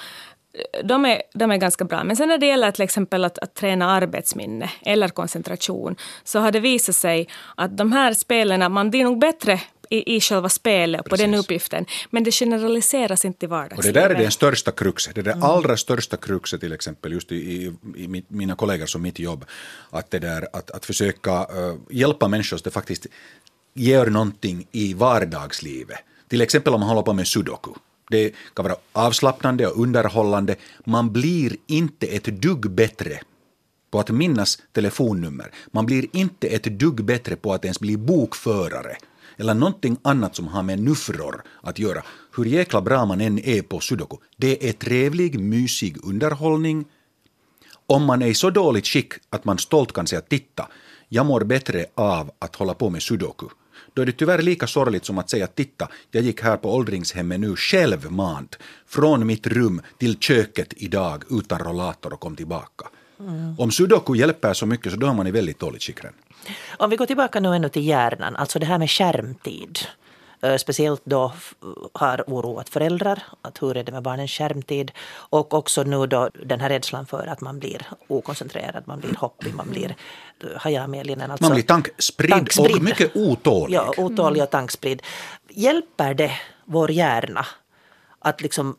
De 0.85 1.05
är, 1.05 1.23
de 1.35 1.51
är 1.51 1.57
ganska 1.57 1.85
bra. 1.85 2.05
Men 2.05 2.17
sen 2.17 2.29
när 2.29 2.39
det 2.39 2.47
gäller 2.47 2.71
till 2.71 2.85
exempel 2.85 3.25
att, 3.25 3.39
att 3.39 3.55
träna 3.55 3.91
arbetsminne 3.91 4.71
eller 4.83 5.09
koncentration 5.09 5.97
så 6.25 6.41
har 6.41 6.53
det 6.53 6.61
visat 6.61 6.95
sig 6.95 7.29
att 7.57 7.77
de 7.77 7.93
här 7.93 8.15
spelen, 8.15 8.73
man 8.73 8.91
blir 8.91 9.05
nog 9.05 9.19
bättre 9.19 9.61
i, 9.93 10.17
i 10.17 10.21
själva 10.21 10.49
spelet 10.49 11.05
på 11.05 11.17
den 11.17 11.35
uppgiften. 11.35 11.87
Men 12.11 12.25
det 12.25 12.31
generaliseras 12.31 13.25
inte 13.25 13.47
i 13.47 13.49
vardagslivet. 13.49 13.87
Och 13.87 13.93
det 13.93 14.01
där 14.01 14.11
är 14.11 14.23
den 14.23 14.31
största 14.31 14.71
kruxet, 14.71 15.15
det 15.15 15.23
där 15.23 15.33
mm. 15.33 15.43
allra 15.43 15.77
största 15.77 16.17
kruxet 16.17 16.61
till 16.61 16.73
exempel 16.73 17.13
just 17.13 17.33
i, 17.33 17.37
i, 17.37 17.75
i 17.97 18.25
mina 18.29 18.55
kollegor 18.55 18.87
som 18.87 19.03
mitt 19.03 19.19
jobb. 19.19 19.45
Att, 19.91 20.11
det 20.11 20.19
där, 20.19 20.49
att, 20.53 20.71
att 20.71 20.87
försöka 20.87 21.31
uh, 21.31 21.75
hjälpa 21.91 22.29
människor 22.29 22.57
att 22.67 22.73
faktiskt 22.73 23.07
gör 23.75 24.07
någonting 24.07 24.67
i 24.73 24.95
vardagslivet. 24.95 25.99
Till 26.29 26.41
exempel 26.41 26.75
om 26.75 26.81
man 26.81 26.89
håller 26.89 27.03
på 27.03 27.13
med 27.13 27.27
sudoku. 27.27 27.71
Det 28.11 28.33
kan 28.55 28.65
vara 28.65 28.77
avslappnande 28.93 29.67
och 29.67 29.83
underhållande. 29.83 30.57
Man 30.85 31.13
blir 31.13 31.57
inte 31.67 32.07
ett 32.07 32.25
dugg 32.25 32.71
bättre 32.71 33.21
på 33.91 34.01
att 34.01 34.11
minnas 34.11 34.59
telefonnummer. 34.73 35.51
Man 35.71 35.87
blir 35.87 36.07
inte 36.13 36.49
ett 36.49 36.65
dugg 36.65 37.05
bättre 37.05 37.37
på 37.37 37.53
att 37.53 37.65
ens 37.65 37.81
bli 37.81 37.97
bokförare 37.97 38.97
eller 39.43 39.55
någonting 39.55 39.97
annat 40.03 40.37
som 40.37 40.49
har 40.49 40.63
med 40.63 40.79
nuffror 40.79 41.43
att 41.63 41.79
göra. 41.79 42.03
Hur 42.37 42.45
jäkla 42.45 42.81
bra 42.81 43.05
man 43.05 43.21
än 43.21 43.39
är 43.39 43.63
på 43.63 43.81
sudoku. 43.81 44.17
Det 44.37 44.69
är 44.69 44.73
trevlig, 44.73 45.41
mysig 45.41 45.97
underhållning. 46.05 46.85
Om 47.87 48.05
man 48.05 48.23
är 48.23 48.27
i 48.27 48.35
så 48.35 48.51
dåligt 48.51 48.87
skick 48.87 49.13
att 49.31 49.45
man 49.45 49.59
stolt 49.59 49.93
kan 49.93 50.07
säga 50.07 50.21
titta, 50.21 50.69
jag 51.09 51.27
mår 51.27 51.45
bättre 51.45 51.87
av 51.95 52.31
att 52.39 52.57
hålla 52.57 52.75
på 52.75 52.91
med 52.91 53.03
sudoku. 53.03 53.47
Då 53.95 54.03
är 54.03 54.07
det 54.07 54.13
tyvärr 54.13 54.43
lika 54.43 54.67
sorgligt 54.67 55.05
som 55.05 55.19
att 55.19 55.31
säga 55.31 55.47
titta, 55.47 55.89
jag 56.11 56.25
gick 56.25 56.43
här 56.43 56.57
på 56.57 56.75
åldringshemmet 56.75 57.41
nu 57.41 57.57
självmant 57.57 58.59
från 58.87 59.27
mitt 59.27 59.47
rum 59.47 59.83
till 59.99 60.19
köket 60.19 60.75
idag 60.77 61.25
utan 61.31 61.59
rollator 61.59 62.13
och 62.13 62.21
kom 62.21 62.37
tillbaka. 62.37 62.85
Mm. 63.21 63.55
Om 63.59 63.71
sudoku 63.71 64.15
hjälper 64.15 64.53
så 64.53 64.67
mycket 64.67 64.93
så 64.93 64.99
då 64.99 65.07
är 65.07 65.15
man 65.15 65.27
i 65.27 65.31
väldigt 65.31 65.59
dåligt 65.59 65.83
skick 65.83 66.01
om 66.79 66.91
vi 66.91 66.97
går 66.97 67.07
tillbaka 67.07 67.41
nu 67.41 67.55
ännu 67.55 67.69
till 67.69 67.87
hjärnan, 67.87 68.37
alltså 68.37 68.59
det 68.59 68.67
här 68.67 68.79
med 68.79 68.91
skärmtid. 68.91 69.79
Eh, 70.43 70.57
speciellt 70.57 71.03
då 71.05 71.33
har 71.93 72.25
oroat 72.27 72.69
föräldrar, 72.69 73.23
att 73.43 73.63
hur 73.63 73.77
är 73.77 73.85
det 73.85 73.93
med 73.93 74.03
barnens 74.03 74.31
skärmtid? 74.31 74.93
Och 75.13 75.55
också 75.55 75.83
nu 75.83 76.07
då 76.07 76.31
den 76.45 76.61
här 76.61 76.69
rädslan 76.69 77.07
för 77.07 77.27
att 77.27 77.41
man 77.41 77.59
blir 77.59 77.87
okoncentrerad, 78.09 78.83
man 78.87 79.01
blir 79.01 79.15
hoppig, 79.15 79.55
man 79.55 79.71
blir 79.71 79.97
eh, 80.41 80.49
hajameligen. 80.57 81.31
Alltså, 81.31 81.45
man 81.45 81.53
blir 81.53 81.63
tankspridd, 81.63 82.31
tankspridd 82.31 82.77
och 82.77 82.83
mycket 82.83 83.17
otålig. 83.17 83.77
Ja, 83.77 83.95
otålig 83.97 84.43
och 84.43 84.51
tankspridd. 84.51 85.03
Hjälper 85.49 86.15
det 86.15 86.33
vår 86.65 86.91
hjärna 86.91 87.47
att 88.19 88.41
liksom 88.41 88.77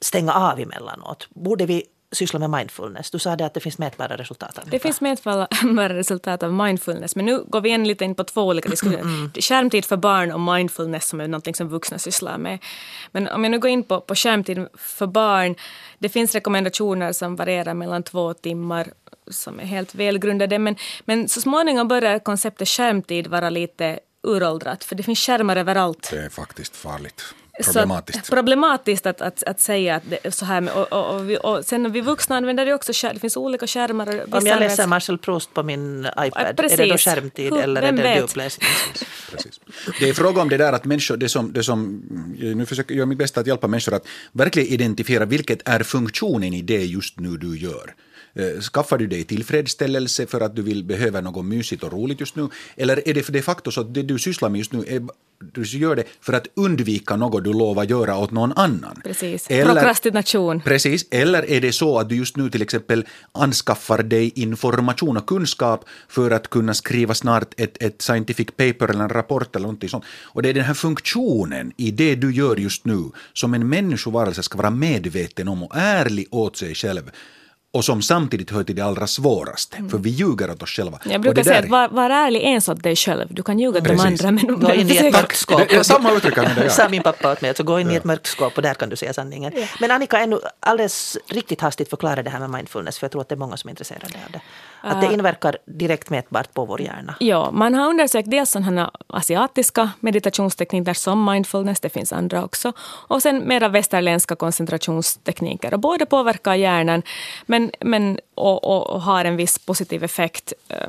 stänga 0.00 0.32
av 0.32 0.60
emellanåt? 0.60 1.28
Borde 1.30 1.66
vi 1.66 1.84
syssla 2.12 2.38
med 2.38 2.50
mindfulness? 2.50 3.10
Du 3.10 3.18
sa 3.18 3.36
det 3.36 3.46
att 3.46 3.54
det 3.54 3.60
finns 3.60 3.78
mätbara 3.78 4.16
resultat. 4.16 4.58
Av 4.58 4.70
det 4.70 4.78
finns 4.78 5.00
mätbara 5.00 5.88
resultat 5.88 6.42
av 6.42 6.52
mindfulness, 6.52 7.16
men 7.16 7.24
nu 7.24 7.44
går 7.46 7.60
vi 7.60 7.68
in 7.68 7.88
lite 7.88 8.04
in 8.04 8.14
på 8.14 8.24
två 8.24 8.42
olika 8.42 8.68
diskussioner. 8.68 9.00
Mm. 9.00 9.32
Skärmtid 9.32 9.84
för 9.84 9.96
barn 9.96 10.32
och 10.32 10.40
mindfulness 10.40 11.08
som 11.08 11.20
är 11.20 11.28
något 11.28 11.56
som 11.56 11.68
vuxna 11.68 11.98
sysslar 11.98 12.38
med. 12.38 12.58
Men 13.12 13.28
om 13.28 13.44
jag 13.44 13.50
nu 13.50 13.58
går 13.58 13.70
in 13.70 13.82
på, 13.82 14.00
på 14.00 14.14
skärmtid 14.14 14.66
för 14.74 15.06
barn, 15.06 15.54
det 15.98 16.08
finns 16.08 16.34
rekommendationer 16.34 17.12
som 17.12 17.36
varierar 17.36 17.74
mellan 17.74 18.02
två 18.02 18.34
timmar 18.34 18.92
som 19.30 19.60
är 19.60 19.64
helt 19.64 19.94
välgrundade, 19.94 20.58
men, 20.58 20.76
men 21.04 21.28
så 21.28 21.40
småningom 21.40 21.88
börjar 21.88 22.18
konceptet 22.18 22.68
skärmtid 22.68 23.26
vara 23.26 23.50
lite 23.50 24.00
uråldrat, 24.22 24.84
för 24.84 24.94
det 24.94 25.02
finns 25.02 25.18
skärmar 25.18 25.56
överallt. 25.56 26.08
Det 26.10 26.24
är 26.24 26.28
faktiskt 26.28 26.76
farligt 26.76 27.34
problematiskt. 27.62 28.26
Så, 28.26 28.34
problematiskt 28.34 29.06
att, 29.06 29.20
att, 29.20 29.42
att 29.42 29.60
säga 29.60 29.94
att 29.96 30.02
det 30.10 30.18
är 30.22 30.30
så 30.30 30.44
här. 30.44 30.60
Med, 30.60 30.74
och, 30.74 30.92
och, 30.92 31.14
och, 31.14 31.30
vi, 31.30 31.38
och 31.42 31.64
sen 31.64 31.92
vi 31.92 32.00
vuxna 32.00 32.36
använder 32.36 32.66
det 32.66 32.74
också. 32.74 32.92
Det 33.12 33.18
finns 33.18 33.36
olika 33.36 33.66
skärmar. 33.66 34.34
Om 34.34 34.46
jag 34.46 34.60
läser 34.60 34.86
Marcel 34.86 35.18
Proust 35.18 35.54
på 35.54 35.62
min 35.62 36.06
iPad, 36.18 36.56
Precis. 36.56 36.78
är 36.78 36.84
det 36.84 36.90
då 36.90 36.98
skärmtid 36.98 37.52
Hur, 37.52 37.62
eller 37.62 37.82
är 37.82 37.92
det? 37.92 38.28
Precis. 39.30 39.60
Det 40.00 40.08
är 40.08 40.12
fråga 40.12 40.42
om 40.42 40.48
det 40.48 40.56
där 40.56 40.72
att 40.72 40.84
människor, 40.84 41.16
det 41.16 41.28
som, 41.28 41.52
det 41.52 41.62
som, 41.62 42.02
nu 42.38 42.66
försöker 42.66 42.94
jag 42.94 42.96
göra 42.96 43.06
mitt 43.06 43.18
bästa 43.18 43.40
att 43.40 43.46
hjälpa 43.46 43.68
människor 43.68 43.94
att 43.94 44.06
verkligen 44.32 44.68
identifiera 44.68 45.24
vilket 45.24 45.68
är 45.68 45.82
funktionen 45.82 46.54
i 46.54 46.62
det 46.62 46.84
just 46.84 47.20
nu 47.20 47.36
du 47.36 47.58
gör. 47.58 47.94
Eh, 48.34 48.60
skaffar 48.60 48.98
du 48.98 49.06
dig 49.06 49.24
tillfredsställelse 49.24 50.26
för 50.26 50.40
att 50.40 50.56
du 50.56 50.62
vill 50.62 50.84
behöva 50.84 51.20
något 51.20 51.44
mysigt 51.44 51.82
och 51.82 51.92
roligt 51.92 52.20
just 52.20 52.36
nu? 52.36 52.48
Eller 52.76 53.08
är 53.08 53.14
det 53.14 53.28
de 53.28 53.42
facto 53.42 53.70
så 53.70 53.80
att 53.80 53.94
det 53.94 54.02
du 54.02 54.18
sysslar 54.18 54.48
med 54.48 54.58
just 54.58 54.72
nu 54.72 54.84
är 54.88 55.02
du 55.52 55.62
gör 55.62 55.96
det 55.96 56.04
för 56.20 56.32
att 56.32 56.46
undvika 56.54 57.16
något 57.16 57.44
du 57.44 57.52
lovar 57.52 57.84
göra 57.84 58.18
åt 58.18 58.30
någon 58.30 58.52
annan. 58.52 59.00
Precis, 59.04 59.46
eller, 59.50 59.74
prokrastination. 59.74 60.60
Precis, 60.60 61.06
eller 61.10 61.50
är 61.50 61.60
det 61.60 61.72
så 61.72 61.98
att 61.98 62.08
du 62.08 62.16
just 62.16 62.36
nu 62.36 62.50
till 62.50 62.62
exempel 62.62 63.06
anskaffar 63.32 64.02
dig 64.02 64.32
information 64.34 65.16
och 65.16 65.26
kunskap 65.26 65.84
för 66.08 66.30
att 66.30 66.50
kunna 66.50 66.74
skriva 66.74 67.14
snart 67.14 67.60
ett, 67.60 67.82
ett 67.82 68.02
scientific 68.02 68.46
paper 68.46 68.90
eller 68.90 69.04
en 69.04 69.08
rapport 69.08 69.56
eller 69.56 69.62
någonting 69.62 69.88
sånt. 69.88 70.04
Och 70.22 70.42
det 70.42 70.48
är 70.48 70.54
den 70.54 70.64
här 70.64 70.74
funktionen 70.74 71.72
i 71.76 71.90
det 71.90 72.14
du 72.14 72.32
gör 72.32 72.56
just 72.56 72.84
nu 72.84 73.10
som 73.32 73.54
en 73.54 73.68
människovarelse 73.68 74.42
ska 74.42 74.58
vara 74.58 74.70
medveten 74.70 75.48
om 75.48 75.62
och 75.62 75.76
ärlig 75.76 76.26
åt 76.30 76.56
sig 76.56 76.74
själv 76.74 77.10
och 77.72 77.84
som 77.84 78.02
samtidigt 78.02 78.50
hör 78.50 78.64
till 78.64 78.76
det 78.76 78.82
allra 78.82 79.06
svåraste, 79.06 79.76
mm. 79.76 79.90
för 79.90 79.98
vi 79.98 80.10
ljuger 80.10 80.50
åt 80.50 80.62
oss 80.62 80.70
själva. 80.70 80.98
Jag 81.04 81.20
brukar 81.20 81.42
säga 81.42 81.58
att 81.58 81.68
var, 81.68 81.88
var 81.88 82.10
ärlig 82.10 82.42
ens 82.42 82.68
åt 82.68 82.82
dig 82.82 82.96
själv. 82.96 83.26
Du 83.30 83.42
kan 83.42 83.58
ljuga 83.58 83.78
åt 83.78 83.84
de 83.84 84.00
andra 84.00 84.30
men... 84.30 84.60
Gå 84.60 84.72
in 84.72 84.90
i 84.90 84.96
ett 84.96 85.12
mörkt 85.12 85.36
skåp. 85.36 85.68
Det, 85.68 85.84
samma 85.84 86.12
uttryck 86.12 86.38
använder 86.38 86.62
jag. 86.62 86.72
Sa 86.72 86.88
min 86.88 87.02
pappa 87.02 87.32
åt 87.32 87.40
mig, 87.40 87.48
alltså 87.48 87.62
gå 87.62 87.80
in 87.80 87.90
i 87.90 87.94
ett 87.94 88.04
mörkt 88.04 88.26
skåp 88.26 88.56
och 88.56 88.62
där 88.62 88.74
kan 88.74 88.88
du 88.88 88.96
säga 88.96 89.12
sanningen. 89.12 89.52
Ja. 89.56 89.66
Men 89.80 89.90
Annika, 89.90 90.18
ännu 90.18 90.40
alldeles 90.60 91.18
riktigt 91.26 91.60
hastigt 91.60 91.90
förklara 91.90 92.22
det 92.22 92.30
här 92.30 92.40
med 92.40 92.50
mindfulness, 92.50 92.98
för 92.98 93.04
jag 93.04 93.12
tror 93.12 93.22
att 93.22 93.28
det 93.28 93.34
är 93.34 93.36
många 93.36 93.56
som 93.56 93.68
är 93.68 93.72
intresserade 93.72 94.06
av 94.26 94.32
det. 94.32 94.40
Att 94.80 95.00
det 95.00 95.08
ah. 95.08 95.12
inverkar 95.12 95.56
direkt 95.64 96.10
mätbart 96.10 96.54
på 96.54 96.64
vår 96.64 96.80
hjärna. 96.80 97.14
Ja, 97.20 97.50
man 97.52 97.74
har 97.74 97.88
undersökt 97.88 98.30
dels 98.30 98.50
sådana 98.50 98.90
asiatiska 99.06 99.90
meditationstekniker 100.00 100.94
som 100.94 101.24
mindfulness, 101.24 101.80
det 101.80 101.88
finns 101.88 102.12
andra 102.12 102.44
också, 102.44 102.72
och 102.82 103.22
sen 103.22 103.48
mera 103.48 103.68
västerländska 103.68 104.36
koncentrationstekniker. 104.36 105.74
Och 105.74 105.80
båda 105.80 106.06
påverkar 106.06 106.54
hjärnan 106.54 107.02
men, 107.46 107.70
men, 107.80 108.18
och, 108.34 108.64
och, 108.64 108.90
och 108.90 109.02
har 109.02 109.24
en 109.24 109.36
viss 109.36 109.58
positiv 109.58 110.04
effekt 110.04 110.52
eh, 110.68 110.88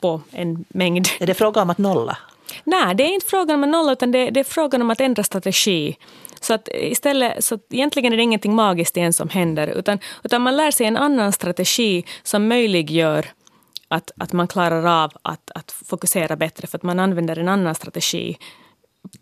på 0.00 0.20
en 0.30 0.64
mängd. 0.68 1.08
Är 1.20 1.26
det 1.26 1.34
fråga 1.34 1.62
om 1.62 1.70
att 1.70 1.78
nolla? 1.78 2.18
Nej, 2.64 2.94
det 2.94 3.02
är 3.02 3.14
inte 3.14 3.26
frågan 3.26 3.56
om 3.56 3.64
att 3.64 3.70
nolla, 3.70 3.92
utan 3.92 4.12
det, 4.12 4.30
det 4.30 4.40
är 4.40 4.44
frågan 4.44 4.82
om 4.82 4.90
att 4.90 5.00
ändra 5.00 5.22
strategi. 5.22 5.96
Så 6.40 6.54
att 6.54 6.68
istället, 6.72 7.44
så 7.44 7.54
att 7.54 7.66
egentligen 7.70 8.12
är 8.12 8.16
det 8.16 8.22
ingenting 8.22 8.54
magiskt 8.54 8.96
igen 8.96 9.12
som 9.12 9.28
händer, 9.28 9.66
utan, 9.66 9.98
utan 10.24 10.42
man 10.42 10.56
lär 10.56 10.70
sig 10.70 10.86
en 10.86 10.96
annan 10.96 11.32
strategi 11.32 12.04
som 12.22 12.48
möjliggör 12.48 13.26
att, 13.88 14.10
att 14.18 14.32
man 14.32 14.48
klarar 14.48 15.04
av 15.04 15.12
att, 15.22 15.50
att 15.54 15.72
fokusera 15.72 16.36
bättre 16.36 16.66
för 16.66 16.78
att 16.78 16.82
man 16.82 16.98
använder 16.98 17.38
en 17.38 17.48
annan 17.48 17.74
strategi 17.74 18.38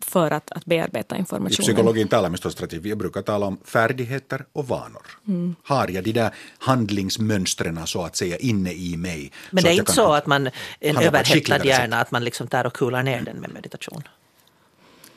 för 0.01 0.31
att, 0.31 0.51
att 0.51 0.65
bearbeta 0.65 1.15
I 1.15 1.19
informationen. 1.19 1.63
psykologin 1.63 2.07
talar 2.07 2.29
vi 2.29 2.37
om 2.43 2.51
strategi. 2.51 2.89
Jag 2.89 2.97
brukar 2.97 3.21
tala 3.21 3.45
om 3.45 3.57
färdigheter 3.65 4.45
och 4.53 4.67
vanor. 4.67 5.07
Mm. 5.27 5.55
Har 5.63 5.87
jag 5.87 6.03
de 6.03 6.11
där 6.11 6.31
handlingsmönstren 6.57 7.87
så 7.87 8.03
att 8.03 8.15
säga 8.15 8.37
inne 8.37 8.73
i 8.73 8.97
mig? 8.97 9.31
Men 9.51 9.63
det 9.63 9.69
är 9.69 9.73
inte 9.73 9.91
så 9.91 10.13
att 10.13 10.25
man, 10.25 10.49
en 10.79 10.97
överhettad 10.97 11.65
hjärna, 11.65 12.01
att 12.01 12.11
man 12.11 12.23
liksom 12.23 12.47
tar 12.47 12.65
och 12.65 12.73
kular 12.73 13.03
ner 13.03 13.21
den 13.21 13.37
med 13.37 13.53
meditation. 13.53 14.03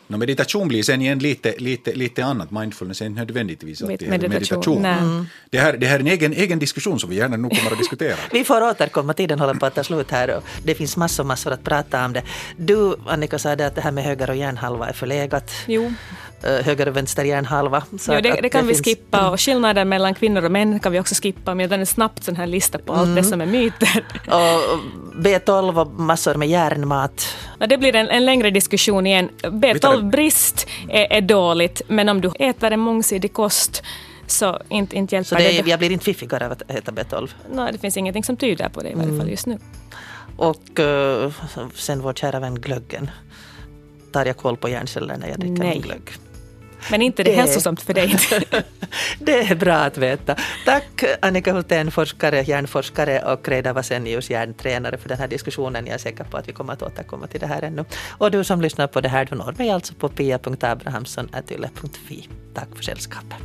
No, 0.07 0.17
meditation 0.17 0.69
blir 0.69 0.83
sen 0.83 1.01
igen 1.01 1.19
lite, 1.19 1.55
lite, 1.59 1.93
lite 1.93 2.25
annat. 2.25 2.51
Mindfulness 2.51 3.01
är 3.01 3.07
inte 3.07 3.21
nödvändigtvis 3.21 3.83
alltid 3.83 4.09
Meditation, 4.09 4.83
meditation. 4.83 5.27
Det, 5.51 5.59
här, 5.59 5.73
det 5.73 5.87
här 5.87 5.97
är 5.97 6.01
en 6.01 6.07
egen, 6.07 6.33
egen 6.33 6.59
diskussion 6.59 7.01
som 7.01 7.11
vi 7.11 7.17
gärna 7.17 7.37
nog 7.37 7.57
kommer 7.57 7.73
att 7.73 7.79
diskutera. 7.79 8.17
Vi 8.33 8.45
får 8.45 8.63
återkomma, 8.63 9.15
tiden 9.15 9.39
håller 9.39 9.55
på 9.55 9.67
att 9.67 9.75
ta 9.75 9.85
slut 9.85 10.11
här 10.11 10.37
och 10.37 10.45
det 10.65 10.75
finns 10.75 10.97
massor, 10.97 11.25
massor 11.25 11.53
att 11.53 11.65
prata 11.65 12.05
om 12.05 12.13
det. 12.13 12.23
Du, 12.57 12.97
Annika, 13.07 13.39
sa 13.39 13.57
det 13.57 13.67
att 13.67 13.75
det 13.75 13.81
här 13.81 13.93
med 13.93 14.05
höger 14.05 14.31
och 14.31 14.37
hjärnhalva 14.37 14.89
är 14.89 14.93
förlegat. 14.93 15.51
Jo, 15.67 15.93
Höger 16.65 16.89
och 16.89 16.97
vänster 16.97 17.25
hjärnhalva. 17.25 17.83
Så 17.99 18.13
jo 18.15 18.21
det, 18.21 18.33
att 18.33 18.43
det 18.43 18.49
kan 18.49 18.67
vi 18.67 18.75
finns- 18.75 18.85
skippa 18.87 19.31
och 19.31 19.41
skillnaden 19.41 19.89
mellan 19.89 20.15
kvinnor 20.15 20.45
och 20.45 20.51
män 20.53 20.81
kan 20.81 20.93
vi 20.93 21.01
också 21.01 21.15
skippa. 21.23 21.55
Men 21.55 21.61
jag 21.71 21.71
en 21.79 21.87
snabbt 21.87 22.25
sån 22.25 22.37
här 22.37 22.47
lista 22.47 22.79
på 22.79 22.93
allt 22.93 23.17
det 23.17 23.23
som 23.25 23.41
är 23.41 23.47
myter. 23.47 24.05
Och 24.27 24.81
B12 25.23 25.81
och 25.81 26.01
massor 26.01 26.35
med 26.35 26.49
järnmat. 26.49 27.27
Ja, 27.59 27.67
det 27.67 27.79
blir 27.79 27.95
en, 27.97 28.09
en 28.09 28.25
längre 28.25 28.51
diskussion 28.51 29.07
igen. 29.07 29.29
tar 29.43 29.51
B12-brist 29.51 30.67
är, 30.89 31.13
är 31.13 31.21
dåligt, 31.21 31.83
men 31.89 32.09
om 32.09 32.21
du 32.21 32.31
äter 32.39 32.71
en 32.71 32.81
mångsidig 32.81 33.33
kost 33.33 33.83
så 34.27 34.59
inte, 34.69 34.97
inte 34.97 35.15
hjälper 35.15 35.29
Så 35.29 35.35
det, 35.35 35.43
det. 35.43 35.59
är- 35.59 35.69
jag 35.69 35.79
blir 35.79 35.91
inte 35.91 36.05
fiffigare 36.05 36.47
av 36.47 36.53
att 36.53 36.63
äta 36.71 36.93
B12. 36.93 37.31
No, 37.53 37.69
det 37.73 37.79
finns 37.79 37.97
ingenting 37.97 38.25
som 38.25 38.37
tyder 38.37 38.69
på 38.69 38.81
det 38.81 38.89
i 38.91 38.95
varje 38.95 39.19
fall 39.19 39.31
just 39.31 39.47
nu. 39.47 39.59
Och 40.37 40.81
eh, 40.81 41.33
sen 41.75 42.01
vår 42.03 42.13
kära 42.13 42.41
vän 42.41 42.55
glöggen. 42.55 43.11
Tar 44.13 44.27
jag 44.27 44.37
koll 44.37 44.57
på 44.57 44.69
hjärnceller 44.69 45.17
när 45.17 45.29
jag 45.29 45.39
dricker 45.39 45.63
Nej. 45.63 45.71
min 45.71 45.81
glögg? 45.83 46.11
Men 46.91 47.03
inte 47.03 47.23
det, 47.23 47.31
Det- 47.31 47.37
hälsosamt 47.37 47.83
för 47.83 47.95
dig. 47.95 48.17
Det 49.19 49.39
är 49.51 49.55
bra 49.55 49.75
att 49.75 49.99
veta. 49.99 50.37
Tack 50.65 51.05
Annika 51.23 51.53
Hultén, 51.53 51.91
forskare, 51.91 52.43
hjärnforskare 52.43 53.21
och 53.33 53.49
Reidar 53.49 53.73
Vasenius, 53.73 54.31
hjärntränare 54.31 54.99
för 54.99 55.09
den 55.09 55.19
här 55.19 55.29
diskussionen. 55.29 55.87
Jag 55.87 55.95
är 55.95 55.99
säker 55.99 56.25
på 56.25 56.37
att 56.37 56.49
vi 56.49 56.53
kommer 56.53 56.73
att 56.73 56.83
återkomma 56.83 57.27
till 57.27 57.41
det 57.41 57.47
här 57.47 57.63
ännu. 57.63 57.85
Och 58.19 58.31
du 58.31 58.45
som 58.45 58.61
lyssnar 58.61 58.87
på 58.87 59.01
det 59.01 59.09
här, 59.09 59.25
du 59.25 59.37
når 59.37 59.55
mig 59.59 59.71
alltså 59.71 59.95
på 59.95 60.09
pia.abrahamsson.yle.fi. 60.09 62.29
Tack 62.55 62.69
för 62.77 62.83
sällskapet. 62.85 63.39